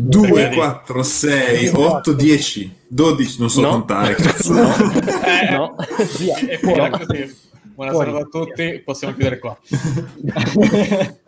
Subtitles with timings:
[0.00, 3.70] 2, 4, 6, 8, 10, 12, non so No.
[3.70, 4.14] contare.
[4.22, 4.52] cazzo.
[4.52, 4.62] No.
[4.62, 5.74] Eh, No.
[6.18, 7.36] Via, e poi così.
[7.74, 8.22] Buonasera Fuori.
[8.22, 9.58] a tutti, possiamo chiudere qua.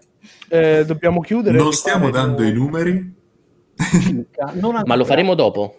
[0.49, 1.59] Eh, dobbiamo chiudere.
[1.59, 2.49] Non stiamo dando no?
[2.49, 3.15] i numeri.
[4.85, 5.79] Ma lo faremo dopo.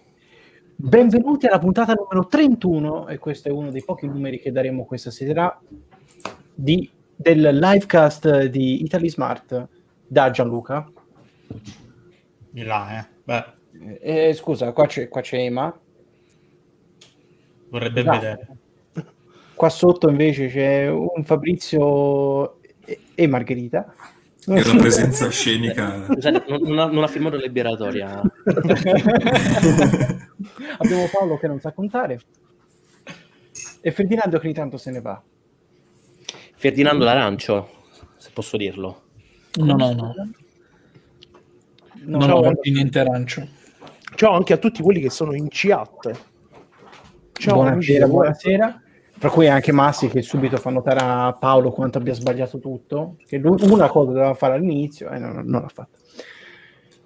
[0.75, 5.09] Benvenuti alla puntata numero 31 e questo è uno dei pochi numeri che daremo questa
[5.09, 5.57] sera
[6.53, 9.67] di, del livecast di Italy Smart
[10.07, 10.89] da Gianluca.
[12.49, 13.05] Di là, eh.
[13.23, 13.45] Beh,
[14.01, 15.77] Eh, scusa, qua c'è, qua c'è Ema,
[17.69, 18.17] vorrebbe Esatto.
[18.19, 18.47] vedere.
[19.53, 23.93] qua sotto invece c'è un Fabrizio e, e Margherita.
[24.49, 26.05] Era presenza scenica.
[26.05, 26.61] Scusate, non,
[26.93, 28.21] non ha, firmato la liberatoria.
[30.77, 32.19] Abbiamo Paolo che non sa contare
[33.81, 35.21] e Ferdinando che ogni tanto se ne va.
[36.55, 37.69] Ferdinando l'Arancio,
[38.17, 39.06] se posso dirlo.
[39.57, 40.13] No, no, no.
[42.05, 43.47] No, non no, niente arancio.
[44.15, 46.11] Ciao anche a tutti quelli che sono in chat.
[47.33, 48.15] Ciao, buonasera, amici.
[48.17, 48.81] buonasera.
[49.19, 53.15] Fra cui anche Massi che subito fa notare a Paolo quanto abbia sbagliato tutto.
[53.25, 55.97] Che lui una cosa doveva fare all'inizio e non, non l'ha fatta.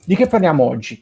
[0.06, 1.02] Di che parliamo oggi?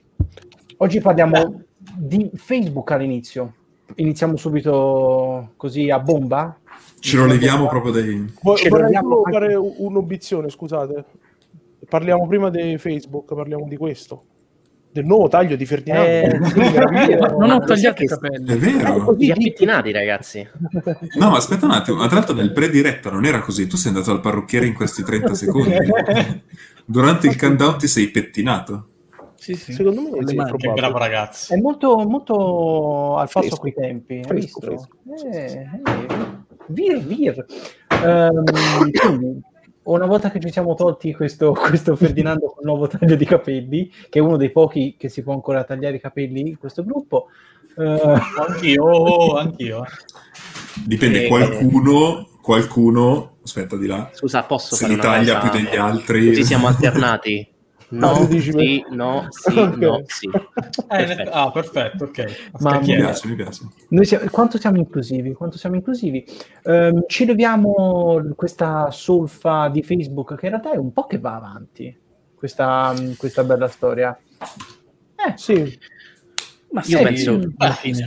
[0.78, 3.56] Oggi parliamo di Facebook all'inizio.
[3.96, 6.58] Iniziamo subito così a bomba.
[7.00, 8.34] Ce lo leviamo proprio dai...
[8.42, 11.06] Vo- vorrei anche- fare u- un'obiezione, scusate.
[11.90, 14.24] Parliamo prima di Facebook, parliamo di questo.
[14.92, 16.08] Del nuovo taglio di Ferdinando.
[16.08, 17.16] Eh, sì.
[17.38, 18.48] Non ho tagliato i capelli.
[18.48, 19.04] È vero?
[19.04, 20.48] così Gli appettinati, ragazzi.
[21.18, 21.98] No, ma aspetta un attimo.
[21.98, 23.68] Ma tra l'altro nel pre-diretta non era così.
[23.68, 25.76] Tu sei andato al parrucchiere in questi 30 secondi.
[26.86, 28.88] Durante il countdown ti sei pettinato.
[29.36, 29.74] Sì, sì.
[29.74, 31.54] Secondo me sì, è bravo ragazzo.
[31.54, 34.22] È molto, molto al passo coi tempi.
[34.24, 34.88] Fresco, visto?
[35.06, 35.28] fresco.
[35.32, 35.68] Eh, eh,
[36.68, 37.46] vir, vir.
[38.04, 38.44] Ehm,
[39.00, 39.42] quindi,
[39.94, 43.92] una volta che ci siamo tolti questo, questo Ferdinando con il nuovo taglio di capelli,
[44.10, 47.28] che è uno dei pochi che si può ancora tagliare i capelli in questo gruppo,
[47.78, 49.84] eh, Anch'io, anch'io.
[50.86, 55.50] Dipende, Eh, qualcuno, qualcuno, aspetta di là, Scusa, posso se fare li una taglia cosa?
[55.50, 56.28] più degli altri.
[56.28, 57.48] Così siamo alternati.
[57.92, 59.76] No, dici sì, no, sì, Ok.
[59.78, 60.28] no, sì.
[60.30, 61.30] Eh, Perfetto.
[61.32, 62.52] ah, perfetto, ok.
[62.60, 63.68] Ma- Mi piace, mi piace.
[63.90, 65.34] noi siamo- quanto siamo inclusivi?
[65.34, 66.24] Quanto siamo inclusivi?
[66.66, 71.36] Ehm, ci leviamo questa solfa di Facebook che in realtà è un po' che va
[71.36, 71.98] avanti,
[72.36, 74.16] questa, questa bella storia.
[75.28, 75.80] Eh, Sì,
[76.72, 77.40] Ma Io sì, penso-
[77.80, 78.06] fine.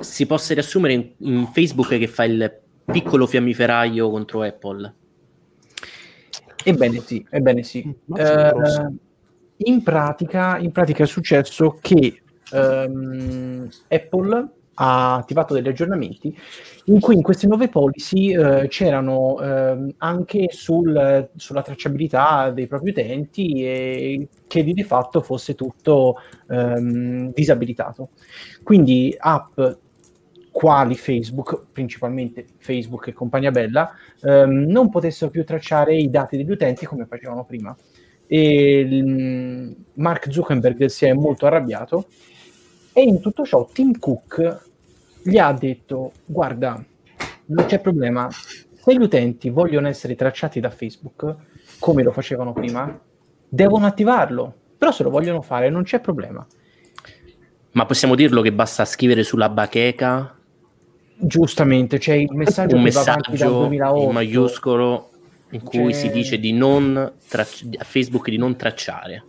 [0.00, 4.94] Si possa riassumere in, in Facebook che fa il piccolo fiammiferaio contro Apple.
[6.64, 7.78] Ebbene sì, ebbene sì.
[8.16, 8.52] Eh.
[9.64, 12.22] In, pratica, in pratica è successo che
[12.52, 16.34] ehm, Apple ha attivato degli aggiornamenti
[16.86, 22.90] in cui in queste nuove policy eh, c'erano ehm, anche sul- sulla tracciabilità dei propri
[22.90, 26.16] utenti e che di fatto fosse tutto
[26.48, 28.10] ehm, disabilitato.
[28.62, 29.60] Quindi app
[30.50, 36.50] quali Facebook, principalmente Facebook e compagnia bella, ehm, non potessero più tracciare i dati degli
[36.50, 37.76] utenti come facevano prima.
[38.32, 42.06] E il- Mark Zuckerberg si è molto arrabbiato
[42.92, 44.68] e in tutto ciò Tim Cook
[45.24, 46.82] gli ha detto guarda,
[47.46, 51.34] non c'è problema, se gli utenti vogliono essere tracciati da Facebook
[51.80, 52.98] come lo facevano prima,
[53.48, 56.46] devono attivarlo, però se lo vogliono fare non c'è problema.
[57.72, 60.36] Ma possiamo dirlo che basta scrivere sulla bacheca
[61.22, 64.02] Giustamente, c'è il messaggio un che va avanti dal messaggio 2008.
[64.06, 65.09] in maiuscolo
[65.50, 69.24] in cui C'è- si dice di non trac- a Facebook di non tracciare.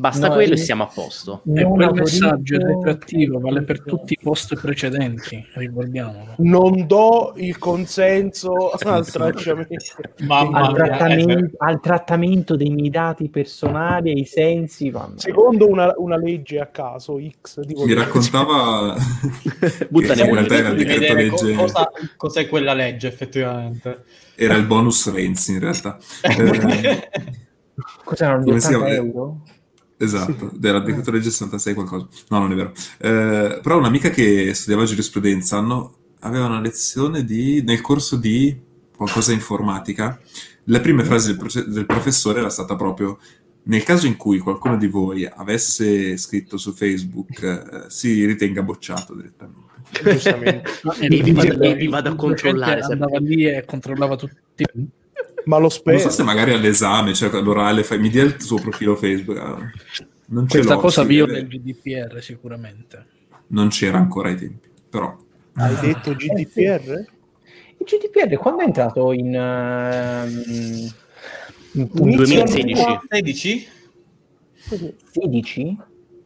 [0.00, 1.42] Basta No, quello e il- siamo a posto.
[1.44, 6.36] E non quel messaggio retroattivo, vale per tutti i post precedenti, ricordiamolo.
[6.38, 9.74] non do il consenso al tracciamento.
[10.20, 15.18] Mamma al, trattamento, eh, al trattamento dei miei dati personali e i sensi vanno.
[15.18, 18.94] Secondo una, una legge a caso X, dico Mi raccontava
[19.90, 24.04] Buttane in realtà era il di decreto legge, cosa, cos'è quella legge effettivamente.
[24.34, 25.98] era il bonus Renzi in realtà.
[26.22, 27.08] Eh,
[28.04, 28.88] Come si 80 chiama?
[28.88, 29.40] euro?
[30.02, 32.08] Esatto, il decreto legge 66 qualcosa.
[32.28, 32.72] No, non è vero.
[32.98, 38.58] Eh, però un'amica che studiava giurisprudenza hanno- aveva una lezione di, nel corso di
[38.96, 40.18] qualcosa informatica.
[40.64, 43.18] La prima frase del, proce- del professore era stata proprio
[43.64, 49.14] nel caso in cui qualcuno di voi avesse scritto su Facebook eh, si ritenga bocciato
[49.14, 49.68] direttamente.
[50.02, 50.62] giustamente.
[50.98, 52.80] E vi vado- vi vado a controllare.
[52.80, 54.64] Andava lì e controllava tutti.
[55.44, 55.98] Ma lo Non spero.
[55.98, 59.38] so se magari all'esame, cioè all'orale, fai, mi dia il suo profilo Facebook.
[59.38, 59.56] ah,
[60.26, 63.06] Non ce Questa l'ho, cosa viola il GDPR sicuramente.
[63.48, 65.16] Non c'era ancora ai tempi, però
[65.54, 67.04] Hai detto GDPR?
[67.78, 70.90] Il GDPR quando è entrato in, Un
[72.10, 72.82] Inizio 2016.
[72.84, 73.68] anni 16?
[75.12, 75.76] 16?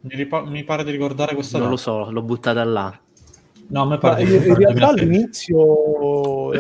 [0.01, 1.91] Mi, ripa- mi pare di ricordare questa Non lo data.
[2.05, 2.99] so, l'ho buttata là.
[3.69, 5.03] No, a me Ma pare in, di in realtà 2016.
[5.03, 5.57] all'inizio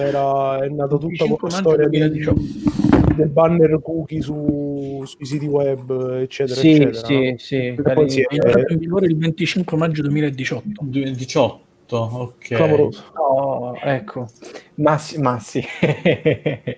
[0.01, 3.15] era, è nata tutta 25 questa maggio storia di- 2018.
[3.17, 7.07] del banner cookie su, sui siti web, eccetera, Sì, eccetera.
[7.07, 7.37] sì, no?
[7.39, 7.83] sì.
[7.95, 10.85] Poi si è- È entrato in vigore il 25 maggio 2018.
[10.85, 12.39] 18, ok.
[12.39, 13.03] Clamoroso.
[13.15, 14.29] Oh, ecco.
[14.77, 15.63] Ma sì, ma sì.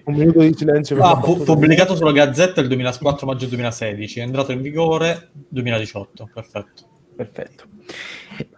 [0.05, 1.01] Un minuto di silenzio.
[1.03, 6.83] Ah, pu- pubblicato sulla Gazzetta il 24 maggio 2016, è entrato in vigore 2018, perfetto.
[7.17, 7.65] Perfetto.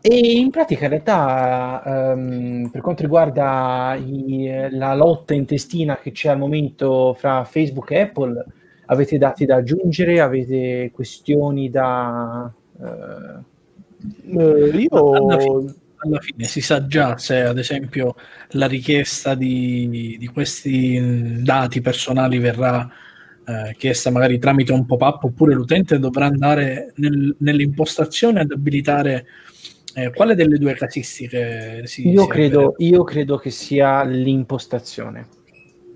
[0.01, 1.83] E in pratica, in realtà,
[2.13, 8.01] ehm, per quanto riguarda i- la lotta intestina che c'è al momento fra Facebook e
[8.01, 8.45] Apple,
[8.87, 10.21] avete dati da aggiungere?
[10.21, 12.51] Avete questioni da...
[12.81, 13.47] eh,
[14.31, 18.15] Eh, io Alla fine, alla fine si sa già se, ad esempio,
[18.51, 22.89] la richiesta di, di questi dati personali verrà
[23.49, 29.27] eh, chiesta magari tramite un pop-up oppure l'utente dovrà andare nel- nell'impostazione ad abilitare
[29.95, 35.27] eh, quale delle due casistiche si Io si credo, io credo che sia l'impostazione.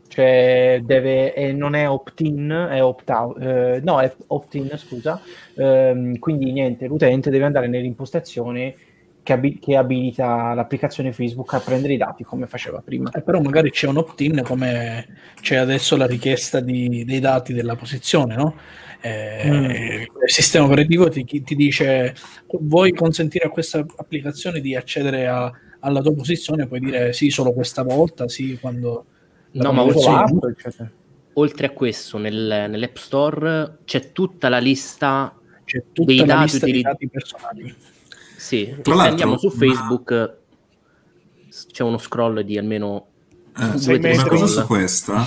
[0.08, 3.40] Cioè, deve, eh, non è opt-in, è opt-out.
[3.40, 5.20] eh, no, è opt-in, scusa.
[5.56, 8.74] Ehm, quindi niente, l'utente deve andare nell'impostazione
[9.22, 13.10] che, abi- che abilita l'applicazione Facebook a prendere i dati come faceva prima.
[13.10, 15.06] Eh, però magari c'è un opt-in come
[15.40, 18.56] c'è adesso la richiesta di- dei dati della posizione, no?
[19.00, 19.64] Eh, Mm.
[19.70, 22.14] Il sistema operativo ti, ti dice
[22.60, 27.52] vuoi consentire a questa applicazione di accedere a- alla tua posizione, puoi dire sì solo
[27.52, 29.06] questa volta, sì quando...
[29.52, 30.92] No, ma oltre-.
[31.34, 35.34] Oltre a questo, nel- nell'App Store c'è tutta la lista.
[35.64, 37.74] c'è tutta dei la dati lista di utili- dati personali.
[38.42, 40.36] Sì, Tra se l'altro, andiamo su ma- Facebook
[41.70, 43.06] c'è uno scroll di almeno
[43.56, 44.12] Eh, due.
[44.14, 45.24] Una cosa su questa,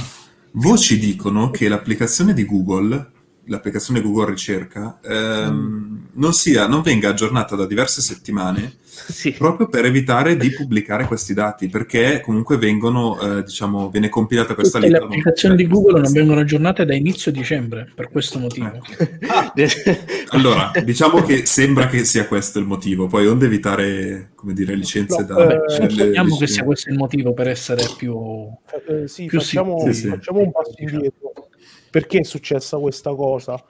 [0.51, 3.11] voci dicono che l'applicazione di Google,
[3.45, 8.73] l'applicazione Google Ricerca, ehm, non, sia, non venga aggiornata da diverse settimane
[9.15, 9.31] Sì.
[9.31, 14.79] proprio per evitare di pubblicare questi dati, perché comunque vengono, eh, diciamo, viene compilata questa
[14.79, 15.05] Tutte le lista.
[15.05, 18.71] applicazioni di Google non vengono aggiornate da inizio dicembre, per questo motivo.
[20.29, 25.21] Allora, diciamo che sembra che sia questo il motivo, poi onde evitare, come dire, licenze
[25.21, 25.63] No, da...
[25.63, 28.47] eh, che sia questo il motivo per essere più...
[28.87, 30.07] Eh, sì, Più facciamo, sì, sì.
[30.07, 31.33] facciamo un passo indietro.
[31.89, 33.61] Perché è successa questa cosa?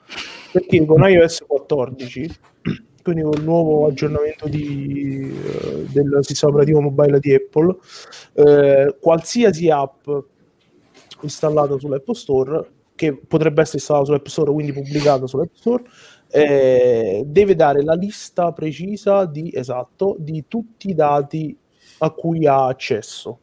[0.50, 2.30] Perché con iOS 14,
[3.06, 7.76] quindi con il nuovo aggiornamento di, eh, del sistema operativo mobile di Apple,
[8.32, 10.08] eh, qualsiasi app
[11.20, 15.84] installata sull'App Store, che potrebbe essere installata sull'App Store, quindi pubblicata sull'App Store,
[16.32, 21.56] eh, deve dare la lista precisa di, esatto, di tutti i dati
[21.98, 23.38] a cui ha accesso.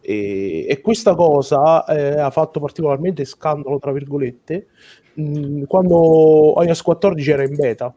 [0.00, 4.68] E, e questa cosa eh, ha fatto particolarmente scandalo, tra virgolette,
[5.14, 7.92] mh, quando iOS 14 era in beta,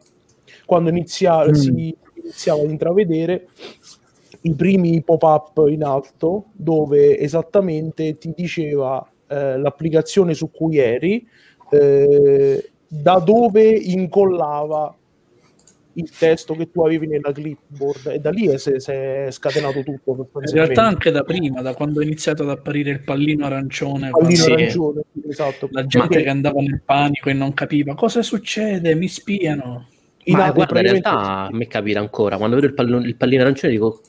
[0.66, 1.52] quando inizia- Mm.
[1.52, 3.46] si iniziava ad intravedere
[4.42, 11.26] i primi pop-up in alto dove esattamente ti diceva eh, l'applicazione su cui eri,
[11.70, 14.94] eh, da dove incollava
[15.94, 20.28] il testo che tu avevi nella clipboard e da lì è- si è scatenato tutto.
[20.44, 24.44] In realtà anche da prima, da quando è iniziato ad apparire il pallino arancione, Pallino
[24.44, 25.68] quando arancione, esatto.
[25.72, 29.88] la gente Perché che andava nel panico e non capiva cosa succede, mi spiano.
[30.28, 32.36] In Ma guarda, in realtà a me capita ancora.
[32.36, 34.00] Quando vedo il, pallone- il pallino arancione dico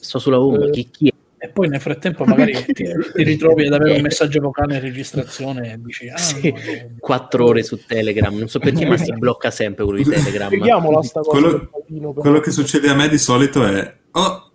[0.00, 0.70] sto sulla home, Eh.
[0.70, 1.12] chi, chi è?
[1.40, 5.72] E poi nel frattempo magari ti, ti ritrovi ad avere un messaggio vocale in registrazione
[5.72, 6.58] e dici, ah, Sì, no,
[6.98, 8.34] quattro ore su Telegram.
[8.36, 10.48] Non so perché, ma si blocca sempre quello di Telegram.
[10.48, 12.12] Spieghiamola sta cosa Quello- pallino.
[12.12, 13.96] Quello che succede a me di solito è...
[14.12, 14.50] Oh,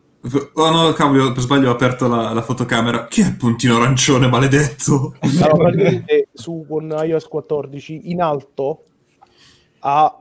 [0.53, 3.07] oh no, cavolo, per sbaglio ho aperto la, la fotocamera.
[3.07, 5.15] Chi è il puntino arancione, maledetto?
[5.19, 8.83] Allora, praticamente su, con iOS 14 in alto
[9.79, 10.17] a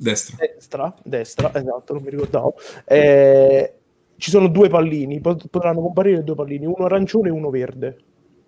[0.00, 0.36] Destra.
[0.46, 2.54] destra, destra, esatto, non mi ricordavo,
[2.86, 3.74] eh,
[4.16, 7.98] ci sono due pallini, pot- potranno comparire due pallini, uno arancione e uno verde,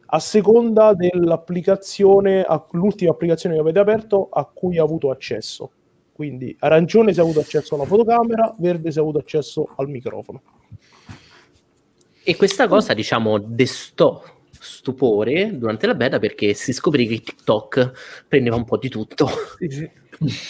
[0.07, 5.73] a seconda dell'applicazione, a- l'ultima applicazione che avete aperto a cui ha avuto accesso.
[6.12, 10.42] Quindi arancione se ha avuto accesso alla fotocamera, verde se ha avuto accesso al microfono.
[12.23, 18.57] E questa cosa, diciamo, destò stupore durante la beta perché si scoprì che TikTok prendeva
[18.57, 19.28] un po' di tutto.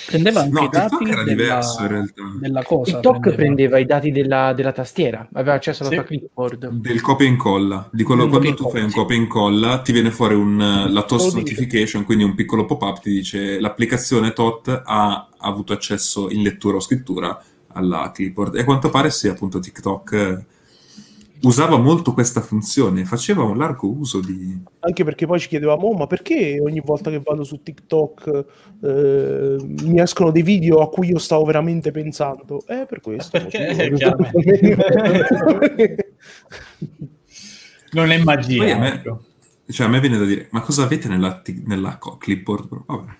[0.06, 2.22] Prendeva anche No, i dati TikTok era della, diverso in realtà.
[2.40, 2.92] della cosa.
[2.92, 5.96] TikTok prendeva i dati della, della tastiera, aveva accesso alla Sì.
[5.96, 6.68] tua clipboard.
[6.70, 7.88] Del copia e incolla.
[7.92, 10.90] Di quello, Del quando tu fai un copia e incolla, ti viene fuori un, eh,
[10.90, 11.36] la dice.
[11.36, 16.80] notification, quindi un piccolo pop-up ti dice l'applicazione TOT ha avuto accesso in lettura o
[16.80, 17.40] scrittura
[17.72, 18.56] alla clipboard.
[18.56, 20.44] E a quanto pare sia appunto TikTok.
[21.42, 24.60] Eh, usava molto questa funzione, faceva un largo uso di...
[24.80, 28.44] Anche perché poi ci chiedevamo, "Oh, ma perché ogni volta che vado su TikTok
[28.82, 32.62] eh, mi escono dei video a cui io stavo veramente pensando?
[32.66, 33.38] Eh, per questo.
[33.38, 34.16] Perché, motivo.
[37.92, 39.02] Non è magia.
[39.70, 39.72] Poi a me-.
[39.72, 42.68] Cioè, a me viene da dire, ma cosa avete nella, nella co- clipboard?
[42.86, 43.10] Vabbè.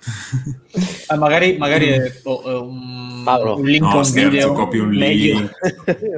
[1.12, 3.56] Eh, magari magari è oh, eh, un, Paolo.
[3.56, 5.38] un link a No, un scherzo, video copi un meglio.
[5.38, 5.50] link.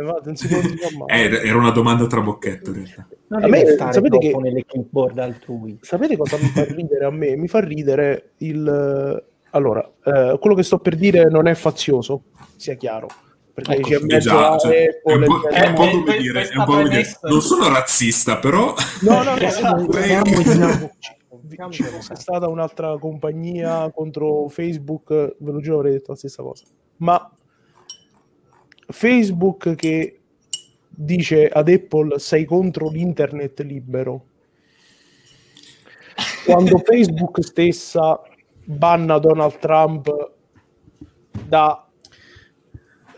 [1.06, 3.06] Eh, era una domanda trabocchetto, in realtà.
[3.28, 5.78] Non A me, sapete che- nelle clipboard altrui.
[5.80, 7.36] Sapete cosa mi fa ridere a me?
[7.36, 9.24] Mi fa ridere il...
[9.54, 12.24] Allora, eh, quello che sto per dire non è fazioso,
[12.56, 13.08] sia chiaro.
[13.54, 15.74] Perché Ecco, c'è in Eh mezzo già, a cioè, è Apple, un po', è un
[15.74, 18.74] po' come dire, è un po' come dire, non sono razzista, però...
[19.02, 19.98] No, no, no, Esatto.
[19.98, 20.90] in- no.
[21.70, 26.64] Ci fosse stata un'altra compagnia contro Facebook, ve lo giuro avrei detto la stessa cosa.
[26.98, 27.30] Ma
[28.86, 30.20] Facebook che
[30.88, 34.24] dice ad Apple sei contro l'internet libero,
[36.46, 38.20] quando Facebook stessa
[38.64, 40.30] banna Donald Trump
[41.46, 41.81] da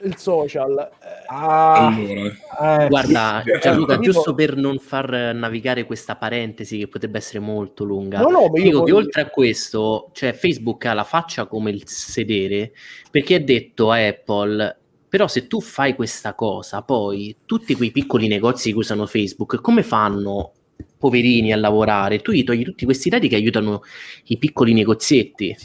[0.04, 6.16] il social, eh, Ah, Allora, eh, Guarda, sì, Gianluca, giusto per non far navigare questa
[6.16, 9.30] parentesi che potrebbe essere molto lunga, No, no, ma io dico che voglio- oltre a
[9.30, 12.73] questo, cioè Facebook ha la faccia come il sedere,
[13.11, 18.28] perché ha detto a Apple, però se tu fai questa cosa, poi tutti quei piccoli
[18.28, 20.52] negozi che usano Facebook, come fanno
[20.99, 22.18] poverini a lavorare?
[22.20, 23.82] Tu gli togli tutti questi dati che aiutano
[24.25, 25.56] i piccoli negozietti.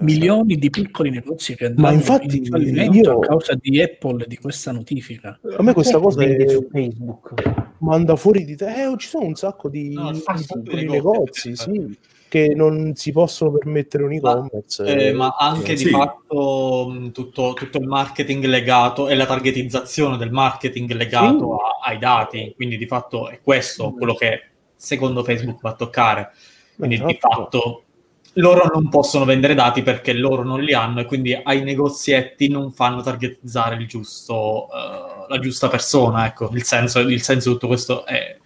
[0.00, 4.24] Milioni di piccoli negozi che Ma andranno infatti in fallimento io- a causa di Apple
[4.26, 5.38] di questa notifica.
[5.56, 7.32] a me questa cosa è- su Facebook.
[7.78, 8.66] manda fuori di te.
[8.84, 11.62] Eh, ci sono un sacco di, No, di sì, sì, piccoli sì, negozi, sì.
[11.72, 11.98] sì,
[12.28, 14.84] che non si possono permettere un e-commerce.
[14.84, 15.84] Eh, ma anche Sì.
[15.84, 21.78] di fatto mh, tutto, tutto il marketing legato e la targetizzazione del marketing legato a-
[21.84, 24.40] ai dati, quindi di fatto è questo quello che
[24.74, 26.30] secondo Facebook va a toccare.
[26.76, 27.28] Quindi di Esatto.
[27.42, 27.82] fatto
[28.38, 32.72] loro non possono vendere dati perché loro non li hanno e quindi ai negozietti non
[32.72, 36.26] fanno targetizzare il giusto, eh, la giusta persona.
[36.26, 38.36] Ecco, il senso, il senso di tutto questo è,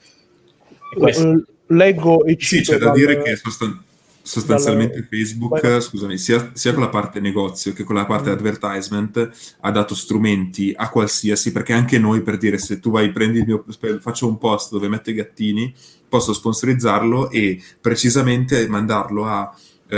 [0.93, 1.29] è questo.
[1.29, 3.81] Eh, Leggo e Sì, cito c'è da dire che sostan-
[4.23, 5.81] sostanzialmente dal- Facebook, Vai.
[5.81, 8.33] scusami, sia, sia con la parte negozio che con la parte Mm.
[8.33, 9.31] advertisement
[9.61, 13.47] ha dato strumenti a qualsiasi, perché anche noi per dire se tu vai, prendi il
[13.47, 13.65] mio,
[14.01, 15.73] faccio un post dove metto i gattini,
[16.09, 19.53] posso sponsorizzarlo e precisamente mandarlo a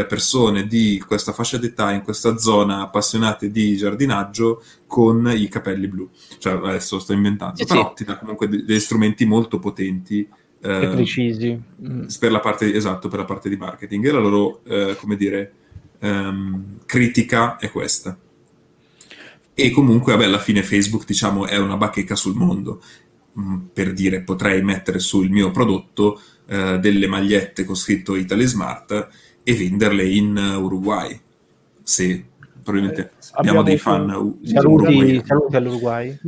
[0.07, 6.09] persone di questa fascia d'età in questa zona appassionate di giardinaggio con i capelli blu.
[6.39, 8.05] Cioè, adesso sto inventando, Sì, però sì.
[8.05, 10.27] ti dà comunque de- degli strumenti molto potenti.
[10.65, 11.61] E eh, precisi.
[11.85, 12.05] Mm.
[12.21, 15.53] per la parte esatto per la parte di marketing e la loro eh, come dire
[15.99, 18.17] ehm, critica è questa
[19.53, 22.81] e comunque vabbè alla fine Facebook diciamo è una bacheca sul mondo
[23.39, 29.09] Mm, per dire potrei mettere sul mio prodotto eh, delle magliette con scritto Italy Smart
[29.45, 31.21] e venderle in eh, Uruguay
[31.83, 32.25] se
[32.63, 36.19] probabilmente abbiamo, abbiamo dei fan u- Saluti, saluti all'Uruguay.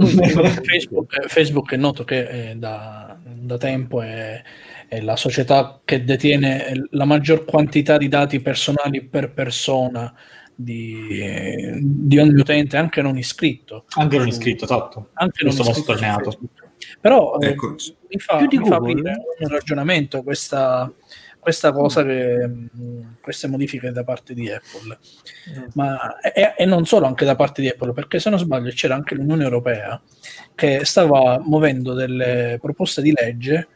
[0.62, 4.42] Facebook, eh, Facebook è noto che è da, da tempo è,
[4.88, 10.12] è la società che detiene la maggior quantità di dati personali per persona
[10.54, 13.84] di, eh, di ogni utente, anche non iscritto.
[13.96, 15.10] Anche non iscritto, esatto.
[15.14, 16.30] Anche non Questo iscritto sottolineato.
[16.30, 16.62] Facebook.
[17.00, 17.76] Però eh, Ecco,
[18.08, 19.02] mi fa, Più di mi fa un
[19.48, 20.92] ragionamento questa,
[21.44, 24.98] questa cosa che mh, queste modifiche da parte di Apple.
[25.74, 28.94] Ma e, e non solo anche da parte di Apple perché se non sbaglio c'era
[28.94, 30.00] anche l'Unione Europea
[30.54, 33.68] che stava muovendo delle proposte di legge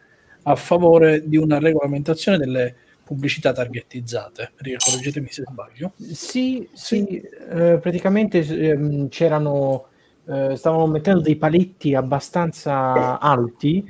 [0.44, 4.52] a favore di una regolamentazione delle pubblicità targetizzate.
[4.56, 5.92] Correggetemi se sbaglio.
[5.98, 7.20] Sì, sì,
[7.50, 9.88] eh, praticamente ehm, c'erano,
[10.26, 13.86] eh, stavano mettendo dei paletti abbastanza alti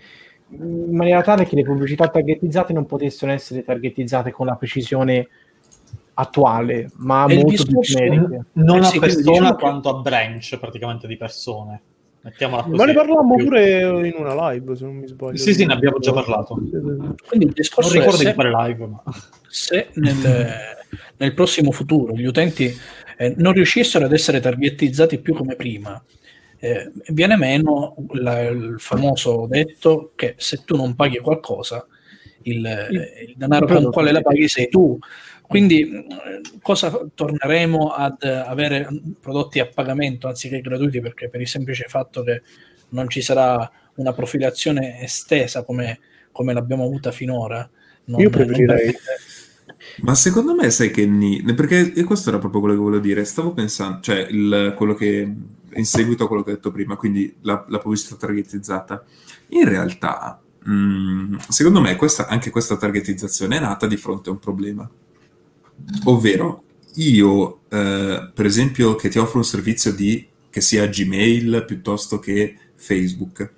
[0.50, 5.28] in maniera tale che le pubblicità targetizzate non potessero essere targetizzate con la precisione
[6.14, 8.44] attuale, ma E molto più generiche.
[8.54, 11.80] Non Eh a persona diciamo che- quanto a branch praticamente di persone.
[12.20, 12.76] Mettiamola così.
[12.76, 15.36] Ma ne parlavamo pure in una live, se non mi sbaglio.
[15.36, 16.54] Sì, sì, ne abbiamo già parlato.
[16.54, 16.80] quindi
[17.30, 19.02] il Non discorso è ricordo se- di fare live, ma...
[19.48, 20.60] se nel,
[21.16, 22.74] nel prossimo futuro gli utenti
[23.16, 26.02] eh, non riuscissero ad essere targetizzati più come prima,
[26.60, 31.86] eh, viene meno la- il famoso detto che se tu non paghi qualcosa,
[32.42, 32.56] il,
[33.26, 33.92] il denaro con prodotto.
[33.92, 34.98] quale la paghi sei tu.
[35.46, 38.86] Quindi eh, cosa torneremo ad avere
[39.20, 41.00] prodotti a pagamento anziché gratuiti?
[41.00, 42.42] Perché per il semplice fatto che
[42.90, 45.98] non ci sarà una profilazione estesa come,
[46.32, 47.68] come l'abbiamo avuta finora.
[48.04, 48.94] non- Io preferirei-
[50.00, 51.42] Ma secondo me sai che ni...
[51.54, 53.24] perché e questo era proprio quello che volevo dire.
[53.24, 55.30] Stavo pensando, cioè il- quello che
[55.74, 59.04] in seguito a quello che ho detto prima, quindi la, la pubblicità targetizzata.
[59.48, 64.38] In realtà, mh, secondo me, questa, anche questa targetizzazione è nata di fronte a un
[64.38, 64.88] problema.
[66.04, 72.18] Ovvero, io, eh, per esempio, che ti offro un servizio di, che sia Gmail piuttosto
[72.18, 73.52] che Facebook,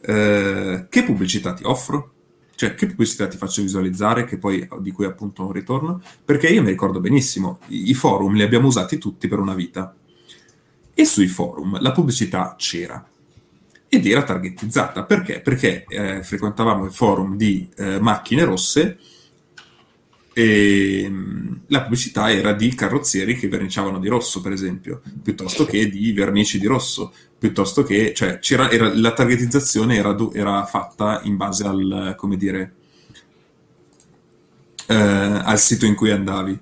[0.00, 2.12] eh, che pubblicità ti offro?
[2.54, 6.02] Cioè, che pubblicità ti faccio visualizzare, che poi, di cui appunto un ritorno?
[6.24, 9.94] Perché io mi ricordo benissimo, i forum li abbiamo usati tutti per una vita.
[11.00, 13.06] E sui forum la pubblicità c'era
[13.88, 15.04] ed era targetizzata.
[15.04, 15.38] Perché?
[15.40, 18.98] Perché eh, frequentavamo il forum di eh, macchine rosse
[20.32, 25.88] e mh, la pubblicità era di carrozzieri che verniciavano di rosso, per esempio, piuttosto che
[25.88, 31.64] di vernici di rosso, piuttosto che, cioè, era, la targetizzazione era, era, fatta in base
[31.64, 32.74] al, come dire,
[34.86, 36.58] eh, al sito in cui andavi.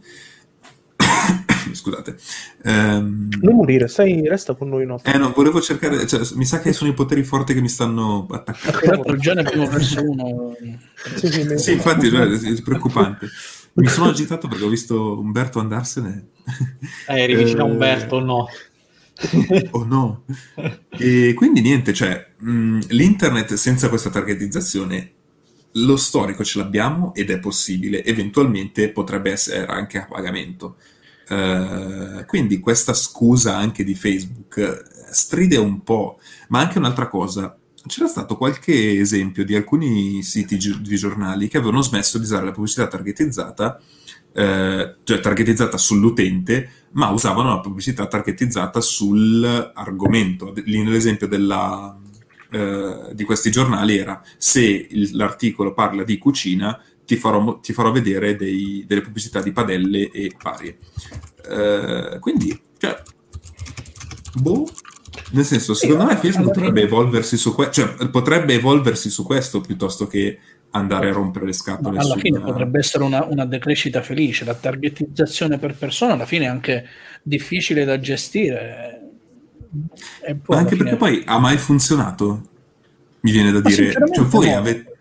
[1.74, 2.16] Scusate.
[2.64, 5.00] Um, non morire, stai, resta con noi no.
[5.02, 8.26] Eh no, volevo cercare, cioè, mi sa che sono i poteri forti che mi stanno
[8.30, 9.16] attaccando.
[9.16, 10.56] già ne abbiamo perso uno.
[11.16, 13.28] sì, sì, sì infatti cioè, è preoccupante.
[13.74, 16.28] Mi sono agitato perché ho visto Umberto andarsene.
[17.08, 18.48] Eh, eri vicino a Umberto, no?
[19.72, 20.24] oh no.
[20.90, 25.12] E quindi niente, cioè, mh, l'internet senza questa targetizzazione,
[25.72, 30.76] lo storico ce l'abbiamo ed è possibile, eventualmente potrebbe essere anche a pagamento.
[31.28, 36.18] Uh, quindi questa scusa anche di Facebook stride un po',
[36.48, 37.56] ma anche un'altra cosa.
[37.86, 42.46] C'era stato qualche esempio di alcuni siti gi- di giornali che avevano smesso di usare
[42.46, 43.80] la pubblicità targetizzata
[44.36, 50.52] eh, cioè targetizzata sull'utente, ma usavano la pubblicità targetizzata sull'argomento.
[50.66, 51.98] L'esempio della,
[52.50, 58.36] eh, di questi giornali era se l'articolo parla di cucina, ti farò, ti farò vedere
[58.36, 60.76] dei, delle pubblicità di padelle e varie.
[61.48, 63.00] Eh, quindi, cioè,
[64.34, 64.68] boh,
[65.30, 70.06] nel senso, secondo me Facebook potrebbe evolversi su questo, cioè potrebbe evolversi su questo piuttosto
[70.06, 70.38] che
[70.72, 71.96] andare a rompere le scatole.
[71.96, 76.44] Ma alla fine potrebbe essere una, una, decrescita felice, la targetizzazione per persona alla fine
[76.44, 76.84] è anche
[77.22, 79.00] difficile da gestire.
[80.46, 82.42] Ma anche perché poi ha mai funzionato?
[83.20, 84.95] Mi viene da Ma dire, cioè, voi avete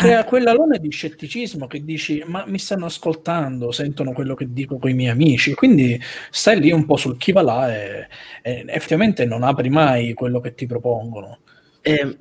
[0.00, 4.88] crea quell'alone di scetticismo che dici ma mi stanno ascoltando, sentono quello che dico con
[4.88, 8.08] i miei amici, quindi stai lì un po' sul chi va là e,
[8.42, 11.40] e effettivamente non apri mai quello che ti propongono.
[11.82, 12.18] Eh,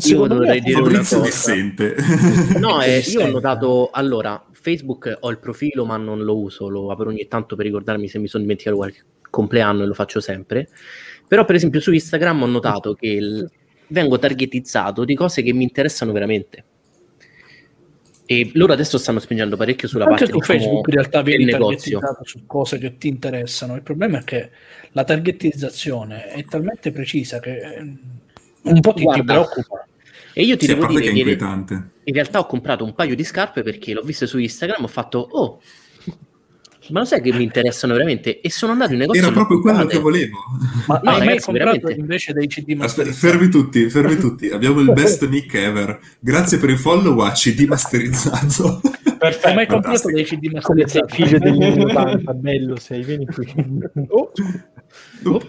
[0.00, 1.20] io vorrei dire una cosa.
[1.20, 1.96] dissente.
[2.58, 6.90] No, eh, io ho notato, allora, Facebook ho il profilo ma non lo uso, lo
[6.90, 10.68] apro ogni tanto per ricordarmi se mi sono dimenticato qualche compleanno e lo faccio sempre.
[11.26, 13.50] Però per esempio su Instagram ho notato che il,
[13.92, 16.64] vengo targetizzato di cose che mi interessano veramente.
[18.24, 21.44] E loro adesso stanno spingendo parecchio sulla Anche parte su diciamo, Facebook in realtà vieni
[21.44, 21.98] negozio.
[21.98, 23.74] targetizzato su cose che ti interessano.
[23.74, 24.50] Il problema è che
[24.92, 27.96] la targetizzazione è talmente precisa che eh,
[28.62, 29.86] un po' ti, ti preoccupa.
[30.34, 31.18] E io ti sì, devo dire che
[32.04, 35.18] in realtà ho comprato un paio di scarpe perché l'ho viste su Instagram, ho fatto,
[35.18, 35.60] oh,
[36.90, 38.40] ma lo sai che mi interessano veramente?
[38.40, 39.22] E sono andato in negozio.
[39.22, 40.38] Era proprio quello che volevo.
[40.86, 41.92] Ma no, hai mai comprato veramente?
[41.92, 43.26] invece dei CD masterizzati?
[43.26, 44.48] fermi tutti, fermi tutti.
[44.50, 45.98] Abbiamo il best nick ever.
[46.18, 48.80] Grazie per il follow a CD masterizzato.
[49.18, 49.46] Perfetto.
[49.46, 51.14] Hai mai comprato dei CD masterizzati?
[51.14, 53.52] Sei figlio degli anni 80, bello sei, vieni qui.
[54.08, 54.30] Oh.
[55.24, 55.40] Oh.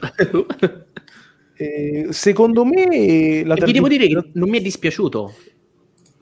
[1.55, 5.33] Eh, secondo me la e vi devo dire che non mi è dispiaciuto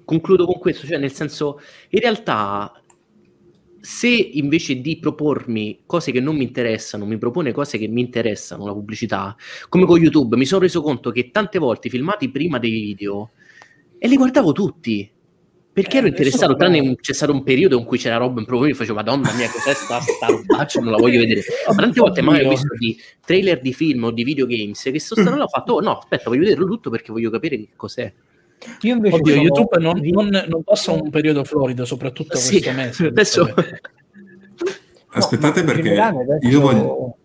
[0.04, 2.81] concludo con questo cioè nel senso in realtà
[3.82, 8.66] se invece di propormi cose che non mi interessano, mi propone cose che mi interessano,
[8.66, 9.36] la pubblicità,
[9.70, 13.32] come con YouTube, mi sono reso conto che tante volte filmati prima dei video
[13.98, 15.12] e li guardavo tutti.
[15.74, 18.46] Perché eh, ero interessato, tranne un, c'è stato un periodo in cui c'era roba in
[18.46, 21.42] proprio e facevo Madonna mia, cos'è sta, sta robaccia, non la voglio vedere.
[21.68, 25.22] Ma tante volte mai ho visto di trailer di film o di videogames che sono
[25.22, 28.14] stato là ho fatto, oh no, aspetta, voglio vederlo tutto perché voglio capire che cos'è.
[28.82, 29.44] Io invece Oddio, sono...
[29.44, 33.08] YouTube non, non, non, passa un periodo florido, soprattutto sì, questo mese.
[33.08, 33.54] Adesso...
[35.14, 36.48] Aspettate no, perché adesso...
[36.48, 37.16] io voglio...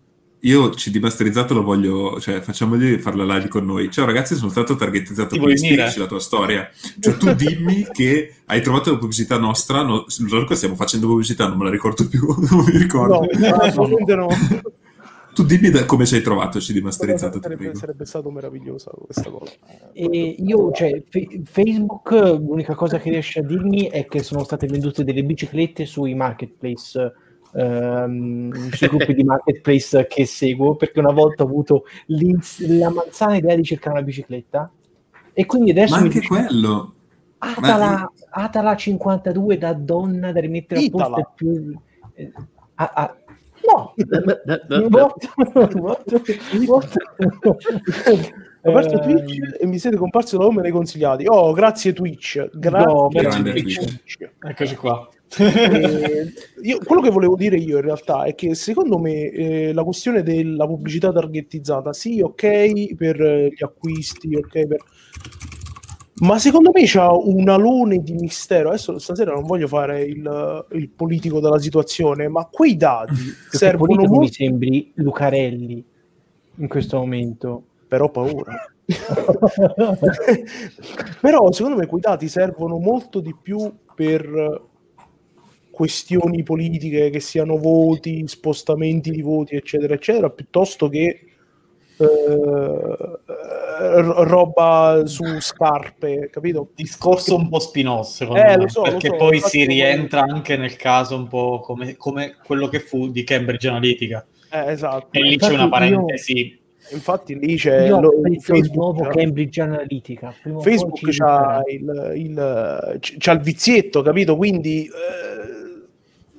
[0.40, 3.90] Io CD masterizzato lo voglio, cioè facciamogli fare la live con noi.
[3.90, 6.70] Ciao ragazzi, sono stato targetizzato per spiegaci la tua storia.
[7.00, 11.64] Cioè tu dimmi che hai trovato la pubblicità nostra, no, stiamo facendo pubblicità, non me
[11.64, 13.26] la ricordo più, non mi ricordo.
[13.32, 14.28] No, no, no.
[15.36, 17.42] Tu dimmi da, come ci hai trovato CD masterizzato.
[17.42, 19.52] Sarebbe, sarebbe stato meravigliosa questa cosa.
[19.92, 20.06] E
[20.38, 21.02] io, cioè,
[21.44, 26.14] Facebook, l'unica cosa che riesce a dirmi è che sono state vendute delle biciclette sui
[26.14, 27.12] marketplace.
[27.52, 33.54] Um, sui gruppi di marketplace che seguo perché una volta ho avuto la manzana idea
[33.54, 34.70] di cercare una bicicletta
[35.32, 36.94] e quindi adesso ma anche dice, quello
[37.38, 38.12] Atala, ma...
[38.30, 41.78] Atala 52 da donna da rimettere a posto più
[42.14, 42.32] eh,
[42.74, 43.16] a, a,
[43.66, 43.94] No,
[44.88, 45.28] What?
[45.54, 45.74] What?
[46.66, 46.96] What?
[48.62, 51.24] Ho aperto Eh, Twitch e mi siete comparsi da nome nei consigliati.
[51.26, 52.48] Oh, grazie Twitch.
[52.52, 53.78] Grazie No, grande Twitch.
[53.78, 54.30] Twitch.
[54.42, 55.08] Eccoci qua.
[55.38, 59.82] Eh, io- quello che volevo dire io in realtà è che secondo me eh, la
[59.82, 64.78] questione della pubblicità targetizzata, sì, ok per eh, gli acquisti, ok per...
[66.18, 68.70] Ma secondo me c'ha un alone di mistero.
[68.70, 73.14] Adesso stasera non voglio fare il, il politico della situazione, ma quei dati
[73.50, 74.32] servono politico mi molto.
[74.32, 75.84] sembri Lucarelli
[76.56, 77.64] in questo momento.
[77.86, 78.54] Però ho paura.
[81.20, 84.62] Però secondo me quei dati servono molto di più per
[85.70, 91.35] questioni politiche, che siano voti, spostamenti di voti, eccetera, eccetera, piuttosto che
[91.98, 93.18] eh,
[94.02, 96.68] ro- roba su scarpe, capito?
[96.74, 100.22] Discorso un po' spinoso, secondo Eh, me, lo so, lo perché so, poi si rientra
[100.22, 104.24] anche nel caso un po' come, come quello che fu di Cambridge Analytica.
[104.50, 105.08] Eh, esatto.
[105.10, 106.58] E lì Infatti c'è una io- parentesi.
[106.90, 110.32] Infatti lì c'è Io lo- il nuovo Cambridge Analytica.
[110.40, 114.36] Prima Facebook c'ha il, il- c'ha il vizietto, capito?
[114.36, 115.35] Quindi eh,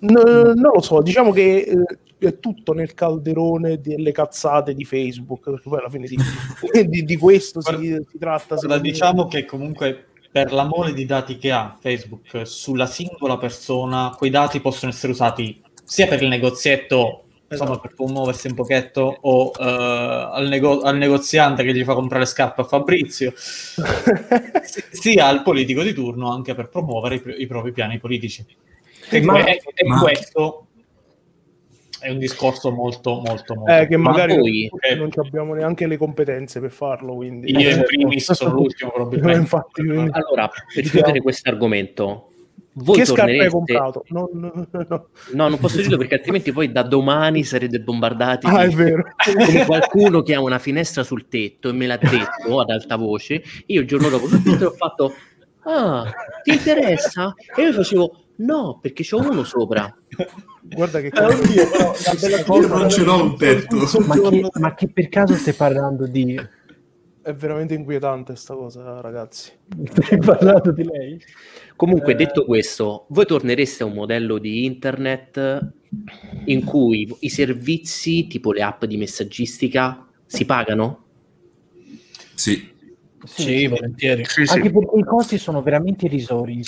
[0.02, 5.50] n- non lo so, diciamo che eh, è tutto nel calderone delle cazzate di Facebook,
[5.50, 6.18] perché poi alla fine di,
[6.88, 7.74] di- di questo si,
[8.10, 8.56] si tratta.
[8.56, 8.82] Guarda, secondo me.
[8.82, 14.60] diciamo che comunque per l'amore di dati che ha Facebook sulla singola persona, quei dati
[14.60, 17.88] possono essere usati sia per il negozietto, insomma, Esatto.
[17.88, 22.62] per promuoversi un pochetto, o eh, al, nego- al negoziante che gli fa comprare scarpe
[22.62, 23.82] a Fabrizio, si-
[24.92, 28.46] sia al politico di turno anche per promuovere i, i propri piani politici.
[29.10, 30.68] E, Ma- e ma- questo
[32.00, 33.72] è un discorso molto, molto, molto...
[33.74, 37.50] Eh, che Ma magari voi- non, non abbiamo neanche le competenze per farlo, quindi...
[37.52, 39.40] Io in Eh, primis sono l'ultimo, probabilmente.
[39.40, 42.30] Infatti, quindi- Allora, per chiudere questo argomento,
[42.74, 44.04] voi che scarpe hai comprato?
[44.10, 45.08] No, no, no.
[45.32, 49.04] No, non posso dirlo perché altrimenti poi da domani sarete bombardati Ah, è vero.
[49.36, 53.42] come qualcuno che ha una finestra sul tetto e me l'ha detto ad alta voce.
[53.68, 55.14] Io il giorno dopo sul Twitter ho fatto
[55.64, 56.06] Ah,
[56.44, 57.34] ti interessa?
[57.56, 59.94] E io facevo no, perché c'ho uno sopra.
[60.64, 63.76] Guarda che Eh, oddio, però, bella Io cosa non ce l'ho un tetto.
[64.06, 66.36] Ma che, ma che per caso stai parlando di...
[67.22, 69.52] è veramente inquietante sta cosa, ragazzi.
[69.92, 71.22] Stai parlando di lei?
[71.76, 72.16] Comunque, Eh.
[72.16, 75.72] detto questo, voi tornereste a un modello di internet
[76.46, 81.06] in cui i servizi, tipo le app di messaggistica, si pagano?
[82.36, 82.76] Sì.
[83.26, 84.24] Sì, volentieri.
[84.48, 86.62] Anche perché i costi sono veramente irrisori.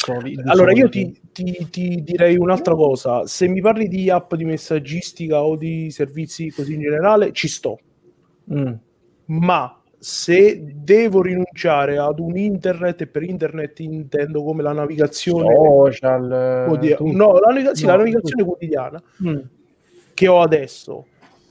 [0.45, 3.25] Allora, io ti, ti- ti direi un'altra cosa.
[3.27, 7.79] Se mi parli di app di messaggistica o di servizi così in generale, ci sto.
[8.51, 8.73] Mm.
[9.25, 16.65] Ma se devo rinunciare ad un internet, e per internet intendo come la navigazione Social...
[16.67, 19.37] quotidiana- no, la, naviga- sì, la No, navigazione quotidiana Mm.
[20.15, 21.05] che ho adesso,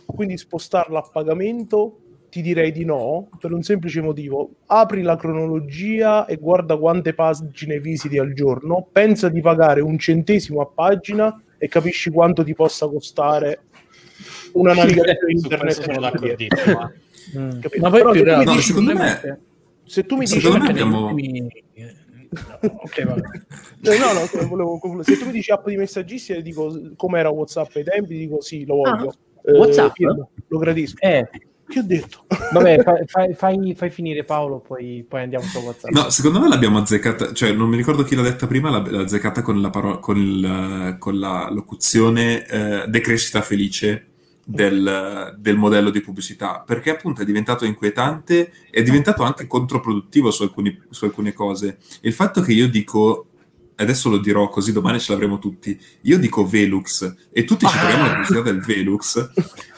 [0.07, 1.99] quindi spostarla a pagamento,
[2.31, 4.51] ti direi di no, per un semplice motivo.
[4.67, 10.61] Apri la cronologia e guarda quante pagine visiti al giorno, pensa di pagare un centesimo
[10.61, 13.62] a pagina e capisci quanto ti possa costare
[14.53, 15.83] una navigazione internet.
[15.83, 16.81] sono d'accordissimo.
[16.83, 17.07] eh.
[17.38, 17.61] Mm.
[17.81, 19.38] Ma poi Però più se tu mi realtà, No, dici- secondo me-
[19.85, 21.49] se tu mi dici me abbiamo- ultimi-
[22.61, 23.14] Ok, va.
[23.14, 25.14] Eh, no, no, volevo concludere.
[25.14, 28.77] se tu mi dici app di messaggistica, dico com'era WhatsApp ai tempi, dico sì, lo
[28.77, 29.14] voglio.
[29.45, 29.95] Eh, WhatsApp?
[29.95, 31.01] firmo, lo gradisco.
[31.01, 31.27] Eh,
[31.69, 32.25] Che ho detto?
[32.53, 35.91] vabbè, fa- fai, fai- fai finire Paolo, poi, poi andiamo su WhatsApp.
[35.93, 39.03] No, secondo me l'abbiamo azzeccata, cioè non mi ricordo chi l'ha detta prima, l'ha, l'ha
[39.03, 44.07] azzeccata con la, paro- con il- con la locuzione eh, decrescita felice
[44.45, 50.43] del, del modello di pubblicità, perché appunto è diventato inquietante, è diventato anche controproduttivo su,
[50.45, 51.77] alcuni- su alcune cose.
[52.01, 53.27] Il fatto che io dico,
[53.83, 58.05] adesso lo dirò così domani ce l'avremo tutti, io dico Velux e tutti ci troviamo
[58.05, 59.31] la pubblicità del Velux,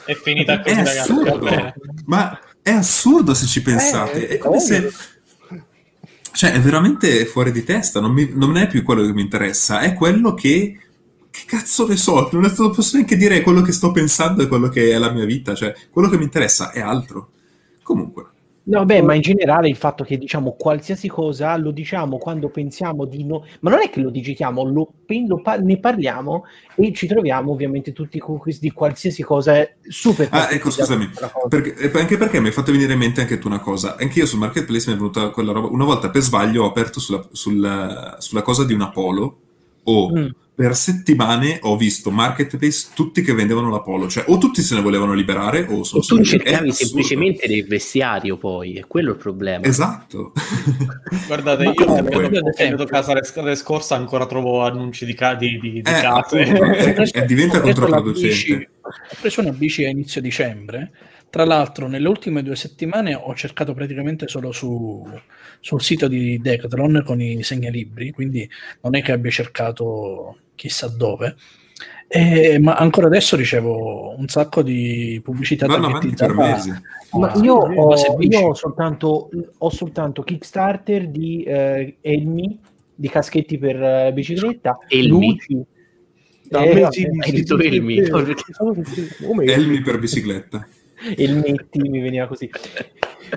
[0.05, 0.95] È finita è così, ragazzi.
[0.97, 1.73] va assurdo, bene.
[2.05, 4.91] ma è assurdo se ci pensate, Eh, è come se...
[6.33, 9.79] Cioè, è veramente fuori di testa, non, mi- non è più quello che mi interessa,
[9.81, 10.77] è quello che...
[11.29, 14.47] Che cazzo ne so, non è- non posso neanche dire quello che sto pensando e
[14.47, 17.31] quello che è la mia vita, cioè, quello che mi interessa è altro.
[17.83, 18.25] Comunque,
[18.63, 23.05] No, beh, ma in generale il fatto che diciamo qualsiasi cosa lo diciamo quando pensiamo
[23.05, 24.93] di no, ma non è che lo digitiamo, lo,
[25.27, 26.43] lo pa- ne parliamo
[26.75, 30.27] e ci troviamo ovviamente tutti con questi di qualsiasi cosa super.
[30.29, 31.09] Ah, ecco, scusami,
[31.49, 33.95] perché, anche perché mi hai fatto venire in mente anche tu una cosa.
[33.97, 35.67] Anche io sul marketplace mi è venuta quella roba.
[35.67, 39.37] Una volta per sbaglio ho aperto sulla, sulla- sulla cosa di una Polo.
[39.85, 40.27] O Mm.
[40.61, 44.07] Per settimane ho visto marketplace tutti che vendevano la Polo.
[44.07, 48.75] Cioè, o tutti se ne volevano liberare, o sono tu cercavi semplicemente del vestiario poi,
[48.75, 49.65] è quello il problema.
[49.65, 50.33] Esatto.
[51.25, 52.85] Guardate, Ma io comunque- periodo esempio.
[52.85, 56.05] casa l'estate scorsa ancora trovo annunci di, ca- di, di, di Eh, case.
[56.43, 57.89] appunto, è- è- diventa controproducente.
[57.89, 60.91] la pulisci- ho preso una bici a inizio dicembre.
[61.31, 65.01] Tra l'altro, nelle ultime due settimane ho cercato praticamente solo su,
[65.61, 68.47] sul sito di Decathlon con i segnalibri, quindi
[68.81, 71.35] non è che abbia cercato chissà dove.
[72.09, 75.67] Eh, ma ancora adesso ricevo un sacco di pubblicità
[76.33, 76.69] mesi.
[77.11, 82.59] Ma Ah, io, ho, io ho soltanto, ho soltanto Kickstarter di eh, elmi,
[82.93, 85.27] di caschetti per eh, bicicletta, Elmi?
[85.27, 85.53] luci.
[86.49, 90.67] Eh, Elmi, no, perché- come Elmi per bicicletta.
[91.15, 92.49] Elmetti, mi veniva così.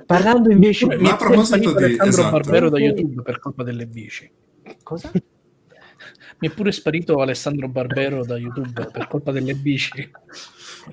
[0.05, 0.87] Parlando invece...
[0.87, 2.31] Mi Ma a proposito sparito di- Alessandro esatto.
[2.31, 4.31] Barbero da YouTube per colpa delle bici.
[4.83, 5.11] Cosa?
[6.39, 10.11] Mi è pure sparito Alessandro Barbero da YouTube per colpa delle bici.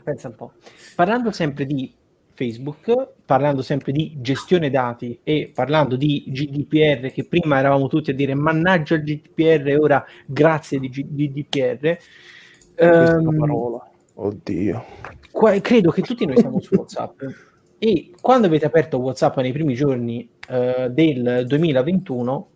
[0.03, 0.53] Pensa un po'.
[0.95, 1.93] Parlando sempre di
[2.33, 8.13] Facebook, parlando sempre di gestione dati e parlando di GDPR, che prima eravamo tutti a
[8.13, 11.97] dire mannaggia il GDPR e ora grazie di G- GDPR.
[12.75, 13.91] questa ehm, parola.
[14.13, 14.85] Oddio.
[15.31, 17.21] Qua- credo che tutti noi siamo su WhatsApp
[17.77, 22.49] e quando avete aperto WhatsApp nei primi giorni eh, del 2021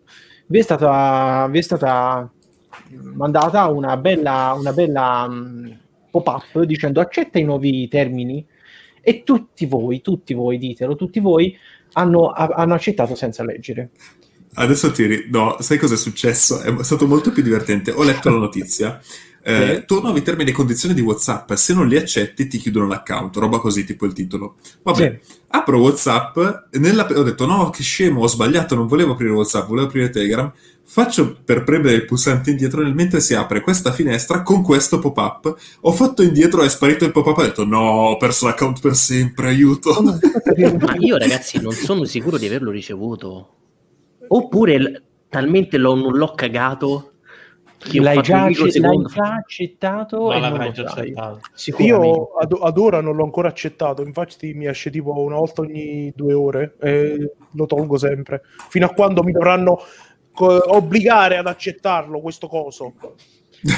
[0.46, 2.30] vi è stata, vi è stata
[2.90, 5.78] mandata una bella, una bella mh,
[6.10, 8.46] pop-up dicendo accetta i nuovi termini
[9.00, 11.56] e tutti voi, tutti voi, ditelo, tutti voi
[11.92, 13.90] hanno, ha- hanno accettato senza leggere.
[14.56, 16.60] Adesso ti ri- no, sai cosa è successo?
[16.60, 17.90] È stato molto più divertente.
[17.92, 19.00] Ho letto la notizia.
[19.48, 19.84] Eh, Sì.
[19.86, 23.60] tu nuovi termini e condizioni di WhatsApp, se non li accetti ti chiudono l'account, roba
[23.60, 24.56] così, tipo il titolo.
[24.82, 26.36] Vabbè, apro WhatsApp,
[26.72, 30.52] nella- ho detto no, che scemo, ho sbagliato, non volevo aprire WhatsApp, volevo aprire Telegram.
[30.84, 35.54] Faccio per premere il pulsante indietro nel mentre si apre questa finestra con questo pop-up.
[35.82, 39.46] Ho fatto indietro, è sparito il pop-up, ho detto no, ho perso l'account per sempre,
[39.46, 40.02] aiuto.
[40.80, 43.50] Ma io, ragazzi, non sono sicuro di averlo ricevuto.
[44.28, 47.12] Oppure l- talmente l'ho, non l'ho cagato
[47.78, 51.40] che ho L'hai fatto già, acce- l'hai già accettato Ma non l'avrai lo già accettato.
[51.82, 56.12] Io ad, ad ora non l'ho ancora accettato, infatti mi esce tipo una volta ogni
[56.14, 59.78] due ore e lo tolgo sempre, fino a quando mi dovranno
[60.32, 62.94] co- obbligare ad accettarlo questo coso.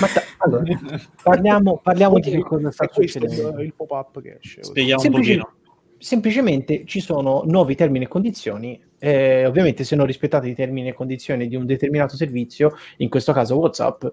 [0.00, 0.62] Ma ta- allora,
[1.22, 3.60] parliamo, parliamo di che cosa sta succedendo.
[3.60, 4.62] il, pop-up che esce.
[4.62, 5.52] Spieghiamo un pochino.
[5.98, 8.86] semplicemente ci sono nuovi termini e condizioni.
[8.98, 13.32] Eh, ovviamente, se non rispettate i termini e condizioni di un determinato servizio, in questo
[13.32, 14.04] caso WhatsApp,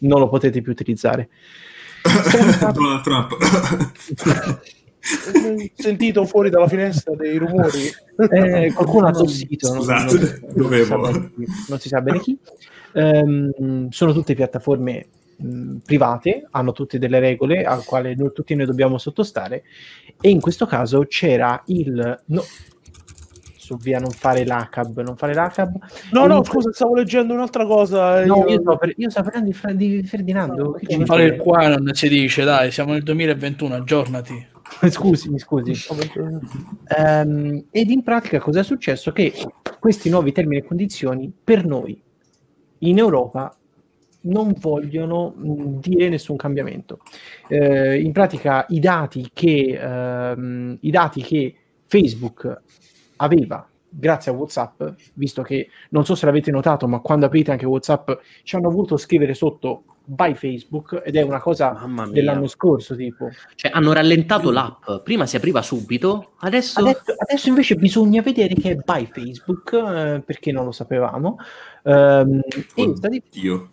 [0.00, 1.28] non lo potete più utilizzare.
[2.72, 3.36] Donald Trump.
[5.74, 7.80] Sentito fuori dalla finestra dei rumori.
[8.30, 10.84] Eh, qualcuno ha tossito, non- Scusate, non- non dovevo.
[10.86, 12.38] si sa bene chi- non si sa bene chi.
[12.94, 18.66] Ehm, sono tutte piattaforme mh, private, hanno tutte delle regole al quale noi, tutti noi
[18.66, 19.62] dobbiamo sottostare
[20.20, 22.22] e in questo caso c'era il...
[22.26, 22.42] No,
[23.68, 25.76] su via non fare l'ACAB, non fare l'ACAB.
[26.12, 28.24] No, no, scusa, stavo leggendo un'altra cosa.
[28.24, 30.62] No, io- io sto, per- io sto parlando di, Fra- di Ferdinando.
[30.62, 31.42] No, che non Fare il frega?
[31.42, 34.46] qua non si dice, dai, siamo nel 2021, aggiornati.
[34.88, 35.72] Scusi, mi scusi.
[36.96, 39.12] Ehm, ed in pratica cosa è successo?
[39.12, 39.32] Che
[39.78, 42.00] questi nuovi termini e condizioni per noi
[42.78, 43.54] in Europa
[44.20, 47.00] non vogliono mh, dire nessun cambiamento.
[47.48, 51.54] Eh, in pratica i dati che, ehm, i dati che
[51.86, 52.60] Facebook
[53.18, 54.82] aveva grazie a WhatsApp,
[55.14, 58.10] visto che non so se l'avete notato, ma quando aprite anche WhatsApp
[58.42, 61.78] ci hanno voluto scrivere sotto by Facebook ed è una cosa
[62.10, 63.28] dell'anno scorso tipo.
[63.54, 65.02] Cioè, hanno rallentato l'app.
[65.04, 66.80] Prima si apriva subito, adesso...
[66.80, 71.36] Adesso, adesso invece bisogna vedere che è by Facebook, eh, perché non lo sapevamo.
[71.84, 72.40] Ehm,
[72.74, 73.68] e sta di- Oddio.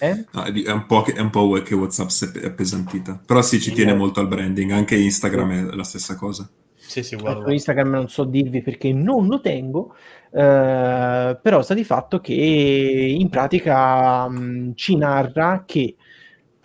[0.00, 0.24] eh?
[0.32, 3.20] No, è di- è un po' che, è un po' che WhatsApp si è appesantita.
[3.24, 4.70] Però sì, ci tiene molto al branding.
[4.70, 6.48] Anche Instagram è la stessa cosa.
[6.86, 7.52] Sì, sì, guarda.
[7.52, 9.94] Instagram non so dirvi perché non lo tengo,
[10.30, 15.96] eh, però sta di fatto che in pratica mh, ci narra che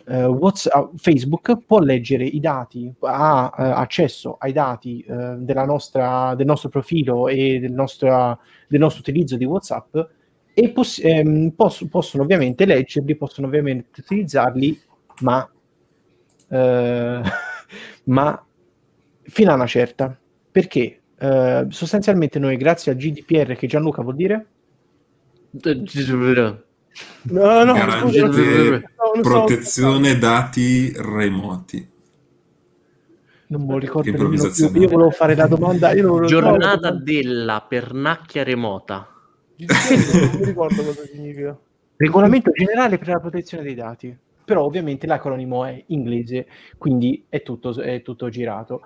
[0.05, 6.35] eh, WhatsApp, Facebook può leggere i dati, ha eh, accesso ai dati eh, della nostra,
[6.35, 9.97] del nostro profilo e del nostro, del nostro utilizzo di WhatsApp
[10.53, 14.79] e poss- ehm, poss- possono ovviamente leggerli, possono ovviamente utilizzarli,
[15.21, 15.49] ma,
[16.49, 17.21] eh,
[18.05, 18.45] ma
[19.31, 20.17] fino a una certa.
[20.51, 24.45] Perché eh, sostanzialmente noi, grazie al GDPR, che Gianluca vuol dire,
[27.23, 31.89] No, no, scusa, no, protezione dati remoti.
[33.47, 34.65] non me lo ricordo nemmeno più.
[34.81, 35.91] Io volevo fare la domanda.
[35.93, 39.07] Io volevo- Giornata della pernacchia remota.
[39.57, 41.57] non mi ricordo cosa significa.
[41.97, 44.17] regolamento generale per la protezione dei dati.
[44.43, 48.81] Però ovviamente l'acronimo è inglese, quindi è tutto, è tutto girato.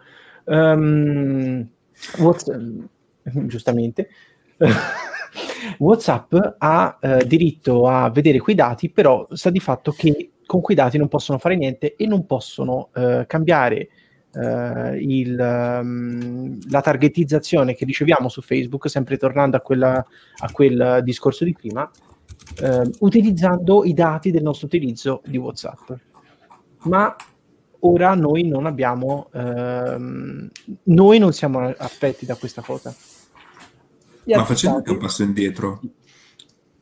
[0.46, 1.70] Ehm,
[2.18, 2.60] Whats-
[3.46, 4.10] giustamente.
[5.80, 10.76] WhatsApp ha eh, diritto a vedere quei dati, però sta di fatto che con quei
[10.76, 13.90] dati non possono fare niente e non possono eh, cambiare
[14.32, 21.02] eh, il, um, la targetizzazione che riceviamo su Facebook, sempre tornando a, quella, a quel
[21.04, 21.90] discorso di prima,
[22.62, 25.92] eh, utilizzando i dati del nostro utilizzo di WhatsApp.
[26.84, 27.16] Ma
[27.86, 30.50] ora noi non abbiamo, ehm,
[30.84, 32.94] noi non siamo affetti da questa cosa.
[34.26, 35.80] Ma facendo anche un passo indietro,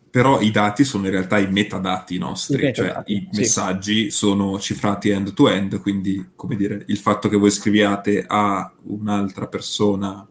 [0.10, 3.40] però i dati sono in realtà i metadati nostri, I metadati, cioè i sì.
[3.40, 10.26] messaggi sono cifrati end-to-end, quindi come dire, il fatto che voi scriviate a un'altra persona,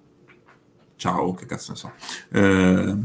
[0.97, 1.93] ciao, che cazzo ne so,
[2.31, 2.97] eh,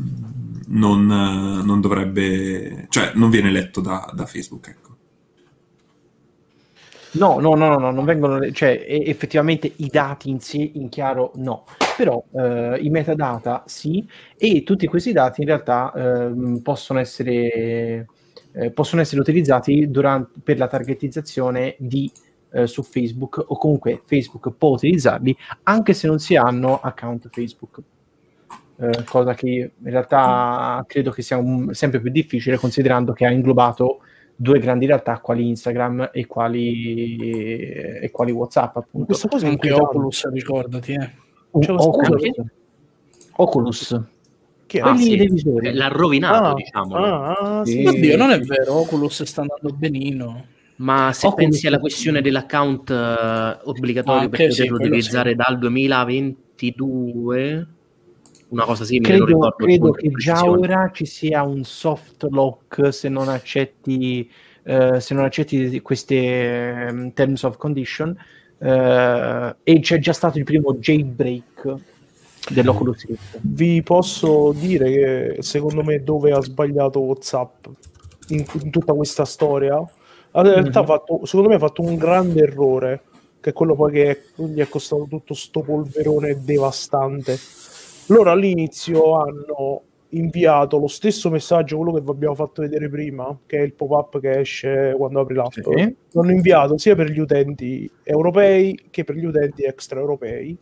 [0.67, 4.86] non, non, dovrebbe, cioè non viene letto da, da Facebook, ecco.
[7.13, 11.65] No, no, no, no, non vengono, cioè effettivamente i dati in sé in chiaro no,
[11.95, 14.05] però eh, i metadata sì
[14.37, 18.07] e tutti questi dati in realtà eh, possono, essere,
[18.51, 22.11] eh, possono essere utilizzati durante, per la targetizzazione di,
[22.51, 27.81] eh, su Facebook o comunque Facebook può utilizzarli anche se non si hanno account Facebook.
[28.79, 33.31] Eh, cosa che in realtà credo che sia un, sempre più difficile considerando che ha
[33.31, 34.01] inglobato
[34.39, 37.17] due grandi realtà quali Instagram e quali,
[37.99, 39.07] e quali WhatsApp appunto.
[39.07, 41.11] Questa cosa anche Oculus, ricordati, eh.
[41.59, 42.31] Cioè, Oculus.
[43.37, 43.99] Oculus.
[44.67, 45.15] Che ah, sì.
[45.15, 46.95] Eh, l'ha rovinato, ah, diciamo.
[46.95, 47.83] Ah, sì.
[47.85, 50.45] Oddio, non è vero, Oculus sta andando benino.
[50.77, 55.35] Ma se Oculus pensi alla questione dell'account uh, obbligatorio per poterlo sì, utilizzare sì.
[55.35, 57.67] dal 2022,
[58.49, 59.17] una cosa simile.
[59.17, 64.29] Credo, credo che già ora ci sia un soft lock se non accetti,
[64.63, 68.09] uh, se non accetti queste um, terms of condition
[68.59, 68.65] uh,
[69.63, 71.75] e c'è già stato il primo jailbreak
[72.49, 73.39] dell'Oculus Rift.
[73.41, 77.65] Vi posso dire che secondo me dove ha sbagliato WhatsApp
[78.29, 80.87] in, in tutta questa storia, in realtà mm-hmm.
[80.87, 83.01] fatto, secondo me ha fatto un grande errore,
[83.41, 87.37] che è quello poi che gli è costato tutto sto polverone devastante
[88.07, 93.57] loro all'inizio hanno inviato lo stesso messaggio, quello che vi abbiamo fatto vedere prima, che
[93.59, 95.51] è il pop-up che esce quando apri l'app.
[95.51, 95.95] Sì.
[96.11, 100.57] L'hanno inviato sia per gli utenti europei che per gli utenti extraeuropei,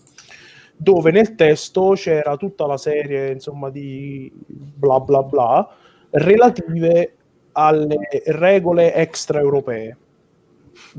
[0.75, 5.69] dove nel testo c'era tutta la serie, insomma, di bla bla bla
[6.11, 7.15] relative
[7.53, 9.97] alle regole extraeuropee.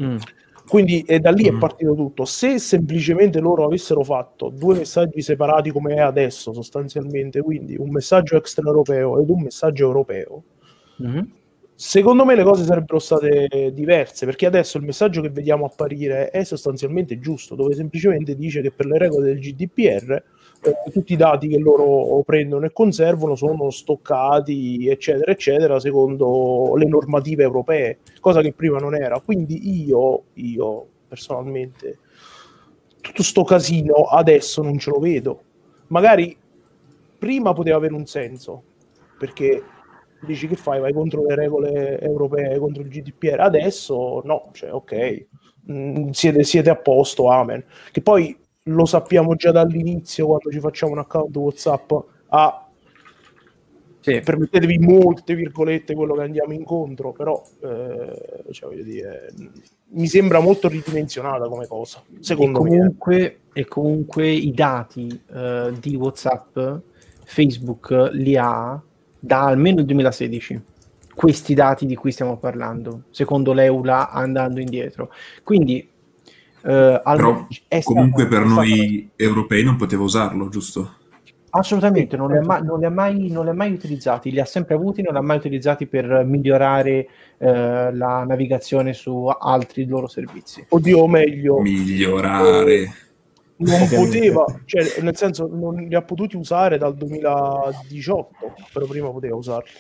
[0.01, 0.17] Mm.
[0.68, 1.57] Quindi e da lì mm.
[1.57, 2.24] è partito tutto.
[2.24, 8.37] Se semplicemente loro avessero fatto due messaggi separati come è adesso, sostanzialmente, quindi un messaggio
[8.37, 10.42] extraeuropeo ed un messaggio europeo,
[11.02, 11.22] mm-hmm.
[11.74, 16.42] secondo me le cose sarebbero state diverse, perché adesso il messaggio che vediamo apparire è
[16.42, 20.22] sostanzialmente giusto, dove semplicemente dice che per le regole del GDPR
[20.66, 26.87] eh, tutti i dati che loro prendono e conservano sono stoccati, eccetera, eccetera, secondo le
[26.87, 29.20] normative europee, cosa che prima non era.
[29.20, 31.98] Quindi io, io personalmente,
[33.00, 35.40] tutto sto casino adesso non ce lo vedo.
[35.88, 36.37] Magari
[37.16, 38.62] prima poteva avere un senso,
[39.18, 39.62] perché
[40.26, 40.81] dici che fai?
[40.81, 43.40] Vai contro le regole europee, contro il GDPR.
[43.40, 45.26] Adesso no, cioè ok,
[45.70, 47.64] mm, siete, siete a posto, amen.
[47.92, 48.37] Che poi
[48.68, 51.92] lo sappiamo già dall'inizio quando ci facciamo un account WhatsApp
[52.29, 52.66] a
[54.00, 54.20] sì.
[54.20, 59.33] permettetevi molte virgolette quello che andiamo incontro, però eh, cioè, dire,
[59.88, 62.02] mi sembra molto ridimensionata come cosa.
[62.20, 63.61] Secondo e comunque, me.
[63.61, 66.59] E comunque i dati eh, di WhatsApp
[67.24, 68.81] Facebook li ha
[69.18, 70.62] da almeno il 2016
[71.16, 75.11] questi dati di cui stiamo parlando, secondo l'EULA andando indietro.
[75.42, 75.88] Quindi
[76.66, 77.46] Uh, Però
[77.85, 79.22] comunque per noi stata...
[79.22, 80.94] europei non poteva usarlo, giusto?
[81.50, 84.75] Assolutamente, non li, mai, non, li mai, non li, ha mai, utilizzati, li ha sempre
[84.75, 87.08] avuti, non li ha mai utilizzati per migliorare
[87.38, 90.67] eh, la navigazione su altri loro servizi.
[90.69, 92.92] Oddio, o meglio, migliorare.
[93.58, 99.37] Non poteva, cioè, nel senso, non li ha potuti usare dal 2018, però prima poteva
[99.37, 99.71] usarli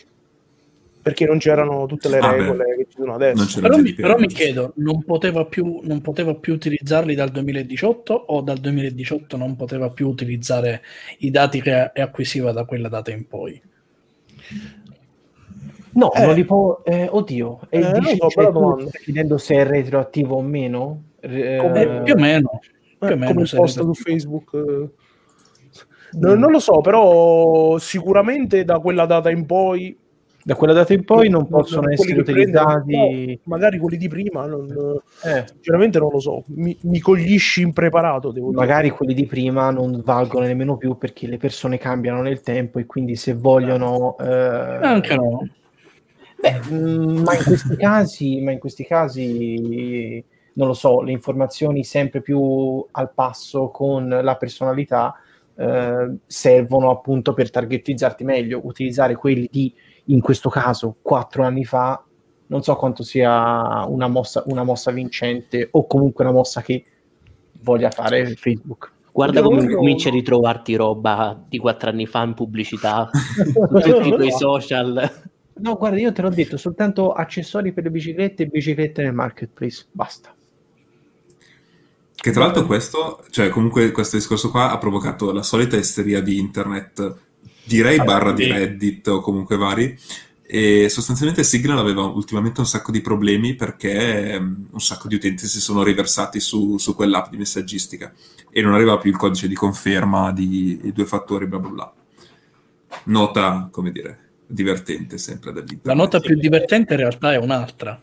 [1.06, 3.60] perché non c'erano tutte le regole ah, che ci sono adesso.
[3.60, 8.40] Però mi, però mi, chiedo, non poteva, più, non poteva, più, utilizzarli dal 2018 o
[8.40, 10.82] dal 2018 non poteva più utilizzare
[11.18, 13.62] i dati che acquisiva da quella data in poi?
[15.92, 16.82] No, eh, non li può...
[16.82, 21.02] Eh, oddio, e eh, dici, so, cioè, tu chiedendo se è retroattivo o meno?
[21.20, 22.60] Eh, più o meno.
[22.98, 24.88] Più o meno come posta su Facebook...
[26.18, 29.96] Non, non lo so, però sicuramente da quella data in poi
[30.46, 32.94] da quella data in poi non, non possono essere utilizzati.
[32.94, 34.70] No, magari quelli di prima, non,
[35.24, 35.44] eh.
[35.44, 36.44] sinceramente non lo so.
[36.50, 38.30] Mi, mi coglisci impreparato.
[38.30, 38.94] Devo magari dire.
[38.94, 43.16] quelli di prima non valgono nemmeno più perché le persone cambiano nel tempo e quindi
[43.16, 44.16] se vogliono.
[44.20, 44.24] Eh,
[44.82, 45.48] Anche no.
[46.40, 51.82] Beh, mm, ma in questi casi, ma in questi casi, non lo so, le informazioni
[51.82, 55.12] sempre più al passo con la personalità
[55.56, 58.60] eh, servono appunto per targetizzarti meglio.
[58.64, 59.72] Utilizzare quelli di,
[60.06, 62.02] in questo caso, quattro anni fa,
[62.48, 66.84] non so quanto sia una mossa, una mossa vincente o comunque una mossa che
[67.60, 68.92] voglia fare Facebook.
[69.12, 74.08] Guarda come voglio- cominci a ritrovarti roba di quattro anni fa in pubblicità, su tutti
[74.08, 75.10] i tuoi social.
[75.54, 79.86] No, guarda, io te l'ho detto, soltanto accessori per le biciclette e biciclette nel marketplace,
[79.90, 80.35] basta.
[82.16, 86.38] Che tra l'altro questo, cioè comunque questo discorso qua ha provocato la solita isteria di
[86.38, 87.14] internet,
[87.64, 88.50] direi barra di.
[88.50, 89.96] Reddit o comunque vari,
[90.48, 95.46] e sostanzialmente Signal aveva ultimamente un sacco di problemi perché ehm, un sacco di utenti
[95.46, 98.12] si sono riversati su, su quell'app di messaggistica
[98.48, 101.94] e non arrivava più il codice di conferma di i due fattori, bla bla bla.
[103.04, 105.52] Nota, come dire, divertente sempre.
[105.82, 108.00] La nota più divertente in realtà è un'altra.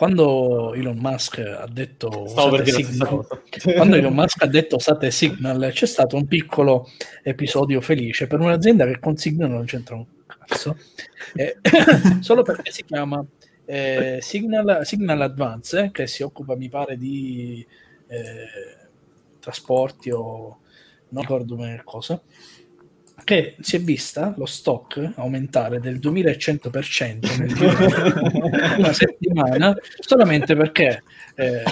[0.00, 3.26] Quando Elon Musk ha detto Stavo usate Signal,
[3.76, 6.88] quando Elon Musk ha detto usate Signal, c'è stato un piccolo
[7.22, 10.78] episodio felice per un'azienda che con Signal non c'entra un cazzo,
[11.34, 11.58] Eh,
[12.20, 13.22] solo perché si chiama
[13.66, 17.62] eh, Signal, Signal Advance, eh, che si occupa, mi pare, di
[18.06, 18.46] eh,
[19.38, 20.60] trasporti o
[21.10, 22.18] non ricordo bene cosa,
[23.24, 30.54] che si è vista lo stock aumentare del 2100% nel giro di una settimana solamente
[30.54, 31.02] perché
[31.34, 31.62] eh,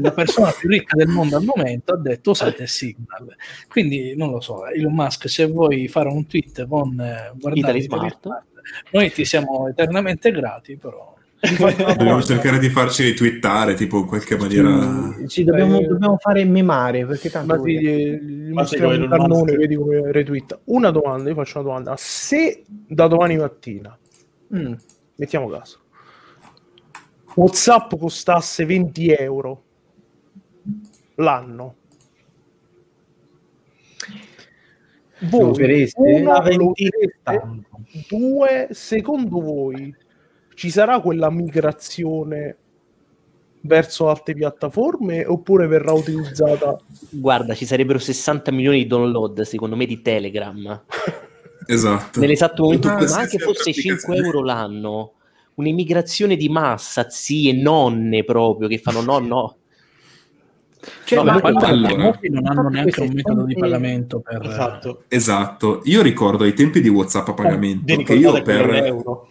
[0.00, 3.34] la persona più ricca del mondo al momento ha detto usate Signal
[3.68, 7.84] quindi non lo so Elon Musk se vuoi fare un tweet con eh, guardate Italy
[7.84, 8.20] Italy Smart.
[8.22, 8.44] Smart,
[8.92, 15.12] noi ti siamo eternamente grati però Dobbiamo cercare di farci ritwittare, tipo in qualche maniera...
[15.18, 19.08] Sì, sì, dobbiamo, Eh, dobbiamo fare memare perché tanto Ma eh, gli Ma mostriamo un
[19.08, 20.58] cannone, vedi come retweeta.
[20.64, 21.94] Una domanda, io faccio una domanda.
[21.96, 23.96] Se da domani mattina,
[24.54, 24.72] Mm.
[25.16, 25.78] mettiamo caso,
[27.34, 29.62] WhatsApp costasse 20 euro
[31.16, 31.74] l'anno,
[35.20, 36.00] voi, lo usereste?
[38.08, 39.94] due, secondo voi
[40.58, 42.56] ci sarà quella migrazione
[43.60, 46.76] verso altre piattaforme oppure verrà utilizzata
[47.10, 50.82] Guarda, ci sarebbero 60 milioni di download, secondo me, di Telegram.
[51.70, 52.18] Esatto.
[52.18, 54.26] Nell'esatto momento in cui, Tutte ma anche fosse 5 applicazioni.
[54.26, 55.12] euro l'anno,
[55.56, 59.56] un'immigrazione di massa, zie, nonne proprio, che fanno no, no.
[61.04, 65.02] Cioè, No, ma- i allora- non hanno neanche un metodo di pagamento per Esatto.
[65.08, 68.64] Esatto, io ricordo ai tempi di WhatsApp a pagamento Vi che io per...
[68.64, 69.28] quell'euro?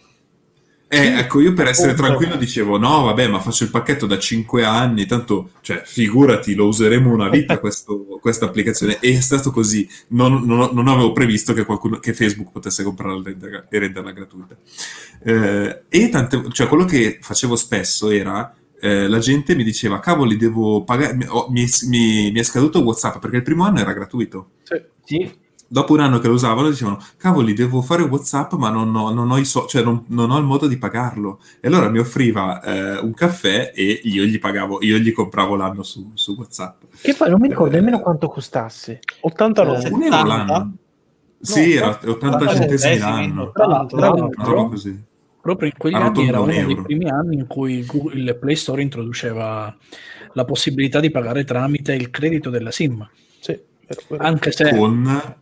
[0.89, 4.63] Eh, ecco, io per essere tranquillo dicevo, no, vabbè, ma faccio il pacchetto da 5
[4.63, 8.97] anni, tanto, cioè, figurati, lo useremo una vita questo- questa applicazione.
[9.01, 9.87] E è stato così.
[10.09, 13.21] Non, non- non avevo previsto che, qualcuno, che Facebook potesse comprarla
[13.69, 14.55] e renderla, gratuita.
[15.23, 20.37] Eh, e tante, cioè, quello che facevo spesso era, eh, la gente mi diceva, cavoli,
[20.37, 23.91] devo pagare, mi, ho- mi- mi- mi è scaduto WhatsApp perché il primo anno era
[23.91, 24.51] gratuito.
[25.03, 25.45] Sì.
[25.69, 29.29] Dopo un anno che lo usavano dicevano, cavoli, devo fare WhatsApp ma non ho, non
[29.29, 31.39] ho i so- cioè non, non ho il modo di pagarlo.
[31.59, 35.83] E allora mi offriva eh, un caffè e io gli pagavo, io gli compravo l'anno
[35.83, 36.83] su, su WhatsApp.
[37.01, 38.99] Che poi non mi ricordo nemmeno quanto costasse.
[39.21, 40.25] 89 Eh, Un euro 70?
[40.25, 40.73] l'anno.
[41.39, 43.51] Sì, era 80 80 centesimi l'anno.
[43.51, 45.03] Tra l'altro, Tra l'altro, così.
[45.41, 46.81] proprio in quegli anni era un uno dei euro.
[46.83, 49.75] primi anni in cui Google- il Play Store introduceva
[50.33, 53.07] la possibilità di pagare tramite il credito della SIM,
[53.39, 53.59] Sì,
[54.17, 55.35] anche se Con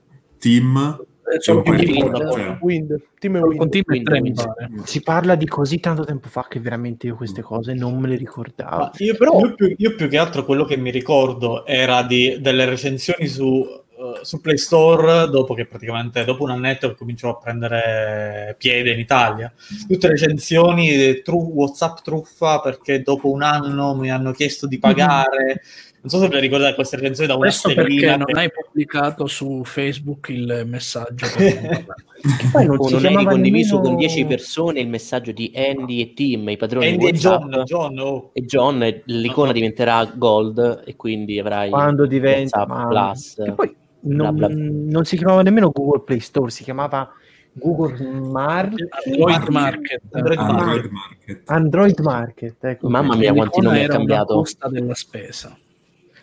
[0.46, 2.58] Team eh, di Wind.
[2.62, 3.70] Wind, Team con.
[3.70, 4.70] Team Wind, mi pare.
[4.84, 8.16] Si parla di così tanto tempo fa che veramente io queste cose non me le
[8.16, 8.78] ricordavo.
[8.78, 12.38] Ma io, però, io, più, io più che altro quello che mi ricordo era di,
[12.40, 13.66] delle recensioni su,
[13.98, 19.00] eh, su Play Store dopo che praticamente dopo un annetto cominciò a prendere piede in
[19.00, 19.52] Italia.
[19.88, 25.62] Tutte recensioni di tru- WhatsApp truffa perché dopo un anno mi hanno chiesto di pagare.
[26.06, 28.18] Non so se ve ricordate queste recensioni da una Questo perché stellina.
[28.18, 31.26] non hai pubblicato su Facebook il messaggio.
[32.26, 36.14] Che poi non non hai condiviso nemmeno- con 10 persone il messaggio di Andy e
[36.14, 37.42] Tim, i padroni Andy di e WhatsApp.
[37.42, 38.30] John, John, oh.
[38.34, 43.34] E John, e l'icona diventerà gold e quindi avrai quando diventa WhatsApp ma- Plus.
[43.44, 44.56] che poi non, bla bla.
[44.58, 47.12] non si chiamava nemmeno Google Play Store, si chiamava
[47.54, 47.96] Google
[48.32, 50.02] Market, Android Market.
[50.12, 51.42] Android Android Market.
[51.46, 52.64] Android Market.
[52.64, 52.90] Ecco.
[52.90, 54.34] Mamma mia, quanti nomi ha cambiato.
[54.36, 55.56] posta della spesa.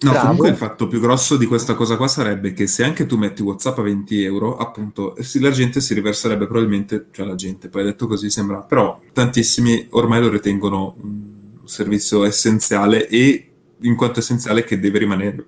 [0.03, 0.26] No, Bravo.
[0.26, 3.42] comunque il fatto più grosso di questa cosa qua sarebbe che se anche tu metti
[3.42, 7.84] WhatsApp a 20 euro, appunto, sì, la gente si riverserebbe probabilmente, cioè la gente, poi
[7.84, 11.20] detto così sembra, però tantissimi ormai lo ritengono un
[11.64, 13.50] servizio essenziale e
[13.80, 15.46] in quanto essenziale che deve rimanere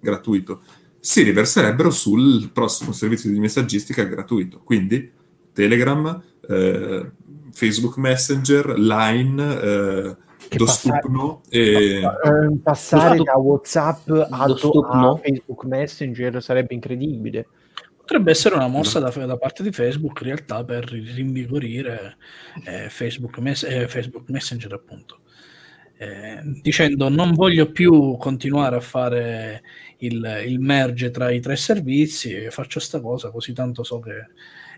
[0.00, 0.62] gratuito.
[0.98, 5.10] Si riverserebbero sul prossimo servizio di messaggistica gratuito, quindi
[5.52, 7.10] Telegram, eh,
[7.52, 10.16] Facebook Messenger, Line, eh,
[10.48, 12.00] Che Dostupno e...
[12.00, 15.16] Eh, passare Dostup- da WhatsApp a, a no?
[15.22, 17.46] Facebook Messenger sarebbe incredibile.
[17.96, 22.16] Potrebbe essere una mossa da, da parte di Facebook in realtà per rinvigorire
[22.64, 25.20] eh, Facebook, Mess- eh, Facebook Messenger appunto.
[25.96, 29.62] Eh, dicendo non voglio più continuare a fare
[29.98, 34.16] il, il merge tra i tre servizi, faccio sta cosa così tanto so che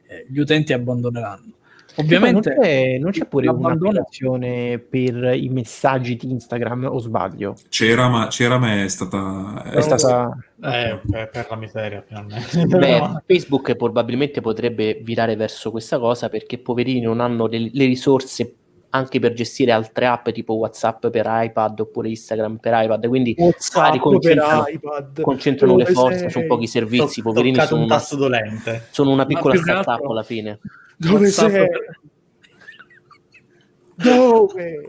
[0.09, 1.55] eh, gli utenti abbandoneranno.
[1.97, 7.57] Ovviamente non c'è, non c'è pure un'applicazione per i messaggi di Instagram o sbaglio?
[7.68, 9.62] C'era, ma, c'era, ma è stata...
[9.64, 10.36] È stata...
[10.62, 12.66] Eh, per, la miseria, finalmente.
[12.66, 13.22] Beh.
[13.26, 18.55] Facebook probabilmente potrebbe virare verso questa cosa perché poverini non hanno le, le risorse
[18.95, 23.97] anche per gestire altre app tipo WhatsApp per iPad oppure Instagram per iPad, quindi WhatsApp
[23.99, 25.20] concentrano, iPad.
[25.22, 26.30] concentrano le forze sei?
[26.30, 28.86] su pochi servizi, Ho poverini sono un una, dolente.
[28.90, 30.59] sono una piccola startup altro- alla fine.
[30.97, 31.66] Dove WhatsApp sei?
[31.68, 32.01] per-
[33.95, 34.80] Dove?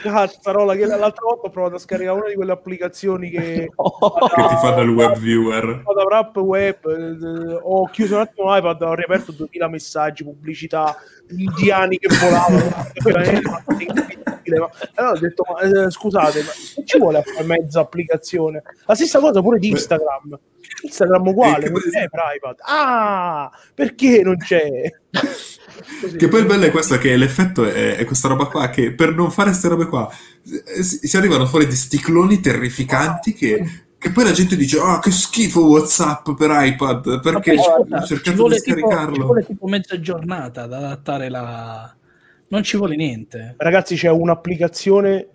[0.00, 4.56] Cazzarola, che l'altra volta ho provato a scaricare una di quelle applicazioni che, che ti
[4.60, 5.82] fanno il web viewer.
[5.84, 10.96] A app web, eh, ho chiuso un attimo l'iPad, ho riaperto 2000 messaggi, pubblicità,
[11.30, 12.92] indiani che volavano.
[14.50, 18.62] ma- allora ho detto, ma, eh, scusate, ma che ci vuole a fare mezza applicazione?
[18.86, 20.38] La stessa cosa pure di Instagram.
[20.82, 22.56] Instagram uguale, non c'è per iPad.
[22.60, 24.68] Ah, perché non c'è?
[26.00, 26.16] Così.
[26.16, 29.12] Che poi il bello è questo, che l'effetto è, è questa roba qua, che per
[29.12, 30.08] non fare queste robe qua
[30.44, 34.98] eh, si, si arrivano fuori di sticloni terrificanti che, che poi la gente dice ah
[34.98, 39.14] che schifo Whatsapp per iPad, perché ho cercato di tipo- scaricarlo.
[39.14, 41.94] ci vuole tipo mezza giornata ad adattare la...
[42.54, 43.54] Non ci vuole niente.
[43.56, 45.28] Ragazzi, c'è un'applicazione,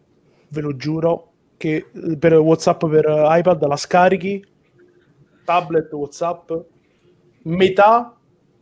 [0.48, 4.42] ve lo giuro, che eh, per WhatsApp per iPad la scarichi,
[5.44, 6.50] tablet WhatsApp,
[7.42, 8.16] metà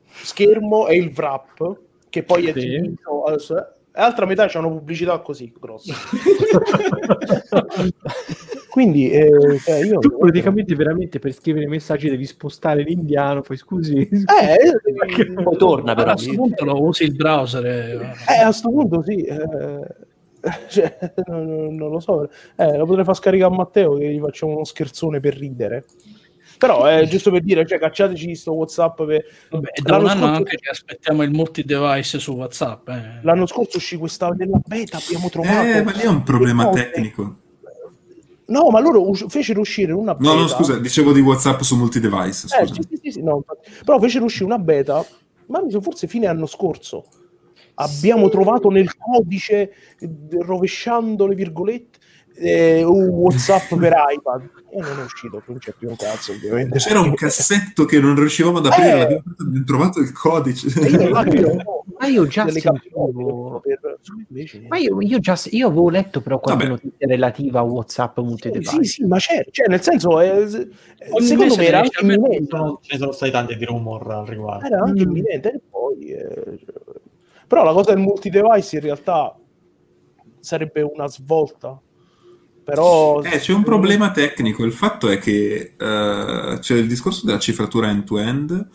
[0.10, 1.80] schermo è il wrap,
[2.10, 2.68] che poi è Sì.
[2.80, 3.40] diviso, e
[3.98, 5.94] l'altra metà c'è una pubblicità così grossa.
[8.70, 9.32] Quindi eh,
[9.64, 13.98] cioè, io Tu praticamente veramente per scrivere messaggi devi spostare l'indiano, poi scusi.
[13.98, 14.08] eh,
[15.44, 16.12] Poi torna però.
[16.12, 17.66] a questo punto lo usi il browser.
[17.66, 19.24] e- Eh, a questo punto sì.
[19.24, 19.80] eh,
[20.70, 22.30] cioè, non, non lo so.
[22.56, 25.84] Eh, lo potrei far scaricare a Matteo che gli facciamo uno scherzone per ridere.
[26.58, 29.04] Però è giusto per dire, cioè, cacciateci sto WhatsApp.
[29.04, 29.26] Per...
[29.52, 32.88] Vabbè, da un L'anno anno scorso- anche che aspettiamo il multi-device su WhatsApp.
[32.90, 33.20] eh.
[33.22, 35.68] L'anno scorso uscì questa nella beta, abbiamo trovato.
[35.68, 36.90] Eh, ma lì è un problema le cose.
[36.92, 37.36] tecnico.
[38.48, 40.34] No, ma loro us- fecero uscire una beta.
[40.34, 42.48] No, no, scusa, dicevo di WhatsApp su multi-device.
[42.60, 43.44] Eh, sì, sì, sì, no.
[43.84, 45.06] Però fecero uscire una beta,
[45.48, 47.06] ma forse fine anno scorso.
[47.76, 51.97] Abbiamo trovato nel codice, eh, rovesciando le virgolette,
[52.40, 54.50] eh, un WhatsApp per iPad.
[54.70, 56.78] E non è uscito, non c'è più un cazzo, ovviamente.
[56.80, 59.22] C'era un cassetto che non riuscivamo ad aprire, Eh.
[59.38, 60.68] l'abbiamo trovato il codice.
[60.88, 61.10] Io
[62.00, 63.60] Ma io già sentivo...
[63.64, 63.98] per...
[64.68, 66.76] Ma io, io già io avevo letto però qualche Vabbè.
[66.84, 68.84] notizia relativa a WhatsApp Sì, multi-device.
[68.84, 70.68] sì, ma c'è, cioè nel senso, eh, eh,
[71.10, 72.46] Ogni secondo me era anche imminente.
[72.50, 74.66] Sono- ce ne sono stati tanti di rumor al riguardo.
[74.68, 75.10] Era anche Mm.
[75.10, 75.52] imminente.
[75.54, 76.60] E poi, eh,
[77.48, 79.36] però la cosa del multi-device in realtà
[80.40, 81.82] sarebbe una svolta.
[82.68, 84.66] Però Eh, c'è un problema tecnico.
[84.66, 88.68] Il fatto è che eh, c'è il discorso della cifratura end-to-end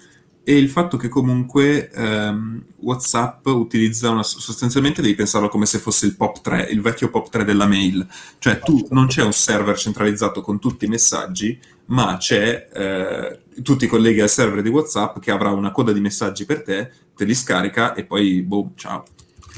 [0.43, 6.07] e il fatto che comunque ehm, WhatsApp utilizza una, sostanzialmente devi pensarlo come se fosse
[6.07, 8.07] il POP 3, il vecchio POP 3 della mail.
[8.39, 13.77] Cioè tu non c'è un server centralizzato con tutti i messaggi, ma c'è eh, tu
[13.77, 17.25] ti colleghi al server di WhatsApp che avrà una coda di messaggi per te, te
[17.27, 19.05] li scarica e poi boom, ciao.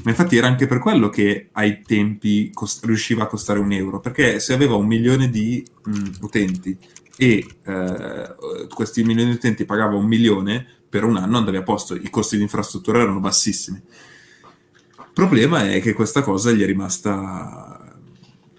[0.03, 4.01] Ma infatti era anche per quello che ai tempi cost- riusciva a costare un euro,
[4.01, 6.77] perché se aveva un milione di mh, utenti
[7.17, 8.35] e eh,
[8.69, 12.37] questi milioni di utenti pagava un milione per un anno andavi a posto, i costi
[12.37, 13.81] di infrastruttura erano bassissimi.
[14.99, 17.74] Il problema è che questa cosa gli è rimasta...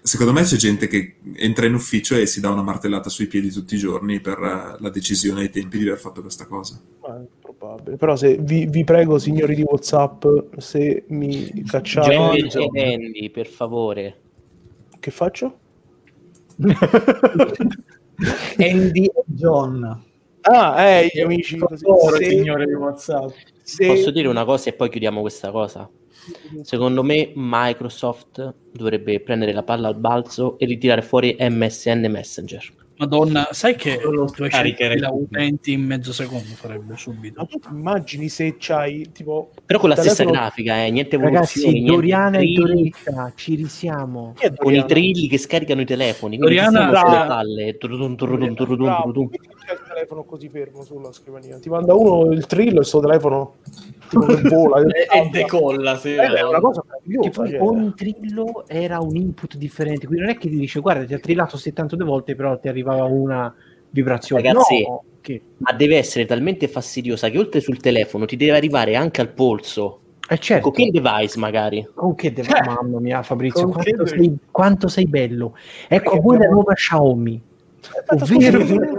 [0.06, 3.50] Secondo me c'è gente che entra in ufficio e si dà una martellata sui piedi
[3.50, 6.80] tutti i giorni per eh, la decisione ai tempi di aver fatto questa cosa.
[7.00, 7.96] Ma è probabile.
[7.96, 10.24] Però se vi, vi prego, signori di WhatsApp,
[10.58, 14.16] se mi cacciate, Jamie e Andy, per favore.
[15.00, 15.58] che faccio?
[18.58, 20.04] Andy e John.
[20.42, 23.32] Ah, eh, gli amici, Se- signore di WhatsApp.
[23.66, 25.90] Se- Posso dire una cosa e poi chiudiamo questa cosa?
[26.62, 32.72] Secondo me Microsoft dovrebbe prendere la palla al balzo e ritirare fuori MSN Messenger.
[32.98, 35.00] Madonna, sai che lo 200.000 scaricherei.
[35.12, 37.40] utenti in mezzo secondo farebbe subito.
[37.40, 41.66] Ma tu immagini se c'hai tipo Però con la stessa Telefono- grafica, eh, niente evoluzioni,
[41.66, 44.34] Ragazzi, niente Doriana e trilli, Doretta, ci risiamo.
[44.56, 46.38] con i trilli che scaricano i telefoni.
[46.38, 47.76] Doriana- sulle palle.
[49.66, 51.58] C'è telefono così fermo sulla scrivania.
[51.58, 53.56] Ti manda uno il trillo e il suo telefono
[54.08, 54.80] tipo che vola.
[54.86, 56.14] e, e decolla, sì.
[56.14, 57.30] Eh, è una cosa Che meravigliosa.
[57.40, 57.60] poi cioè.
[57.60, 61.18] ogni trillo era un input differente, quindi non è che ti dice guarda ti ha
[61.18, 63.52] trillato 72 volte però ti arrivava una
[63.90, 64.42] vibrazione.
[64.42, 65.42] Ragazzi, no, che...
[65.58, 70.00] Ma deve essere talmente fastidiosa che oltre sul telefono ti deve arrivare anche al polso.
[70.28, 71.88] Eh certo, Con che device magari?
[71.94, 72.48] con che devo...
[72.54, 75.56] Eh, mamma mia Fabrizio, quanto che- sei, quanto sei bello.
[75.88, 77.42] Ecco, Perché a voi la nuova Xiaomi.
[77.80, 78.98] Aspetta, Ovvero-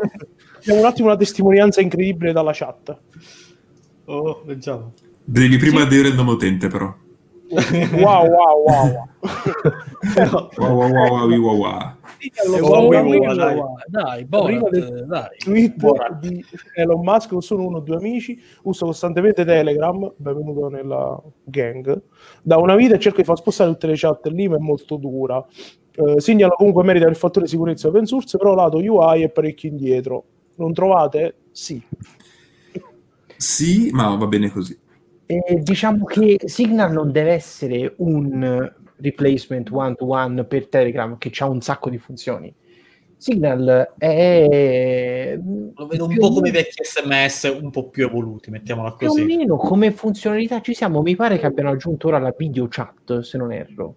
[0.67, 2.97] Abbiamo un attimo una testimonianza incredibile dalla chat.
[4.03, 4.91] Oh, leggiamo.
[5.23, 6.93] Devi prima dire il nome utente, però.
[7.95, 9.07] Wow, wow, wow.
[10.17, 11.95] Wow, wow, wow, wow, wow, wow.
[12.47, 13.61] Wow, so, wow, io- wow, dai.
[13.87, 15.73] Dai, Borat, del- dai.
[15.73, 16.19] Borat.
[16.19, 16.43] di
[16.75, 22.01] Elon Musk sono uno o due amici uso costantemente Telegram benvenuto nella gang
[22.41, 24.95] da una vita e cerco di far spostare tutte le chat lì ma è molto
[24.97, 25.45] dura
[25.95, 30.23] eh, segnalo comunque merita il fattore sicurezza open source però lato UI è parecchio indietro
[30.57, 31.35] non trovate?
[31.51, 31.81] sì
[33.37, 34.77] Sì, ma va bene così.
[35.25, 41.31] Eh, diciamo che Signal non deve essere un replacement one to one per Telegram che
[41.39, 42.53] ha un sacco di funzioni.
[43.19, 45.39] Signal è
[45.75, 49.07] Lo vedo un più po' come i vecchi sms un po' più evoluti, mettiamola più
[49.07, 49.25] o così.
[49.25, 51.01] meno come funzionalità ci siamo.
[51.01, 53.95] Mi pare che abbiano aggiunto ora la video chat, se non erro.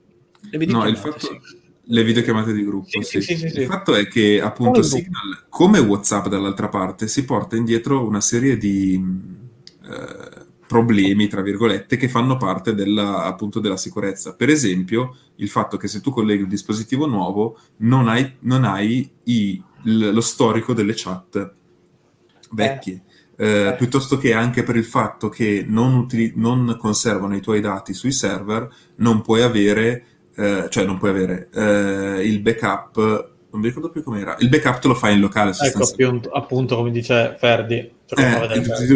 [0.52, 1.18] No, il fatto...
[1.18, 1.59] sì.
[1.92, 3.36] Le videochiamate di gruppo, Sì, sì.
[3.36, 3.44] sì.
[3.46, 8.56] Il fatto è che appunto Signal, come WhatsApp dall'altra parte, si porta indietro una serie
[8.56, 9.36] di mh,
[9.86, 14.34] eh, problemi, tra virgolette, che fanno parte della, appunto della sicurezza.
[14.36, 19.10] Per esempio, il fatto che se tu colleghi un dispositivo nuovo non hai, non hai
[19.24, 21.54] i- l- lo storico delle chat
[22.52, 23.02] vecchie.
[23.36, 23.74] Eh, Eh.
[23.76, 28.12] Piuttosto che anche per il fatto che non, utili- non conservano i tuoi dati sui
[28.12, 30.04] server, non puoi avere,
[30.40, 32.96] eh, cioè non puoi avere eh, il backup,
[33.50, 36.28] non mi ricordo più com'era, il backup te lo fai in locale Ecco, sostanzialmente.
[36.28, 37.98] appunto, appunto, come dice Ferdi.
[38.12, 38.22] Eh,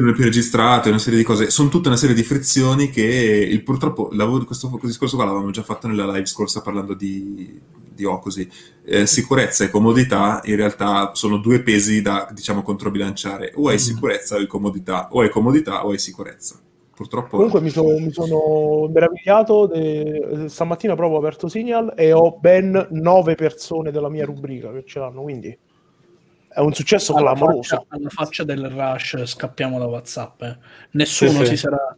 [0.00, 1.48] non è più registrato, una serie di cose.
[1.50, 5.52] Sono tutta una serie di frizioni che il, purtroppo lavoro- questo, questo discorso qua l'avevamo
[5.52, 7.60] già fatto nella live scorsa parlando di,
[7.94, 8.48] di Ocosi.
[8.84, 13.52] Eh, sicurezza e comodità in realtà sono due pesi da diciamo controbilanciare.
[13.54, 13.78] O hai Mm.
[13.78, 16.58] sicurezza o hai comodità, o hai comodità o hai sicurezza.
[16.94, 22.36] Purtroppo comunque mi, so- mi sono meravigliato de- stamattina proprio ho aperto Signal e ho
[22.38, 25.56] ben nove persone della mia rubrica che ce l'hanno quindi
[26.48, 30.42] è un successo alla clamoroso faccia, alla faccia del rush scappiamo da WhatsApp.
[30.42, 30.56] eh.
[30.92, 31.46] Nessuno Sì, sì.
[31.46, 31.96] si sarà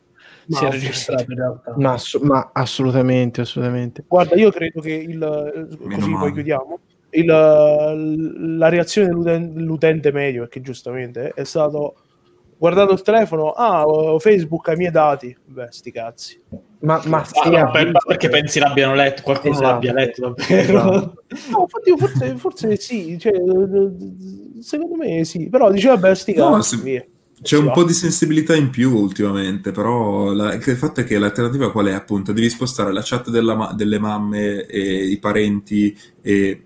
[0.49, 1.75] si è registrato in realtà.
[1.77, 4.05] Ma, ass- ma assolutamente, assolutamente.
[4.07, 6.19] Guarda, io credo che il eh, Meno così male.
[6.25, 6.79] poi chiudiamo.
[7.11, 11.97] Il, la reazione dell'uten- dell'utente medio, perché giustamente è stato
[12.59, 13.85] guardando il telefono, ah,
[14.19, 15.37] Facebook ha i miei dati.
[15.45, 16.41] Beh, sti cazzi.
[16.81, 19.67] Ma, ma Ah, no, per- perché pensi l'abbiano letto, qualcuno Esatto.
[19.69, 20.79] l'abbia letto davvero.
[20.79, 21.23] Esatto.
[21.51, 23.33] No, infatti, forse, forse sì, cioè,
[24.61, 27.09] secondo me sì, però diceva, beh, sti No, cazzi, se-.
[27.43, 31.71] C'è un po' di sensibilità in più ultimamente, però la- il fatto è che l'alternativa
[31.71, 31.93] qual è?
[31.93, 36.63] Appunto, devi spostare la chat della delle mamme e i parenti e...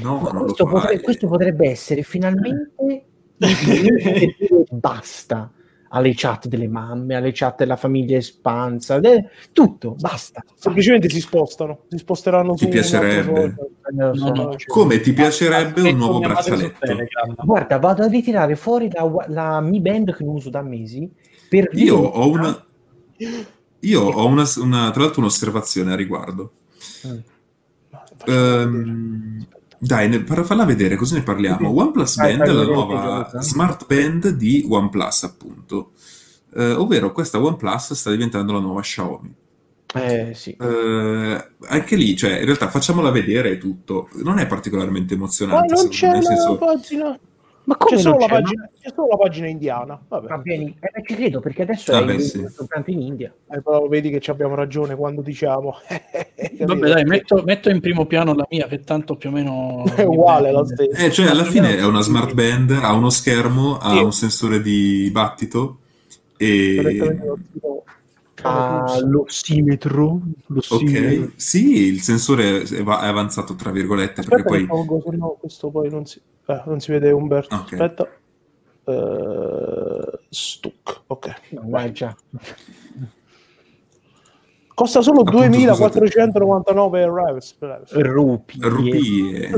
[0.00, 0.80] No, questo, fai.
[0.80, 3.04] potre- questo potrebbe essere finalmente
[4.70, 5.52] basta
[5.94, 10.42] alle chat delle mamme, alle chat della famiglia espansa, de- tutto, basta.
[10.54, 13.54] Semplicemente si spostano, si sposteranno Ti su piacerebbe?
[13.90, 14.12] social.
[14.12, 14.24] Eh, so.
[14.24, 14.56] No, no.
[14.66, 16.96] Come ti piacerebbe un nuovo braccialetto?
[17.44, 21.10] Guarda, vado a ritirare fuori la, la Mi Band che non uso da mesi
[21.48, 22.64] per Io ho una...
[23.84, 26.52] Io ho una, una- tra l'altro un'osservazione a riguardo.
[28.26, 29.46] Ehm,
[29.84, 31.68] dai, ne- par- falla vedere, così ne parliamo.
[31.76, 33.40] OnePlus Band è la nuova gioca.
[33.42, 35.90] smart band di OnePlus, appunto.
[36.54, 39.34] Eh, ovvero questa OnePlus sta diventando la nuova Xiaomi.
[39.94, 40.56] Eh sì.
[40.58, 44.08] Eh, anche lì, cioè, in realtà facciamola vedere tutto.
[44.22, 47.18] Non è particolarmente Ma emozionante, non secondo c'è la senso- pagina.
[47.64, 48.32] Ma C'è come solo, non la c'è?
[48.42, 50.00] pagina, c'è solo la pagina indiana.
[50.08, 50.26] Vabbè.
[50.28, 52.38] Va bene, eh, ci credo perché adesso Vabbè, è sì.
[52.40, 53.32] in, soltanto in India.
[53.50, 55.76] Eh, però vedi che ci abbiamo ragione quando diciamo.
[55.86, 56.64] Capito?
[56.66, 60.02] Vabbè, dai, metto, metto in primo piano la mia, che tanto più o meno È
[60.02, 61.04] uguale la stessa.
[61.04, 64.02] Eh, cioè, alla fine è una smart band, ha uno schermo, ha Sì.
[64.02, 65.78] un sensore di battito
[66.36, 67.20] e...
[68.44, 71.22] Ah, l'ossimetro, l'ossimetro.
[71.26, 75.02] Ok, sì, il sensore è va- è avanzato tra virgolette perché Aspetta poi che tolgo,
[75.08, 76.20] se no questo poi non si,
[76.58, 77.54] eh, non si vede Umberto.
[77.54, 77.72] Ok.
[77.72, 78.08] Aspetta.
[78.84, 81.02] Eh, stuck.
[81.06, 81.34] Ok.
[81.50, 82.14] No, vai già.
[84.74, 87.56] Costa solo Appunto, 2499 reals.
[87.90, 88.58] Rupi.
[88.60, 89.50] rupie.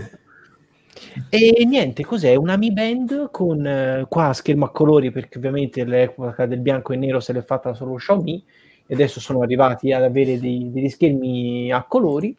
[1.28, 2.34] E niente, cos'è?
[2.34, 6.96] Una Mi Band con eh, qua schermo a colori perché ovviamente l'epoca del bianco e
[6.96, 8.44] nero se l'è fatta solo Xiaomi
[8.86, 12.36] e adesso sono arrivati ad avere dei- degli schermi a colori.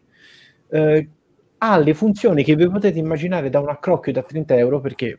[0.68, 1.10] Eh,
[1.72, 5.18] ha le funzioni che vi potete immaginare da un accrocchio da 30 euro perché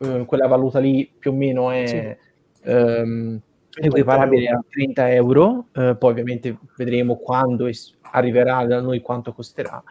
[0.00, 2.16] eh, quella valuta lì più o meno è
[2.62, 3.40] ehm,
[3.74, 9.82] equiparabile a 30 euro, eh, poi ovviamente vedremo quando es- arriverà da noi quanto costerà.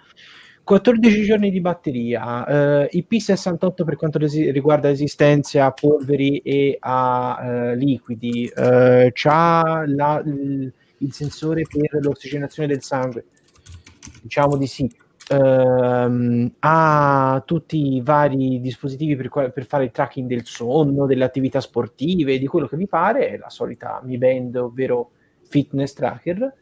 [0.63, 7.39] 14 giorni di batteria, eh, IP68 per quanto resi- riguarda resistenza a polveri e a
[7.41, 13.25] eh, liquidi, eh, c'ha la- il, il sensore per l'ossigenazione del sangue,
[14.21, 14.89] diciamo di sì.
[15.31, 21.61] Ehm, ha tutti i vari dispositivi per, per fare il tracking del sonno, delle attività
[21.61, 25.11] sportive, di quello che vi pare, è la solita Mi Band, ovvero
[25.47, 26.53] fitness tracker,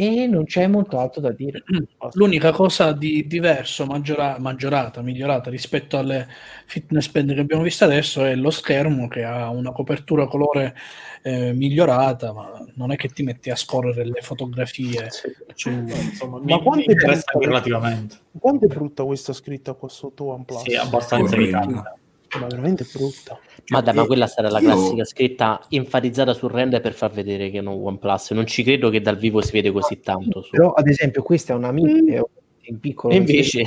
[0.00, 1.62] e non c'è molto altro da dire.
[2.14, 6.26] L'unica cosa di diverso, maggiora- maggiorata, migliorata rispetto alle
[6.64, 10.74] fitness band che abbiamo visto adesso è lo schermo che ha una copertura colore
[11.22, 15.08] eh, migliorata, ma non è che ti metti a scorrere le fotografie
[15.54, 15.70] su...
[15.70, 18.16] Insomma, Ma mi, mi quanto è interessa brutta- relativamente.
[18.38, 20.62] Quanto è brutta questa scritta qua sotto OnePlus?
[20.62, 21.94] Sì, abbastanza Orrenda.
[22.38, 23.38] Ma veramente brutta.
[23.68, 27.10] Ma dai, ma E- quella sarà la io- classica scritta enfatizzata sul render per far
[27.10, 28.30] vedere che è un OnePlus.
[28.32, 30.42] Non ci credo che dal vivo si vede così tanto.
[30.42, 30.50] su.
[30.50, 32.08] Però, ad esempio, questa è una Mi Mm.
[32.08, 32.22] è
[32.64, 33.12] in piccolo.
[33.12, 33.64] E invece,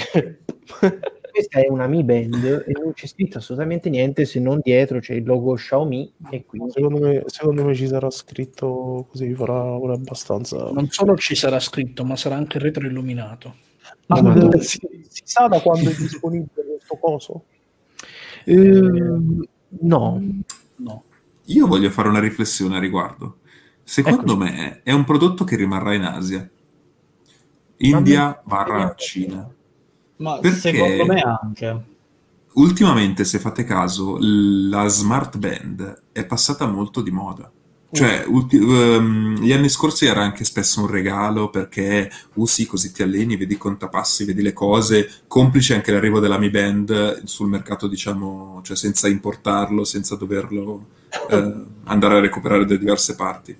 [1.31, 5.13] questa è una Mi Band e non c'è scritto assolutamente niente se non dietro c'è
[5.15, 9.93] il logo Xiaomi e quindi Secondo me, secondo me ci sarà scritto così, farà pure
[9.93, 10.69] abbastanza...
[10.71, 13.55] Non solo ci sarà scritto, ma sarà anche retroilluminato.
[14.07, 14.21] Ah,
[14.59, 17.43] si, si sa da quando è disponibile questo coso?
[18.45, 19.43] Ehm,
[19.81, 20.21] no,
[20.83, 21.03] No.
[21.45, 23.37] Io voglio fare una riflessione a riguardo.
[23.83, 26.49] Secondo me è un prodotto che rimarrà in Asia.
[27.77, 29.49] India barra Cina.
[30.17, 30.57] Ma Perché?
[30.57, 31.85] secondo me anche.
[32.53, 37.51] Ultimamente, se fate caso, la smart band è passata molto di moda.
[37.93, 42.91] Cioè, ulti- ehm, gli anni scorsi era anche spesso un regalo perché, uh sì, così
[42.91, 47.49] ti alleni, vedi i contapassi, vedi le cose, complice anche l'arrivo della Mi Band sul
[47.49, 50.87] mercato, diciamo, cioè senza importarlo, senza doverlo
[51.29, 53.55] eh, andare a recuperare da diverse parti.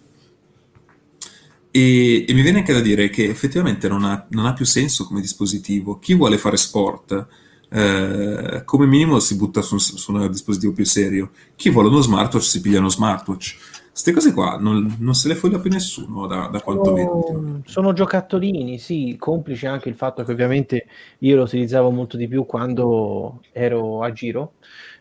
[1.70, 5.06] E, e mi viene anche da dire che effettivamente non ha, non ha più senso
[5.06, 6.00] come dispositivo.
[6.00, 7.28] Chi vuole fare sport,
[7.70, 11.32] eh, come minimo si butta su, su un dispositivo più serio.
[11.56, 13.73] Chi vuole uno smartwatch si piglia uno smartwatch.
[13.94, 17.62] Queste cose qua non, non se le foglia più nessuno da, da quanto vedo.
[17.64, 20.88] sono, giocattolini, sì, complice anche il fatto che ovviamente
[21.20, 24.54] io lo utilizzavo molto di più quando ero a giro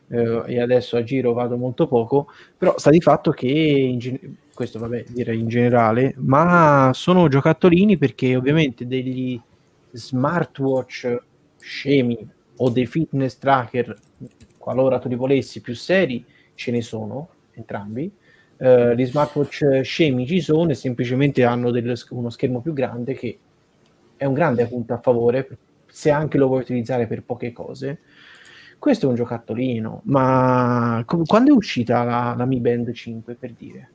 [0.09, 2.27] eh, e adesso a giro vado molto poco,
[2.59, 8.37] però sta di fatto che gen- questo vabbè direi in generale, ma sono giocattolini perché
[8.37, 9.41] ovviamente degli
[9.91, 11.17] smartwatch
[11.59, 13.99] scemi o dei fitness tracker,
[14.59, 16.23] qualora tu li volessi più seri,
[16.55, 18.21] ce ne sono entrambi.
[18.65, 23.37] Eh, gli smartwatch scemi ci sono e semplicemente hanno sch- uno schermo più grande che
[24.17, 25.49] è un grande punto a favore
[25.89, 28.03] se anche lo vuoi utilizzare per poche cose.
[28.79, 33.53] Questo è un giocattolino, ma com- quando è uscita la, la Mi Band 5 per
[33.53, 33.91] dire?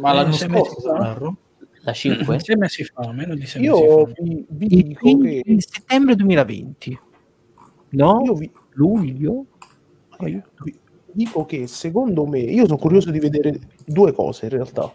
[0.00, 1.38] Ma l'anno sei mesi scorso,
[1.82, 2.38] la 5?
[2.42, 4.12] Sei mesi fa, meno di sei mesi Io fa.
[4.18, 5.56] vi, vi Il dico 20 che...
[5.60, 6.98] settembre 2020,
[7.90, 8.22] no?
[8.24, 9.46] Io vi, Luglio?
[10.18, 10.82] vi
[11.14, 12.40] dico che secondo me...
[12.40, 14.92] Io sono curioso di vedere due cose in realtà.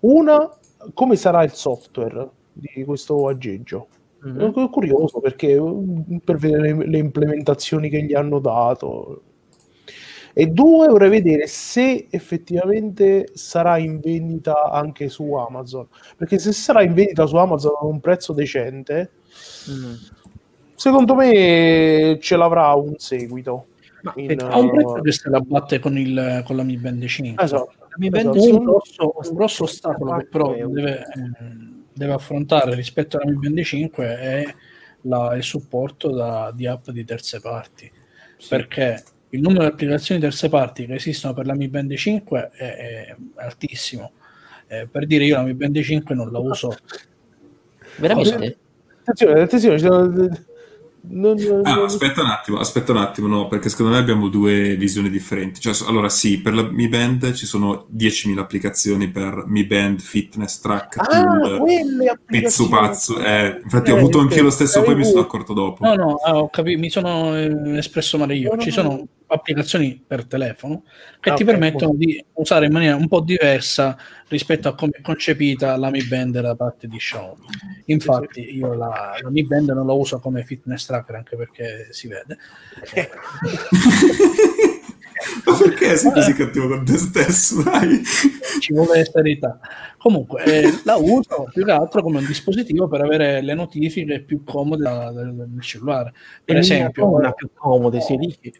[0.00, 0.50] Una,
[0.94, 3.88] come sarà il software di questo aggeggio.
[4.22, 4.52] Mhm.
[4.52, 9.22] Sono curioso perché mm, per vedere le, le implementazioni che gli hanno dato.
[10.32, 15.88] E due, vorrei vedere se effettivamente sarà in vendita anche su Amazon.
[16.16, 19.10] Perché se sarà in vendita su Amazon a un prezzo decente,
[19.70, 19.94] Mm.
[20.74, 23.66] secondo me ce l'avrà un seguito.
[24.02, 27.04] Ma In, Ha un prezzo che se la batte con, il, con la Mi Band
[27.04, 27.42] 5.
[27.44, 27.72] Esatto.
[27.78, 28.44] la Mi Band Esatto.
[28.44, 31.02] Un 5 grosso, un grosso ostacolo che però deve,
[31.92, 34.54] deve affrontare rispetto alla Mi Band 5 è
[35.02, 37.90] la- il supporto da- di app di terze parti.
[38.48, 42.64] Perché il numero di applicazioni terze parti che esistono per la Mi Band 5 è,
[42.64, 44.12] è altissimo.
[44.68, 46.72] Eh, per dire, io la Mi Band 5 non la uso.
[47.96, 48.58] Veramente?
[49.00, 50.28] Attenzione, attenzione, ci sono-
[51.10, 54.28] non- non- Ah, non- aspetta un attimo, aspetta un attimo, no, perché secondo me abbiamo
[54.28, 55.60] due visioni differenti.
[55.60, 60.60] Cioè, allora sì, per la Mi Band ci sono 10.000 applicazioni per Mi Band Fitness
[60.60, 61.54] Track Ah, Tool,
[62.08, 62.70] applicazioni.
[62.70, 63.18] pazzo.
[63.22, 65.84] Eh, infatti ho Eh, avuto anch'io lo ok, stesso, poi mi sono accorto dopo.
[65.84, 68.56] No, no, ah, ho capito, mi sono eh, espresso male io.
[68.56, 68.74] Ci no.
[68.74, 70.84] sono applicazioni per telefono
[71.20, 73.96] che Ah, ti permettono di usare in maniera un po' diversa
[74.28, 77.44] rispetto a come è concepita la Mi Band da parte di Xiaomi.
[77.86, 82.08] Infatti, io la, la Mi Band non la uso come fitness tracker anche perché si
[82.08, 82.36] vede.
[85.44, 87.62] Ma perché sei così cattivo con te stesso?
[87.62, 88.02] Dai.
[88.60, 89.58] Ci vuole serietà.
[89.96, 94.44] Comunque, eh, la uso più che altro come un dispositivo per avere le notifiche più
[94.44, 96.12] comode del cellulare.
[96.44, 98.52] Per E esempio, una più comode, si dice.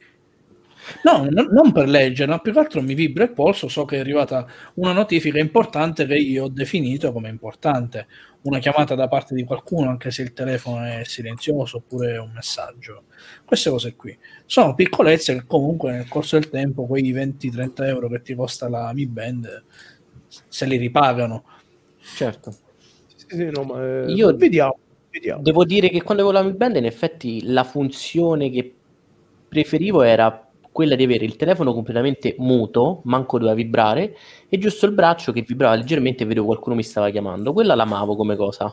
[1.03, 3.97] No, n- non per leggere, ma più che altro mi vibra il polso, so che
[3.97, 8.07] è arrivata una notifica importante che io ho definito come importante,
[8.43, 13.05] una chiamata da parte di qualcuno, anche se il telefono è silenzioso oppure un messaggio.
[13.45, 14.16] Queste cose qui
[14.47, 18.93] sono piccolezze che comunque nel corso del tempo quei 20-30 euro che ti costa la
[18.93, 19.64] Mi Band
[20.49, 21.45] se li ripagano.
[22.16, 22.53] Certo.
[23.14, 24.78] Sì, sì, no, ma, eh, Io- vediamo,
[25.11, 25.43] vediamo.
[25.43, 28.74] Devo dire che quando avevo la Mi Band, in effetti la funzione che
[29.49, 30.47] preferivo era
[30.78, 34.14] quella di avere il telefono completamente muto, manco doveva vibrare,
[34.48, 37.52] e giusto il braccio che vibrava leggermente e vedevo qualcuno mi stava chiamando.
[37.52, 38.72] Quella l'amavo come cosa.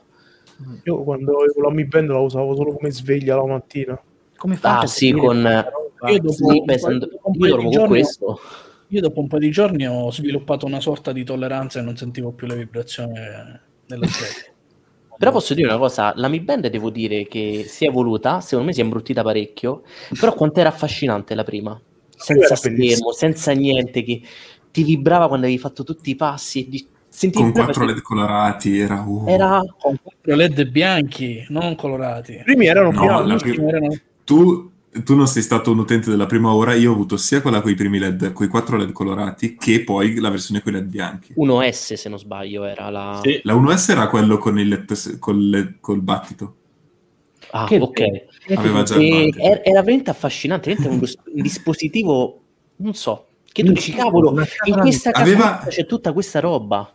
[0.83, 3.99] Io quando avevo la Mi Band la usavo solo come sveglia la mattina.
[4.37, 5.41] Come fate Ah a sì, con...
[5.41, 6.11] roba?
[6.11, 8.39] Io dopo- Sì, beh, se- dopo un io paio dormo di con giorni- questo.
[8.89, 12.33] Io dopo un po' di giorni ho sviluppato una sorta di tolleranza e non sentivo
[12.33, 14.53] più le vibrazioni nella sveglia.
[15.17, 18.65] Però posso dire una cosa, la Mi Band devo dire che si è evoluta, secondo
[18.65, 19.83] me si è imbruttita parecchio,
[20.19, 21.81] però quanto era affascinante la prima,
[22.15, 24.21] senza schermo, senza niente, che
[24.71, 26.85] ti vibrava quando avevi fatto tutti i passi, e di...
[27.07, 29.01] sentivi Con quattro LED colorati era...
[29.01, 29.25] uh.
[29.27, 32.33] era Con quattro LED bianchi, non colorati.
[32.33, 33.21] I primi erano No, bianchi.
[33.21, 33.95] la Gli ultimi prima- erano-
[34.25, 34.71] Tu,
[35.03, 37.71] tu non sei stato un utente della prima ora, io ho avuto sia quella con
[37.71, 40.87] i primi LED, con i quattro LED colorati, che poi la versione con i LED
[40.87, 41.33] bianchi.
[41.37, 43.19] 1S se non sbaglio era la...
[43.23, 43.39] Sì.
[43.43, 46.55] La 1S era quello con il LED, col, LED col battito.
[47.51, 47.99] Ah, Che ok.
[47.99, 48.99] E battito.
[49.39, 52.41] era, era veramente affascinante, veramente un, un dispositivo,
[52.77, 54.33] non so, che tu dici, cavolo,
[54.65, 56.91] in questa Aveva- casa c'è tutta questa roba.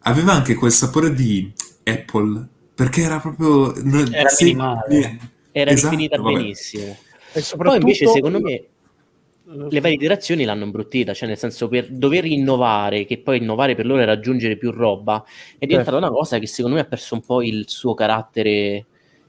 [0.00, 1.52] Aveva anche quel sapore di
[1.84, 3.74] Apple, perché era proprio...
[4.12, 4.82] Era sì, minimale.
[4.88, 5.30] niente.
[5.52, 6.36] Era Esatto, definita vabbè.
[6.36, 6.84] benissimo.
[6.84, 6.96] E
[7.32, 8.68] Poi soprattutto invece secondo me eh,
[9.46, 13.86] le varie iterazioni l'hanno imbruttita, cioè nel senso per dover innovare, che poi innovare per
[13.86, 15.24] loro è raggiungere più roba,
[15.58, 18.84] è diventata una cosa che secondo me ha perso un po' il suo carattere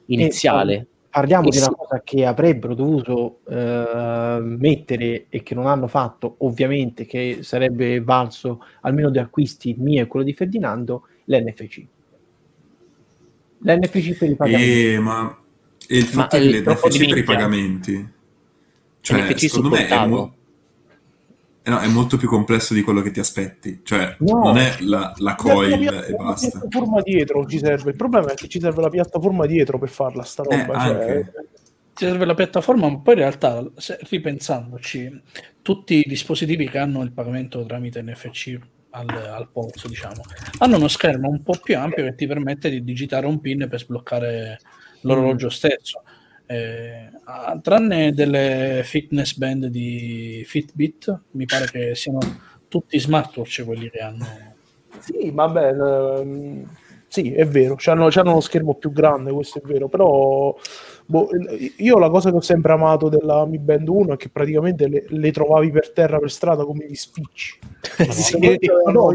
[0.07, 0.85] iniziale.
[1.09, 1.73] Parliamo Eh di una sì.
[1.75, 8.63] cosa che avrebbero dovuto eh, mettere e che non hanno fatto, ovviamente, che sarebbe valso
[8.81, 11.85] almeno di acquisti mio e quello di Ferdinando, l'NFC.
[13.59, 14.93] L'NFC per i pagamenti.
[14.93, 15.37] E, ma
[15.87, 18.09] e il Ma fatto è che troppo l'NFC per i pagamenti,
[19.01, 20.35] cioè, secondo me è, mo-
[21.67, 23.81] eh no, è molto più complesso di quello che ti aspetti.
[23.83, 24.39] Cioè, No.
[24.43, 26.49] non è la, la coil la e la basta.
[26.59, 27.89] piattaforma dietro ci serve.
[27.89, 30.79] Il problema è che ci serve la piattaforma dietro per farla sta Eh, roba.
[30.79, 31.31] cioè, anche.
[31.93, 35.21] Ti serve la piattaforma, ma poi in realtà, se- ripensandoci,
[35.61, 38.57] tutti i dispositivi che hanno il pagamento tramite NFC
[38.91, 40.21] al, al polso, diciamo,
[40.59, 43.79] hanno uno schermo un po' più ampio che ti permette di digitare un PIN per
[43.79, 44.59] sbloccare
[45.01, 46.03] l'orologio stesso.
[46.49, 52.19] Eh, ah, tranne delle fitness band di Fitbit, mi pare che siano
[52.69, 54.25] tutti smartwatch quelli che hanno.
[54.99, 56.65] Sì, vabbè, ehm,
[57.07, 60.55] sì, è vero, c'hanno, c'hanno uno schermo più grande, questo è vero, però
[61.07, 61.29] boh,
[61.77, 65.05] io la cosa che ho sempre amato della Mi Band 1 è che praticamente le,
[65.07, 67.57] le trovavi per terra, per strada come gli spicci.
[68.09, 68.59] Sì,
[68.91, 69.11] no,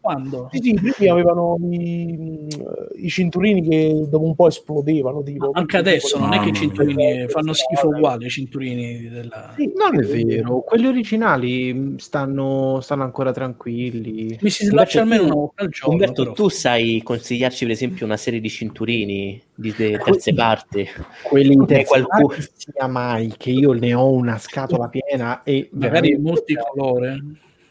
[0.00, 0.48] quando?
[0.50, 2.48] Sì, sì, i primi avevano i,
[2.96, 5.22] i cinturini che dopo un po' esplodevano.
[5.22, 9.52] Tipo, Anche adesso non è che i cinturini fanno schifo uguali ai cinturini della...
[9.56, 14.38] Sì, Non è vero, quelli originali mh, stanno, stanno ancora tranquilli.
[14.40, 15.92] Mi si slaccia almeno una volta al giorno.
[15.92, 16.34] Umberto, però.
[16.34, 20.86] tu sai consigliarci per esempio una serie di cinturini di de- terze parti?
[21.22, 26.10] Quelli in terza qualcuno- sia mai che io ne ho una scatola piena e magari
[26.12, 27.22] veramente- multicolore.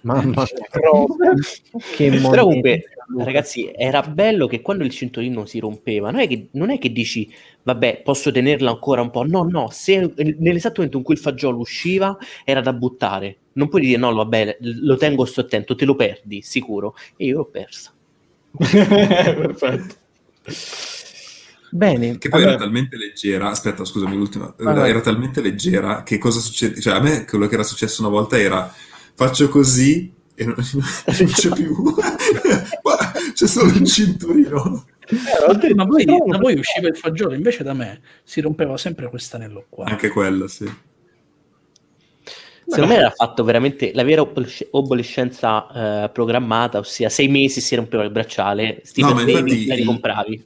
[0.02, 1.06] mamma Però-
[1.96, 2.84] che Però momento, comunque,
[3.18, 6.92] ragazzi, era bello che quando il cinturino si rompeva, non è che, non è che
[6.92, 7.32] dici,
[7.64, 9.24] vabbè, posso tenerla ancora un po'.
[9.24, 13.38] No, no, se nell'esatto momento in cui il fagiolo usciva era da buttare.
[13.54, 16.94] Non puoi dire, no, vabbè, lo tengo, sto attento, te lo perdi, sicuro.
[17.16, 17.92] E io l'ho persa.
[18.58, 19.96] Perfetto.
[21.76, 24.90] Bene, Che poi allora- era talmente leggera, aspetta, scusami, l'ultima, vai.
[24.90, 26.80] era talmente leggera che cosa succede?
[26.80, 28.74] Cioè, a me quello che era successo una volta era
[29.14, 31.74] faccio così e non, non c'è più,
[32.82, 34.86] Guarda, c'è solo il cinturino.
[35.08, 39.10] Eh, Ma poi no, da voi usciva il fagiolo, invece da me si rompeva sempre
[39.10, 39.86] quest'anello qua.
[39.86, 40.72] Anche quello, sì.
[42.68, 44.22] Secondo me era fatto veramente la vera
[44.72, 49.62] obsolescenza eh, programmata, ossia sei mesi si rompeva il bracciale, sti No, ma perdevi, infatti
[49.68, 50.46] il- ricompravi.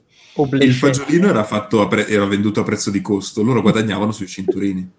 [0.60, 4.26] Il fagiolino era, fatto a pre- era venduto a prezzo di costo, loro guadagnavano sui
[4.26, 4.88] cinturini.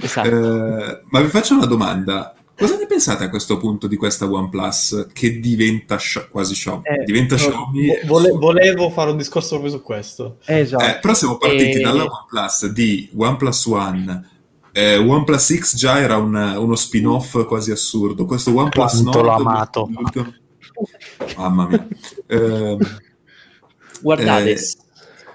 [0.00, 0.28] Esatto.
[0.28, 2.34] Eh, ma vi faccio una domanda.
[2.56, 6.82] Cosa ne pensate a questo punto di questa OnePlus che diventa sho- quasi Xiaomi?
[6.84, 7.86] Eh, diventa No, Xiaomi.
[7.86, 10.38] vo- vole- volevo fare un discorso proprio su questo.
[10.44, 10.84] Esatto.
[10.84, 14.28] Eh, però siamo partiti E- dalla OnePlus di OnePlus One.
[14.72, 18.24] Eh, OnePlus X già era un- uno spin-off quasi assurdo.
[18.26, 19.88] Questo OnePlus Quanto l'ho Nord, amato.
[21.36, 21.86] Mamma mia.
[22.26, 22.78] Ehm,
[24.02, 24.58] Guardate, eh,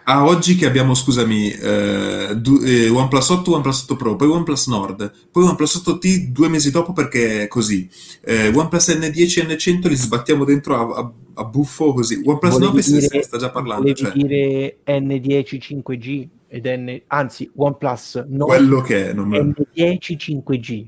[0.08, 4.68] a oggi che abbiamo, scusami, eh, du- eh, OnePlus 8, OnePlus 8 Pro, poi OnePlus
[4.68, 7.90] Nord, poi OnePlus 8T due mesi dopo perché è così.
[8.22, 12.22] Eh, OnePlus N10 e N100 li sbattiamo dentro a, a- a buffo così.
[12.24, 16.66] OnePlus Volevi 9 se, dire- se sta già parlando, Volevi cioè, dire N10 5G ed
[16.68, 17.02] N...
[17.08, 19.14] anzi OnePlus no, quello che è.
[19.14, 19.40] Non me-
[19.76, 20.86] N10 5G.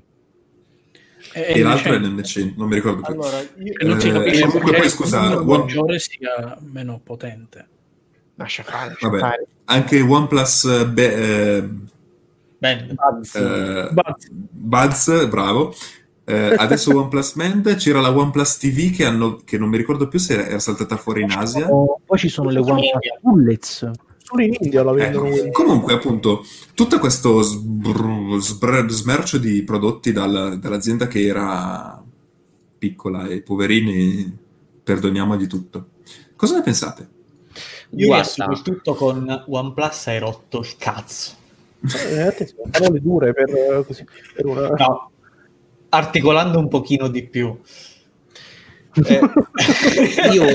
[1.33, 3.13] E l'altro è l'N100, non mi ricordo più.
[3.13, 6.99] Allora, io, E non si Eh, capisce comunque poi, scusa, il One- maggiore sia meno
[7.03, 7.67] potente.
[8.35, 9.19] Lascia fare, lascia Vabbè.
[9.19, 9.45] fare.
[9.65, 11.69] Anche OnePlus eh, be- eh,
[12.59, 12.93] Bene.
[12.93, 13.35] Buzz.
[13.35, 14.27] eh, Buzz.
[14.29, 15.73] Buzz, bravo.
[16.23, 20.19] Eh, adesso OnePlus Mend, c'era la OnePlus TV che, hanno, che non mi ricordo più
[20.19, 21.67] se era saltata fuori in Asia.
[21.67, 23.89] Poi ci sono le OnePlus Bullets.
[24.27, 25.63] Solo in India la vendono Ecco.
[25.63, 32.03] Comunque, appunto, tutto questo sbr- sbr- smercio di prodotti dal- dall'azienda che era
[32.77, 34.37] piccola e poverini,
[34.83, 35.87] perdoniamogli tutto.
[36.35, 37.07] Cosa ne pensate?
[37.91, 38.15] Io Guarda.
[38.15, 41.31] riassumo il tutto con OnePlus hai rotto il cazzo.
[42.09, 44.67] Eh, attenzione, parole dure per, eh, così, per una...
[44.67, 45.11] No,
[45.87, 47.57] articolando un pochino di più.
[49.05, 49.19] Eh,
[50.33, 50.45] Io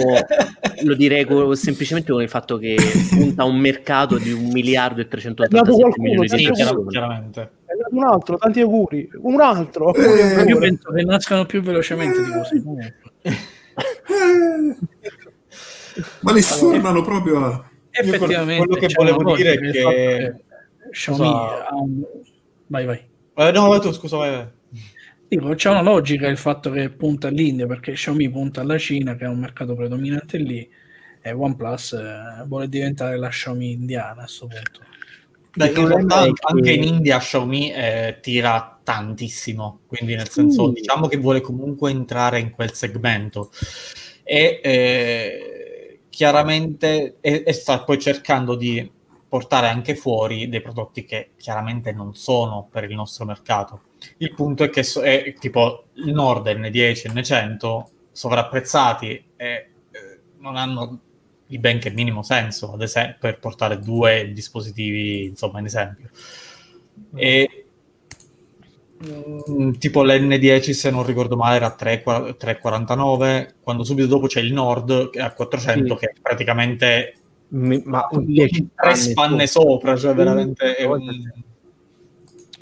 [0.84, 2.76] lo direi co- semplicemente con il fatto che
[3.10, 6.86] punta a un mercato di un miliardo e È nato 387 qualcuno, milioni di persone.
[6.88, 7.50] chiaramente.
[7.90, 9.08] Un altro, tanti auguri.
[9.22, 9.94] Un altro.
[9.94, 12.62] Eh, Io penso che nascano più velocemente di così.
[16.20, 17.64] Ma li sfornano proprio a...
[17.90, 20.34] Effettivamente, quello che volevo dire è che-
[20.90, 22.02] Xiaomi un-
[22.66, 23.00] Vai, vai.
[23.34, 24.46] Eh, no, vai tu, scusa, vai, vai.
[25.32, 29.24] Dico, c'è una logica il fatto che punta all'India perché Xiaomi punta alla Cina che
[29.24, 30.68] è un mercato predominante lì
[31.22, 34.80] e OnePlus eh, vuole diventare la Xiaomi indiana a questo punto.
[35.54, 40.80] Il in realtà che- anche in India Xiaomi eh, tira tantissimo, quindi nel senso Sì.
[40.82, 43.50] diciamo che vuole comunque entrare in quel segmento
[44.24, 48.86] e eh, chiaramente e, e sta poi cercando di
[49.32, 53.80] portare anche fuori dei prodotti che chiaramente non sono per il nostro mercato.
[54.18, 60.56] Il punto è che so- è, tipo il Nord N10 N100 sovrapprezzati e eh, non
[60.56, 61.00] hanno
[61.46, 66.10] il benché minimo senso, ad esempio, per portare due dispositivi, insomma, in esempio.
[67.14, 67.64] E
[69.08, 72.02] mm, tipo l'N10, se non ricordo male, era 3,
[72.36, 76.00] 3,49, quando subito dopo c'è il Nord a 400, Sì.
[76.00, 77.16] che è praticamente
[77.54, 81.02] Mi- ma un 10 tre spanne sopra, cioè veramente è un,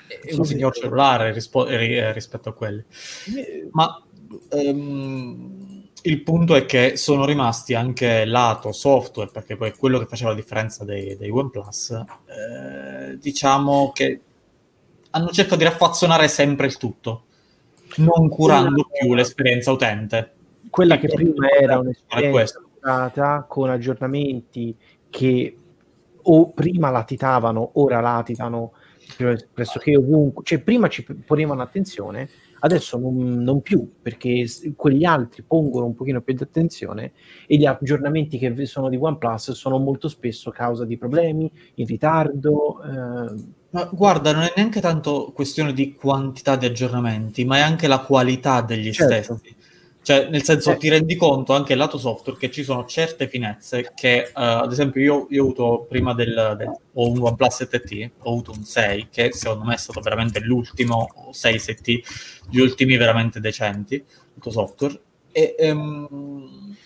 [0.06, 2.84] è un signor cellulare rispo- ri- rispetto a quelli.
[3.70, 4.02] Ma
[4.50, 10.06] ehm, il punto è che sono rimasti anche lato software, perché poi è quello che
[10.06, 14.20] faceva la differenza dei, dei OnePlus, eh, diciamo che
[15.10, 17.24] hanno cercato di raffazzonare sempre il tutto,
[17.96, 20.32] non curando più l'esperienza utente.
[20.70, 24.74] quella che prima era un'esperienza curata con aggiornamenti
[25.10, 25.56] che
[26.22, 28.72] o prima latitavano, ora latitano
[29.16, 32.28] pre- pressoché ovunque, cioè prima ci ponevano attenzione,
[32.60, 37.12] adesso non, non più, perché quegli altri pongono un pochino più di attenzione
[37.46, 42.82] e gli aggiornamenti che sono di OnePlus sono molto spesso causa di problemi, in ritardo.
[42.82, 47.88] eh, Ma guarda, non è neanche tanto questione di quantità di aggiornamenti, ma è anche
[47.88, 49.36] la qualità degli Certo.
[49.36, 49.56] stessi.
[50.02, 50.76] Cioè, nel senso, Eh.
[50.78, 55.02] ti rendi conto anche lato software che ci sono certe finezze che, eh, ad esempio,
[55.02, 59.08] io, io ho avuto prima del, del- ho un OnePlus 7T, ho avuto un 6,
[59.10, 62.02] che secondo me è stato veramente l'ultimo, o 6, 7T,
[62.48, 64.02] gli ultimi veramente decenti,
[64.34, 64.98] lato software,
[65.32, 66.76] e ehm,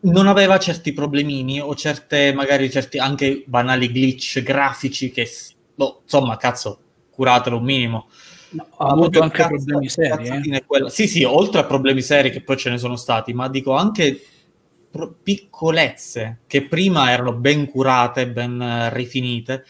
[0.00, 5.28] non aveva certi problemini o certe, magari certi anche banali glitch grafici che,
[5.74, 8.08] boh, insomma, cazzo, curatelo un minimo.
[8.76, 10.28] Ha Ma avuto anche cazzo- problemi seri.
[10.50, 10.64] eh.
[10.66, 13.74] quella- Sì, sì, oltre a problemi seri che poi ce ne sono stati, ma dico
[13.74, 14.20] anche
[14.90, 19.64] pro- piccolezze che prima erano ben curate, ben eh, rifinite,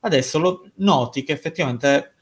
[0.00, 2.12] adesso lo noti che effettivamente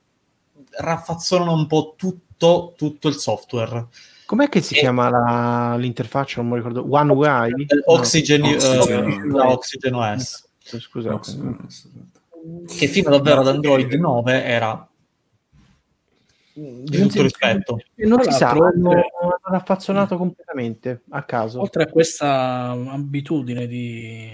[0.70, 3.86] raffazzonano un po' tutto, tutto il software.
[4.26, 6.40] com'è che si E- chiama la- l'interfaccia?
[6.40, 6.86] Non mi ricordo.
[6.88, 7.66] One UI?
[7.84, 9.28] Oxygen, eh, Oxygen.
[9.30, 11.36] la Oxygen OS, No, scusate.
[12.66, 14.86] che fino davvero ad Android 9 era
[16.54, 17.80] di Non tutto si- rispetto.
[17.96, 21.60] Non si sa, hanno, hanno raffazzonato completamente a caso.
[21.60, 24.30] Oltre a questa abitudine di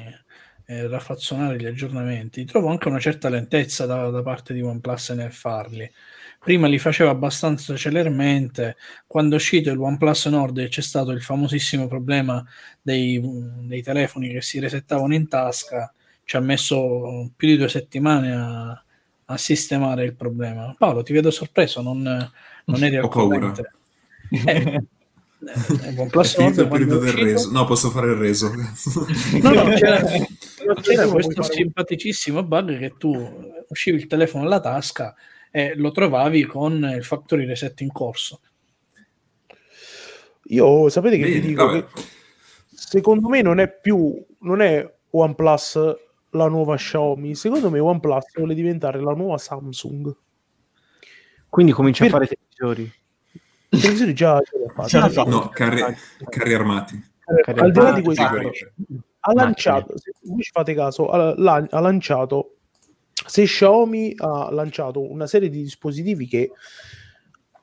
[0.66, 5.32] eh, raffazzonare gli aggiornamenti, trovo anche una certa lentezza da, da parte di OnePlus nel
[5.32, 5.90] farli.
[6.38, 11.22] Prima li faceva abbastanza celermente, quando è uscito il OnePlus Nord e c'è stato il
[11.22, 12.44] famosissimo problema
[12.80, 13.20] dei,
[13.62, 15.92] dei telefoni che si resettavano in tasca,
[16.24, 18.82] ci ha messo più di due settimane a,
[19.30, 20.74] a sistemare il problema.
[20.78, 22.02] Paolo, ti vedo sorpreso, non,
[22.64, 23.38] non eri al paura.
[23.38, 23.70] corrente.
[24.30, 24.46] Eh,
[24.80, 24.82] Eh,
[25.94, 27.50] È OnePlus finito il periodo del reso.
[27.52, 28.50] No, posso fare il reso.
[29.40, 30.02] No, no, c'era,
[30.82, 33.14] c'era questo simpaticissimo bug che tu
[33.68, 35.14] uscivi il telefono alla tasca
[35.52, 38.40] e lo trovavi con il factory reset in corso.
[40.50, 41.84] Io sapete che vi Bene, dico vabbè.
[41.84, 42.02] che
[42.74, 45.78] secondo me non è più non è OnePlus
[46.30, 50.14] la nuova Xiaomi, secondo me OnePlus vuole diventare la nuova Samsung.
[51.48, 52.92] Quindi comincia Per- a fare televisori.
[53.70, 54.88] I televisori già ce li ha fatti.
[54.88, 55.30] Ce l'ha fatti.
[55.30, 55.82] No, carri,
[56.28, 56.94] carri armati.
[56.94, 61.80] Eh, al di là di questo, ha lanciato, se voi ci fate caso, ha, ha
[61.80, 62.56] lanciato,
[63.12, 66.50] se Xiaomi ha lanciato una serie di dispositivi che,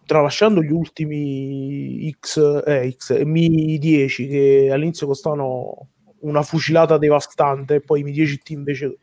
[0.06, 5.90] tralasciando gli ultimi X, eh, X Mi 10 che all'inizio costavano
[6.26, 8.98] una fucilata devastante, poi i Mi 10T invece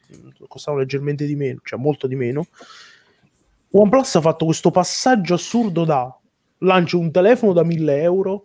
[0.49, 2.47] costavano leggermente di meno, cioè molto di meno.
[3.71, 6.15] OnePlus ha fatto questo passaggio assurdo da
[6.59, 8.43] lancio un telefono da 1000 euro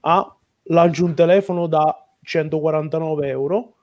[0.00, 3.74] a lancio un telefono da 149 euro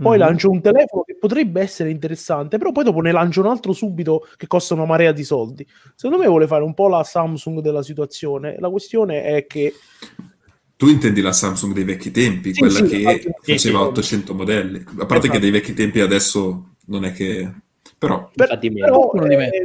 [0.00, 0.24] poi Mhm.
[0.24, 4.26] lancio un telefono che potrebbe essere interessante però poi dopo ne lancio un altro subito
[4.38, 7.82] che costa una marea di soldi secondo me vuole fare un po' la Samsung della
[7.82, 9.74] situazione la questione è che
[10.82, 13.02] Tu intendi la Samsung dei vecchi tempi, Sì, quella sì, che
[13.40, 13.72] faceva sì, sì.
[13.72, 14.78] 800 modelli.
[14.78, 15.28] A parte Esatto.
[15.30, 17.48] che dei vecchi tempi adesso non è che...
[17.96, 19.64] Però per- però, eh,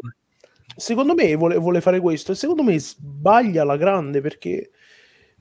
[0.75, 4.69] secondo me vuole, vuole fare questo e secondo me sbaglia la grande perché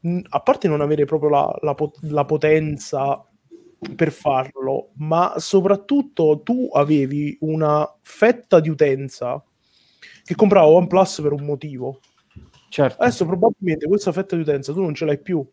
[0.00, 1.76] mh, a parte non avere proprio la, la
[2.08, 3.22] la potenza
[3.94, 9.44] per farlo, ma soprattutto tu avevi una fetta di utenza
[10.24, 12.00] che comprava OnePlus per un motivo.
[12.70, 13.02] Certo.
[13.02, 15.46] Adesso probabilmente questa fetta di utenza tu non ce l'hai più.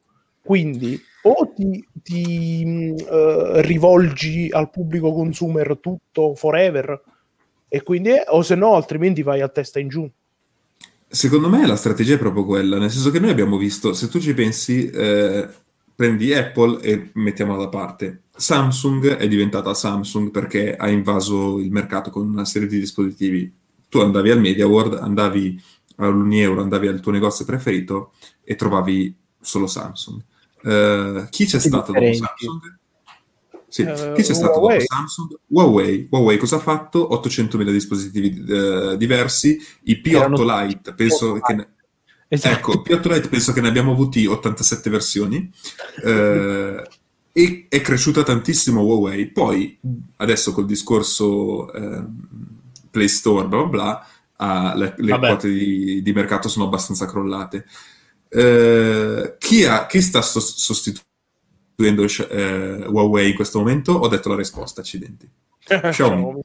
[0.43, 7.01] Quindi o ti, ti, eh, rivolgi al pubblico consumer tutto forever
[7.69, 10.09] e quindi o se no altrimenti vai a testa in giù.
[11.07, 14.19] secondo me la strategia è proprio quella, nel senso che noi abbiamo visto, se tu
[14.19, 15.47] ci pensi, eh,
[15.95, 18.23] prendi Apple e mettiamola da parte.
[18.35, 23.51] Samsung è diventata Samsung perché ha invaso il mercato con una serie di dispositivi.
[23.87, 25.61] Tu andavi al Media World, andavi
[25.97, 28.13] all'Unieuro, andavi al tuo negozio preferito
[28.43, 30.21] e trovavi solo Samsung.
[30.63, 32.45] Eh, chi c'è stato dopo differenti.
[32.45, 32.77] Samsung?
[33.67, 34.77] Sì, Eh, chi c'è stato Huawei.
[34.79, 35.39] dopo Samsung?
[35.47, 36.07] Huawei.
[36.09, 37.07] Huawei cosa ha fatto?
[37.11, 39.59] 800.000 dispositivi eh, diversi.
[39.83, 41.53] I P8 Erano Lite, penso che...
[41.53, 41.67] ne-
[42.27, 42.55] Esatto.
[42.55, 45.51] Ecco, P8 Lite penso che ne abbiamo avuti 87 versioni
[46.03, 46.81] eh,
[47.31, 49.27] e è cresciuta tantissimo Huawei.
[49.27, 49.77] Poi,
[50.17, 52.17] adesso col discorso ehm,
[52.89, 54.07] Play Store, bla bla bla,
[54.37, 57.65] ah, le, le quote di, di mercato sono abbastanza crollate.
[58.33, 63.93] Eh, chi, ha- chi sta sos- sostituendo eh, Huawei in questo momento?
[63.93, 65.29] Ho detto la risposta, accidenti.
[65.63, 66.41] Xiaomi.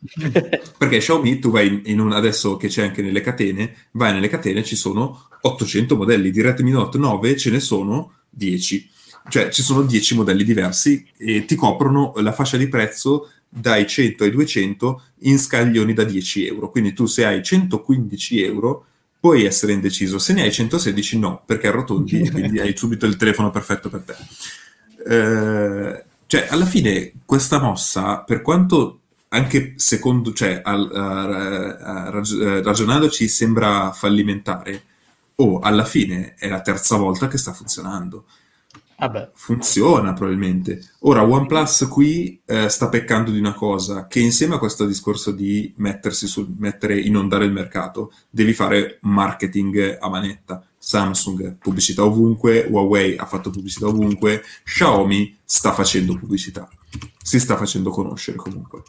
[0.76, 4.28] Perché Xiaomi, tu vai in, in un, adesso che c'è anche nelle catene, vai nelle
[4.28, 8.90] catene, ci sono 800 modelli, di Redmi Note 9 ce ne sono 10.
[9.28, 14.24] Cioè ci sono 10 modelli diversi e ti coprono la fascia di prezzo dai 100
[14.24, 16.70] ai 200 in scaglioni da 10 euro.
[16.70, 18.86] Quindi tu se hai 115 euro
[19.20, 23.16] puoi essere indeciso, se ne hai 116 no, perché arrotondi e quindi hai subito il
[23.16, 24.14] telefono perfetto per te.
[25.06, 32.40] Eh, cioè, alla fine questa mossa, per quanto anche secondo, cioè, al- a- a- rag-
[32.40, 34.82] eh, ragionandoci sembra fallimentare,
[35.36, 38.24] o alla fine è la terza volta che sta funzionando.
[39.00, 40.90] Vabbè, Funziona probabilmente.
[41.00, 45.72] Ora, OnePlus qui eh, sta peccando di una cosa, che insieme a questo discorso di
[45.76, 50.64] mettersi sul, mettere, inondare il mercato, devi fare marketing a manetta.
[50.76, 56.68] Samsung, pubblicità ovunque, Huawei ha fatto pubblicità ovunque, Xiaomi sta facendo pubblicità,
[57.22, 58.82] si sta facendo conoscere comunque.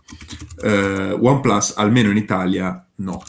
[0.63, 3.21] Eh, OnePlus, almeno in Italia, no.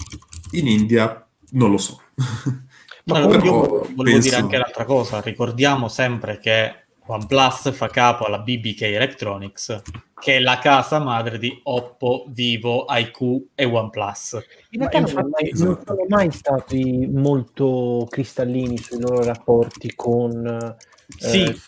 [0.52, 2.00] In India, non lo so.
[3.04, 5.20] Ma No, comunque- io volevo penso- dire anche l'altra cosa.
[5.20, 6.74] Ricordiamo sempre che
[7.06, 9.82] OnePlus fa capo alla BBK Electronics,
[10.20, 14.38] che è la casa madre di Oppo, Vivo, IQ e OnePlus.
[14.70, 16.04] In realtà non, infatti- non sono esatto.
[16.08, 20.46] mai stati molto cristallini sui loro rapporti con...
[20.46, 20.76] eh,
[21.18, 21.60] Sì,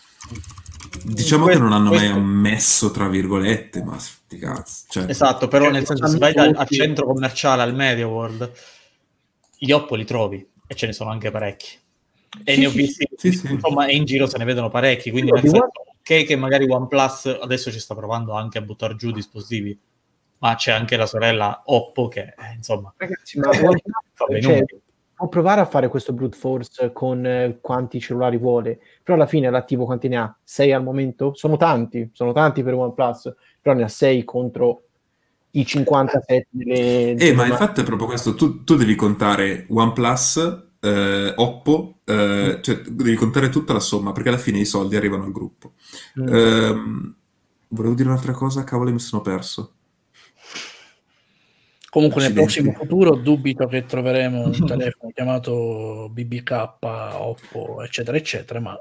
[1.04, 4.84] Diciamo Que- che non hanno mai questo- ammesso, tra virgolette, ma sti cazzi.
[4.88, 8.52] Cioè, esatto, però nel senso se vai dal, al centro commerciale, al Media World,
[9.59, 11.78] gli Oppo li trovi e ce ne sono anche parecchi.
[12.44, 13.53] E Sì, ne ho visti, sì, sì.
[13.53, 17.70] insomma, e in giro se ne vedono parecchi, quindi One- ok che magari OnePlus adesso
[17.70, 19.78] ci sta provando anche a buttare giù dispositivi,
[20.39, 23.51] ma c'è anche la sorella Oppo che, eh, insomma, Ragazzi, ma
[24.40, 24.65] cioè,
[25.15, 29.51] può provare a fare questo brute force con eh, quanti cellulari vuole, però alla fine
[29.51, 30.36] l'attivo quanti ne ha?
[30.43, 31.35] 6 al momento?
[31.35, 34.85] Sono tanti, sono tanti per OnePlus, però ne ha 6 contro
[35.52, 37.14] i 57 delle...
[37.14, 42.58] Eh, ma il fatto è proprio questo, tu, tu devi contare OnePlus eh, Oppo, eh,
[42.60, 45.74] cioè devi contare tutta la somma perché alla fine i soldi arrivano al gruppo.
[46.20, 46.34] Mm.
[46.34, 47.14] Ehm,
[47.68, 49.74] volevo dire un'altra cosa, cavolo, mi sono perso.
[51.90, 52.62] Comunque nel Accidenti.
[52.62, 58.80] prossimo futuro dubito che troveremo un telefono chiamato BBK, Oppo, eccetera, eccetera, ma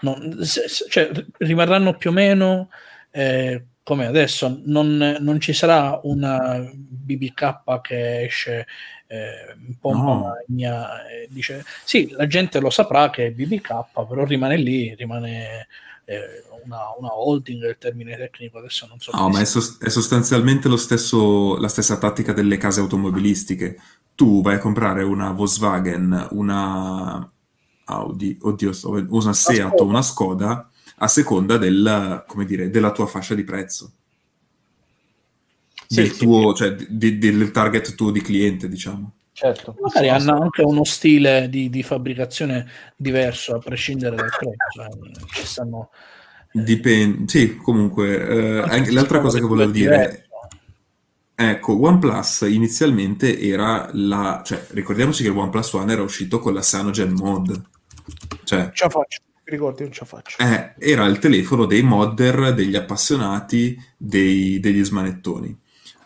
[0.00, 2.70] non- se- se- cioè, rimarranno più o meno
[3.10, 4.62] eh, come adesso.
[4.64, 8.66] Non, non ci sarà una BBK che esce
[9.06, 10.34] eh, un po' No.
[10.48, 15.68] magna e dice sì, la gente lo saprà che è BBK, però rimane lì, rimane
[16.04, 19.88] eh, una, una holding, il termine tecnico, adesso non so No, ma è, sos- è
[19.88, 23.80] sostanzialmente lo stesso, la stessa tattica delle case automobilistiche.
[24.16, 27.30] Tu vai a comprare una Volkswagen, una
[27.84, 33.06] Audi, oddio, sto- una Seat o una Skoda a seconda del, come dire, della tua
[33.06, 33.92] fascia di prezzo.
[35.86, 36.18] Sì, del sì.
[36.18, 39.12] tuo, cioè di- del target tuo di cliente, diciamo.
[39.32, 39.76] Certo.
[39.80, 42.66] Magari hanno anche uno stile di, di fabbricazione
[42.96, 44.82] diverso a prescindere dal prezzo.
[44.82, 45.24] eh.
[45.34, 45.90] Ci stanno
[46.64, 50.26] Dipende, sì, comunque, eh, anche l'altra cosa che volevo dire,
[51.34, 56.62] ecco, OnePlus inizialmente era la, cioè, ricordiamoci che il OnePlus One era uscito con la
[56.62, 57.62] Cyanogen Mod,
[58.44, 60.36] cioè, ce la faccio, ricordi, non ce la faccio.
[60.38, 65.56] eh, era il telefono dei modder, degli appassionati, dei- degli smanettoni.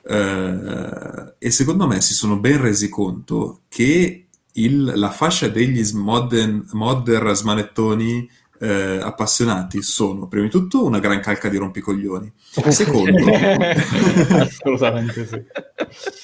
[0.02, 6.66] Eh, e secondo me si sono ben resi conto che il- la fascia degli smodden-
[6.72, 8.28] modder smanettoni
[8.62, 12.30] eh, appassionati sono, prima di tutto, una gran calca di rompicoglioni.
[12.68, 13.24] Secondo,
[14.36, 15.42] Assolutamente sì.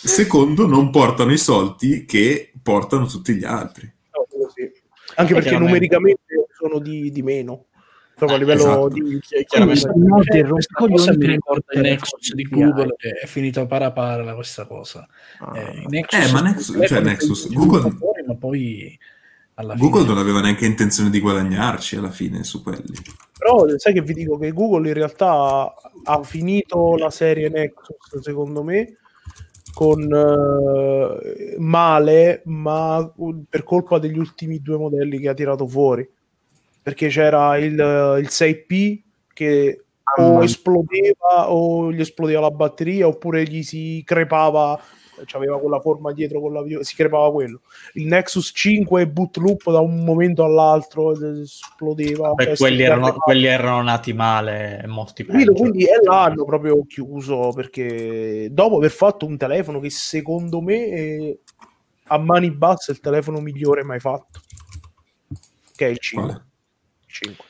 [0.06, 3.90] secondo, non portano i soldi che portano tutti gli altri.
[5.18, 5.59] Anche perché Chiaramente.
[5.59, 6.26] numericamente
[6.68, 7.66] sono di, di meno.
[8.16, 8.88] Proprio a livello Esatto.
[8.88, 9.20] di...
[9.47, 9.88] Chiaramente.
[9.88, 13.93] Quindi, no, del questa cosa mi ricorda il Nexus di Google che è finito para
[13.93, 15.06] para questa cosa.
[15.40, 15.59] Ah.
[15.59, 17.94] Eh, i Nexus, Eh, ma Nexus- cioè, Nexus, Google-
[18.26, 18.98] ma poi
[19.59, 22.94] alla Google fine non aveva neanche intenzione di guadagnarci alla fine su quelli.
[23.38, 25.74] Però sai che vi dico che Google in realtà
[26.05, 28.97] ha finito la serie Nexus, secondo me,
[29.74, 36.09] con eh, male, ma uh, per colpa degli ultimi due modelli che ha tirato fuori.
[36.86, 39.00] Perché c'era il, il 6P
[39.32, 39.86] che
[40.18, 44.80] o esplodeva o gli esplodeva la batteria oppure gli si crepava
[45.32, 47.62] aveva quella forma dietro con la si crepava quello
[47.94, 53.12] il Nexus 5 boot loop da un momento all'altro eh, esplodeva Beh, cioè, quelli, erano,
[53.14, 55.52] quelli erano nati male, molti Capito?
[55.52, 55.62] peggio.
[55.62, 61.36] Quindi è l'hanno proprio chiuso perché dopo aver fatto un telefono che secondo me è
[62.08, 64.40] a mani basse è il telefono migliore mai fatto,
[65.74, 66.45] che è il 5.
[67.18, 67.30] Quale?
[67.32, 67.44] Il 5.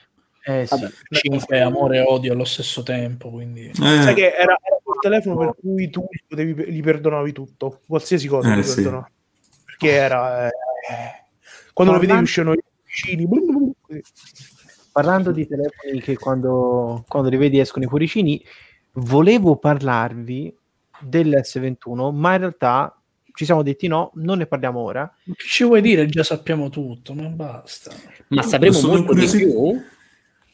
[0.48, 0.74] Eh, sì.
[0.74, 0.92] Vabbè.
[1.10, 5.36] 5 amore e odio allo stesso tempo, quindi Eh, Sai che era, era quel telefono
[5.36, 8.82] per cui tu gli, potevi- gli perdonavi tutto, qualsiasi cosa Eh, sì.
[9.64, 10.46] Perché era...
[10.46, 10.52] eh,
[11.72, 12.62] quando lo vedevi Parlando- uscivano i
[13.80, 14.02] così.
[14.92, 18.42] Parlando di telefoni che quando, quando li vedi escono i cuoricini,
[18.92, 20.56] volevo parlarvi
[21.00, 22.98] dell'S21, ma in realtà
[23.36, 25.12] ci siamo detti no, non ne parliamo ora.
[25.24, 26.06] che ci vuoi dire?
[26.06, 27.92] Già sappiamo tutto, ma basta.
[28.28, 29.80] Ma sapremo molto di più?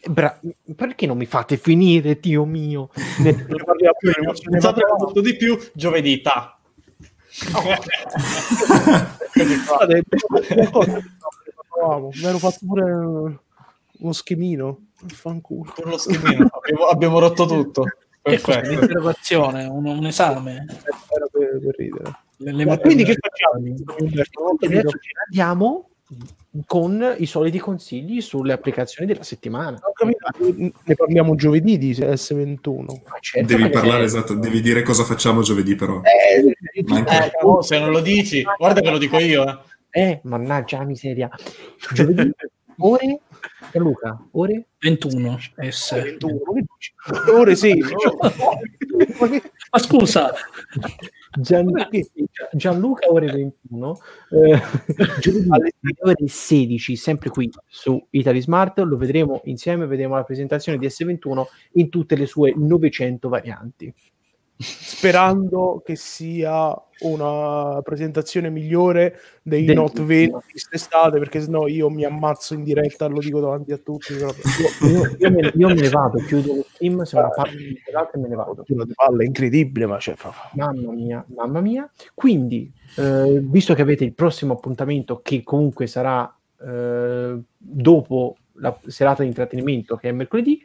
[0.04, 0.38] Bra-
[0.74, 2.90] perché non mi fate finire, Dio mio?
[3.20, 4.60] Ne- Ne parliamo, ne Ne parliamo.
[4.60, 6.20] sapremo molto di più giovedì.
[6.20, 6.58] Ta.
[11.68, 12.82] Parlavamo, mi ero fatto pure
[13.98, 14.78] uno schemino.
[15.06, 15.72] Fanculo.
[15.74, 16.48] Con lo schemino.
[16.52, 17.84] abbiamo, abbiamo rotto tutto.
[18.20, 18.68] Perfetto.
[18.70, 20.64] Un'interrogazione, un, un esame.
[21.44, 22.16] Per, per ridere.
[22.36, 23.74] Le, le Ma quindi che facciamo?
[24.60, 24.82] Adesso ne
[25.26, 25.88] andiamo
[26.66, 29.78] con i soliti consigli sulle applicazioni della settimana.
[30.84, 32.84] Ne parliamo giovedì di S21.
[32.84, 36.00] Ma certo devi parlare, esatto, devi dire cosa facciamo giovedì però.
[36.02, 39.64] Eh, Eh, no, se non lo dici, guarda che lo dico io.
[39.90, 40.02] eh.
[40.02, 41.30] eh, mannaggia la miseria.
[41.94, 42.30] Giovedì,
[42.78, 43.20] ore?
[43.74, 44.66] Luca, ore?
[44.80, 45.38] 21
[45.70, 45.94] S.
[46.02, 46.40] 21.
[47.34, 47.94] Ore 16.
[49.70, 50.32] Ma scusa,
[51.38, 51.72] Gian-
[52.52, 53.98] Gianluca ore 21
[54.30, 54.60] eh,
[55.20, 55.48] giovedì.
[55.48, 58.78] Alle ore 16 sempre qui su Italy Smart.
[58.80, 63.92] Lo vedremo insieme vedremo la presentazione di S21 in tutte le sue 900 varianti
[64.62, 72.04] Sperando che sia una presentazione migliore dei Del- Note 20 quest'estate, perché sennò io mi
[72.04, 74.14] ammazzo in diretta, lo dico davanti a tutti.
[74.14, 74.42] proprio.
[74.88, 77.76] io, io me, io me ne vado chiudo lo stream se la di
[78.14, 81.60] e me ne vado Una di palle incredibile, ma cioè, fa- fa- Mamma mia, mamma
[81.60, 81.90] mia.
[82.14, 86.32] Quindi, eh, visto che avete il prossimo appuntamento, che comunque sarà
[86.64, 90.64] eh, dopo la serata di intrattenimento, che è mercoledì,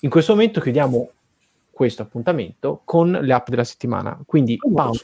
[0.00, 1.10] in questo momento chiudiamo
[1.72, 4.16] questo appuntamento con le app della settimana.
[4.24, 5.00] Quindi, Paolo,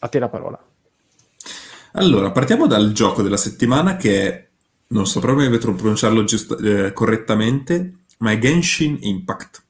[0.00, 0.58] a te la parola.
[1.92, 4.48] Allora, partiamo dal gioco della settimana che è,
[4.88, 9.62] non so proprio come pronunciarlo giusto- eh, correttamente, ma è Genshin Impact,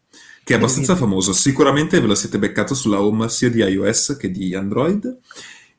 [0.44, 1.32] che è abbastanza famoso.
[1.32, 5.18] Sicuramente ve lo siete beccato sulla home sia di iOS che di Android.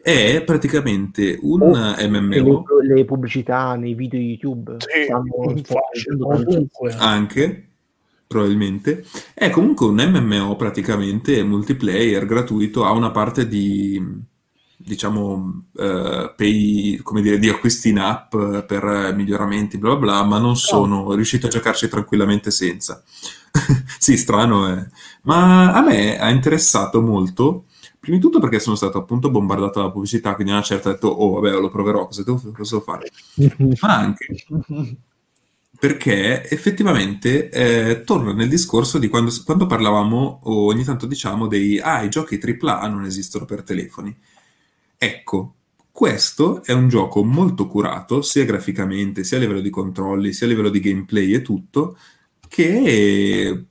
[0.02, 6.92] È praticamente un Oh, MMO, le, le pubblicità nei video YouTube Sì, stanno facendo Ovunque.
[6.98, 7.68] anche,
[8.34, 9.06] probabilmente.
[9.34, 14.02] È comunque un MMO praticamente multiplayer gratuito, ha una parte di,
[14.76, 20.24] diciamo, eh, pay, come dire, di acquisti in app per eh, miglioramenti, bla bla bla,
[20.24, 23.04] ma non sono riuscito a giocarci tranquillamente senza.
[24.04, 24.86] Sì, strano è.
[25.22, 27.66] Ma a me ha interessato molto,
[28.00, 30.92] prima di tutto perché sono stato appunto bombardato dalla pubblicità, quindi a una certa ho
[30.92, 33.10] detto, oh vabbè, lo proverò, cosa devo, cosa devo fare?
[33.80, 34.26] Ma anche
[35.84, 41.78] perché effettivamente eh, torna nel discorso di quando, quando parlavamo, o ogni tanto diciamo, dei
[41.78, 44.18] ah, i giochi AAA non esistono per telefoni.
[44.98, 45.56] Ecco,
[45.92, 50.52] questo è un gioco molto curato, sia graficamente, sia a livello di controlli, sia a
[50.52, 51.98] livello di gameplay e tutto,
[52.48, 53.66] che,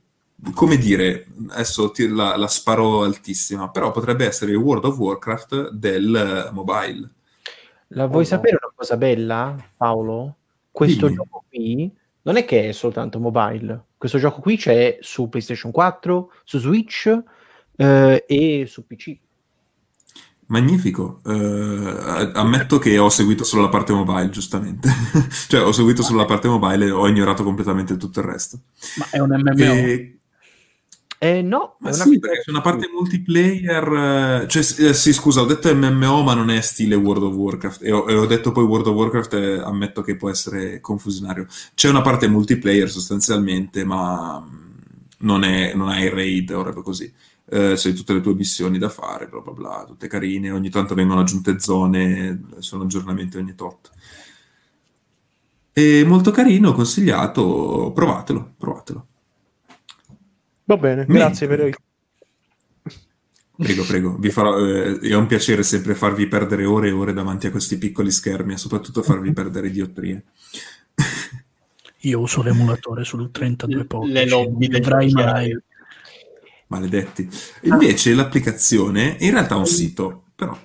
[0.53, 5.71] come dire, adesso ti- la, la sparo altissima, però potrebbe essere il World of Warcraft
[5.71, 7.09] del mobile.
[7.87, 10.35] La vuoi Oh, sapere una cosa bella, Paolo?
[10.71, 11.15] Questo Dimmi.
[11.15, 11.91] gioco qui
[12.23, 13.85] non è che è soltanto mobile.
[13.97, 17.17] Questo gioco qui c'è su PlayStation 4, su Switch
[17.75, 19.17] eh, e su PC.
[20.47, 24.89] Magnifico, Eh, ammetto che ho seguito solo la parte mobile, giustamente.
[25.47, 28.59] Cioè, ho seguito solo la parte mobile e ho ignorato completamente tutto il resto.
[28.97, 29.63] Ma è un MMO.
[29.63, 30.12] E-
[31.23, 35.13] Eh, no, Ma è una sì, perché c'è una parte multiplayer, eh, cioè, eh, sì,
[35.13, 38.25] scusa, ho detto MMO, ma non è stile World of Warcraft, e ho, e ho
[38.25, 41.47] detto poi World of Warcraft, eh, ammetto che può essere confusionario.
[41.75, 44.73] C'è una parte multiplayer sostanzialmente, ma mh,
[45.19, 47.09] non è, non hai raid o roba così.
[47.45, 50.93] Eh, c'hai tutte le tue missioni da fare, bla bla bla, tutte carine, ogni tanto
[50.93, 53.91] vengono aggiunte zone, sono aggiornamenti ogni tot.
[55.71, 59.07] È molto carino, consigliato, provatelo, provatelo.
[60.65, 61.19] Va bene, Bene.
[61.19, 61.75] grazie per il...
[63.55, 67.47] Prego, prego, vi farò, eh, è un piacere sempre farvi perdere ore e ore davanti
[67.47, 70.23] a questi piccoli schermi e soprattutto farvi perdere diottrie.
[71.99, 74.13] Io uso l'emulatore sul 32 pollici.
[74.13, 75.51] Le lobby avrai occhiali.
[75.51, 75.57] mai.
[76.67, 77.29] Maledetti.
[77.61, 80.57] Invece l'applicazione in realtà è un sito, però.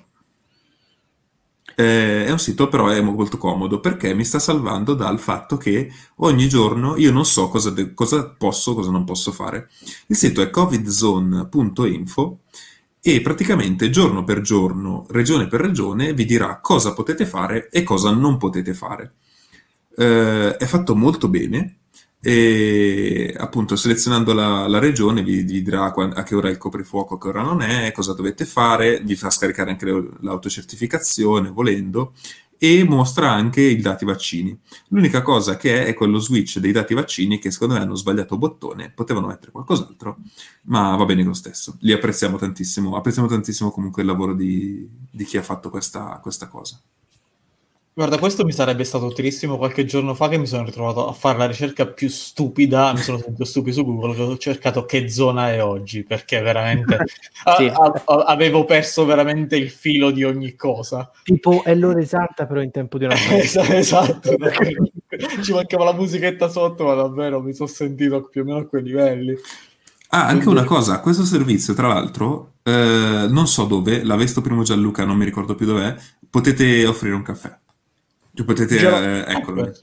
[1.79, 5.89] Eh, è un sito, però è molto comodo perché mi sta salvando dal fatto che
[6.17, 9.69] ogni giorno io non so cosa, de- cosa posso, cosa non posso fare.
[10.07, 12.39] Il sito è covidzone.info
[13.01, 18.11] e praticamente giorno per giorno, regione per regione, vi dirà cosa potete fare e cosa
[18.11, 19.13] non potete fare.
[19.95, 21.78] Eh, è fatto molto bene
[22.21, 27.15] e appunto selezionando la, la regione vi, vi dirà a che ora è il coprifuoco,
[27.15, 29.85] a che ora non è, cosa dovete fare, vi fa scaricare anche
[30.19, 32.13] l'autocertificazione volendo
[32.61, 34.59] e mostra anche i dati vaccini.
[34.89, 38.37] L'unica cosa che è è quello switch dei dati vaccini che secondo me hanno sbagliato
[38.37, 40.17] bottone, potevano mettere qualcos'altro,
[40.63, 41.77] ma va bene lo stesso.
[41.79, 46.47] Li apprezziamo tantissimo, apprezziamo tantissimo comunque il lavoro di, di chi ha fatto questa, questa
[46.47, 46.77] cosa.
[47.99, 51.37] Guarda, questo mi sarebbe stato utilissimo qualche giorno fa che mi sono ritrovato a fare
[51.37, 55.51] la ricerca più stupida, mi sono sentito stupido su Google, che ho cercato che zona
[55.51, 56.95] è oggi, perché veramente
[57.57, 57.65] Sì.
[57.65, 61.11] a- a- avevo perso veramente il filo di ogni cosa.
[61.23, 64.37] Tipo è l'ora esatta, però in tempo di una Esatto, esatto.
[65.41, 68.81] Ci mancava la musichetta sotto, ma davvero mi sono sentito più o meno a quei
[68.81, 69.35] livelli.
[70.11, 74.39] Ah, anche Quindi- una cosa, questo servizio, tra l'altro, eh, non so dove, l'ha visto
[74.39, 75.93] primo Gianluca, non mi ricordo più dov'è,
[76.29, 77.57] potete offrire un caffè.
[78.33, 79.73] Cioè, potete, Già- eh, eccolo.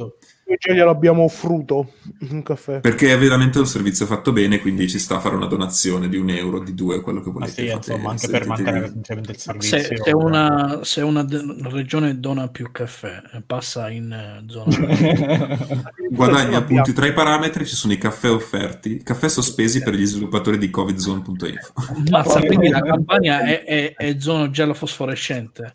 [0.48, 1.94] Noi già gliel'abbiamo offruto
[2.30, 2.78] un caffè.
[2.78, 6.16] Perché è veramente un servizio fatto bene, quindi ci sta a fare una donazione di
[6.16, 7.62] un euro, di due, quello che Ma volete.
[7.62, 9.78] sì, fate- insomma, anche per mantenere semplicemente il servizio.
[9.80, 14.76] Se, se una, se una de- regione dona più caffè, eh, passa in eh, zona.
[16.10, 20.58] Guadagna appunti tra i parametri, ci sono i caffè offerti, caffè sospesi per gli sviluppatori
[20.58, 21.72] di covidzone.info.
[22.08, 25.72] Mazza, quindi la campagna è, è- è zona giallo fosforescente.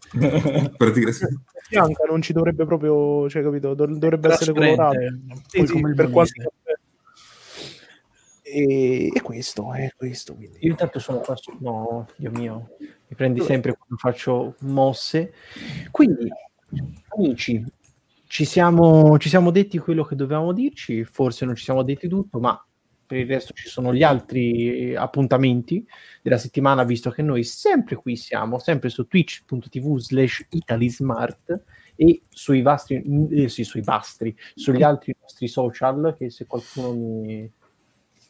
[0.77, 1.41] Praticamente-
[1.71, 3.73] bianca non ci dovrebbe proprio, cioè, capito?
[3.73, 4.97] Dov- dovrebbe essere colorato.
[4.97, 6.43] Trasparente, Sì, sì, come il per caffè.
[8.43, 10.35] E, e questo, è questo.
[10.35, 10.57] Quindi.
[10.61, 11.35] Io intanto sono qua.
[11.59, 15.33] No, Dio mio, mi prendi sempre quando faccio mosse.
[15.89, 16.27] Quindi,
[17.15, 17.63] amici,
[18.27, 22.39] ci siamo, ci siamo detti quello che dovevamo dirci, forse non ci siamo detti tutto,
[22.39, 22.61] ma
[23.11, 25.85] per il resto ci sono gli altri appuntamenti
[26.21, 31.63] della settimana, visto che noi sempre qui siamo, sempre su twitch.tv slash italismart
[31.97, 37.51] e sui vostri, eh, sì, sui vostri, sugli altri nostri social, che se qualcuno mi...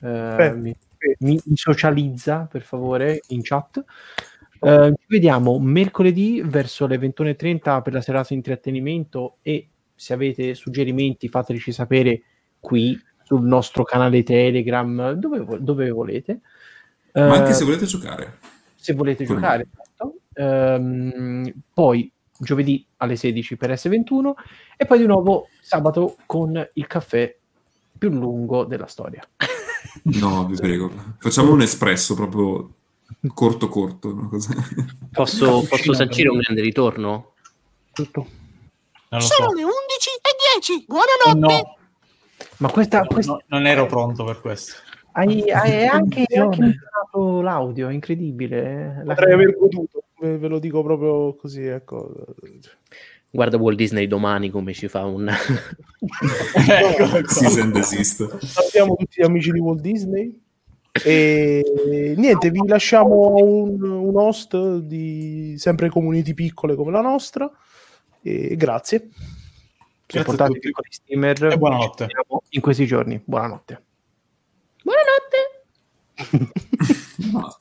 [0.02, 0.76] eh, mi-
[1.20, 3.84] mi, socializza per favore in chat.
[4.60, 11.28] Ci vediamo mercoledì verso le 21.30 per la serata di intrattenimento e se avete suggerimenti
[11.28, 12.22] fatelici sapere
[12.60, 12.99] qui
[13.32, 16.41] sul nostro canale Telegram, dove, dove volete.
[17.14, 18.40] Ma anche Eh, se volete giocare.
[18.76, 19.40] se volete Quello.
[19.40, 19.68] giocare.
[19.72, 20.16] esatto.
[20.34, 24.34] Ehm, poi giovedì alle 16 per S21
[24.76, 27.34] e poi di nuovo sabato con il caffè
[27.98, 29.26] più lungo della storia.
[30.03, 30.91] No, vi prego.
[31.20, 32.74] Facciamo un espresso proprio
[33.34, 34.14] corto corto.
[34.30, 34.53] cosa-
[35.12, 37.34] Posso, posso sancire un grande ritorno?
[37.94, 38.28] Tutto.
[39.10, 39.34] Non lo so.
[39.36, 40.86] Sono le 11 e 10.
[40.88, 41.62] Buonanotte.
[41.64, 41.78] No,
[42.57, 44.73] Ma questa, no, questa- no, non ero pronto per questo.
[45.13, 49.01] hai, hai anche, anche migliorato l'audio, è incredibile.
[49.03, 52.13] La- Potrei aver goduto, ve lo dico proprio così, ecco.
[53.34, 55.30] Guarda Walt Disney domani come ci fa un...
[55.30, 57.22] Ecco qua.
[57.27, 58.38] Season desist.
[58.39, 60.38] Salutiamo tutti gli amici di Walt Disney.
[61.05, 67.49] E niente, vi lasciamo un, un host di sempre community piccole come la nostra.
[68.22, 69.07] E grazie.
[70.11, 70.67] Grazie a Portate tutti.
[70.67, 71.43] piccoli steamer.
[71.45, 72.07] E buonanotte.
[72.49, 73.21] In questi giorni.
[73.23, 73.83] Buonanotte.
[74.83, 75.31] Buonanotte!
[77.31, 77.47] No,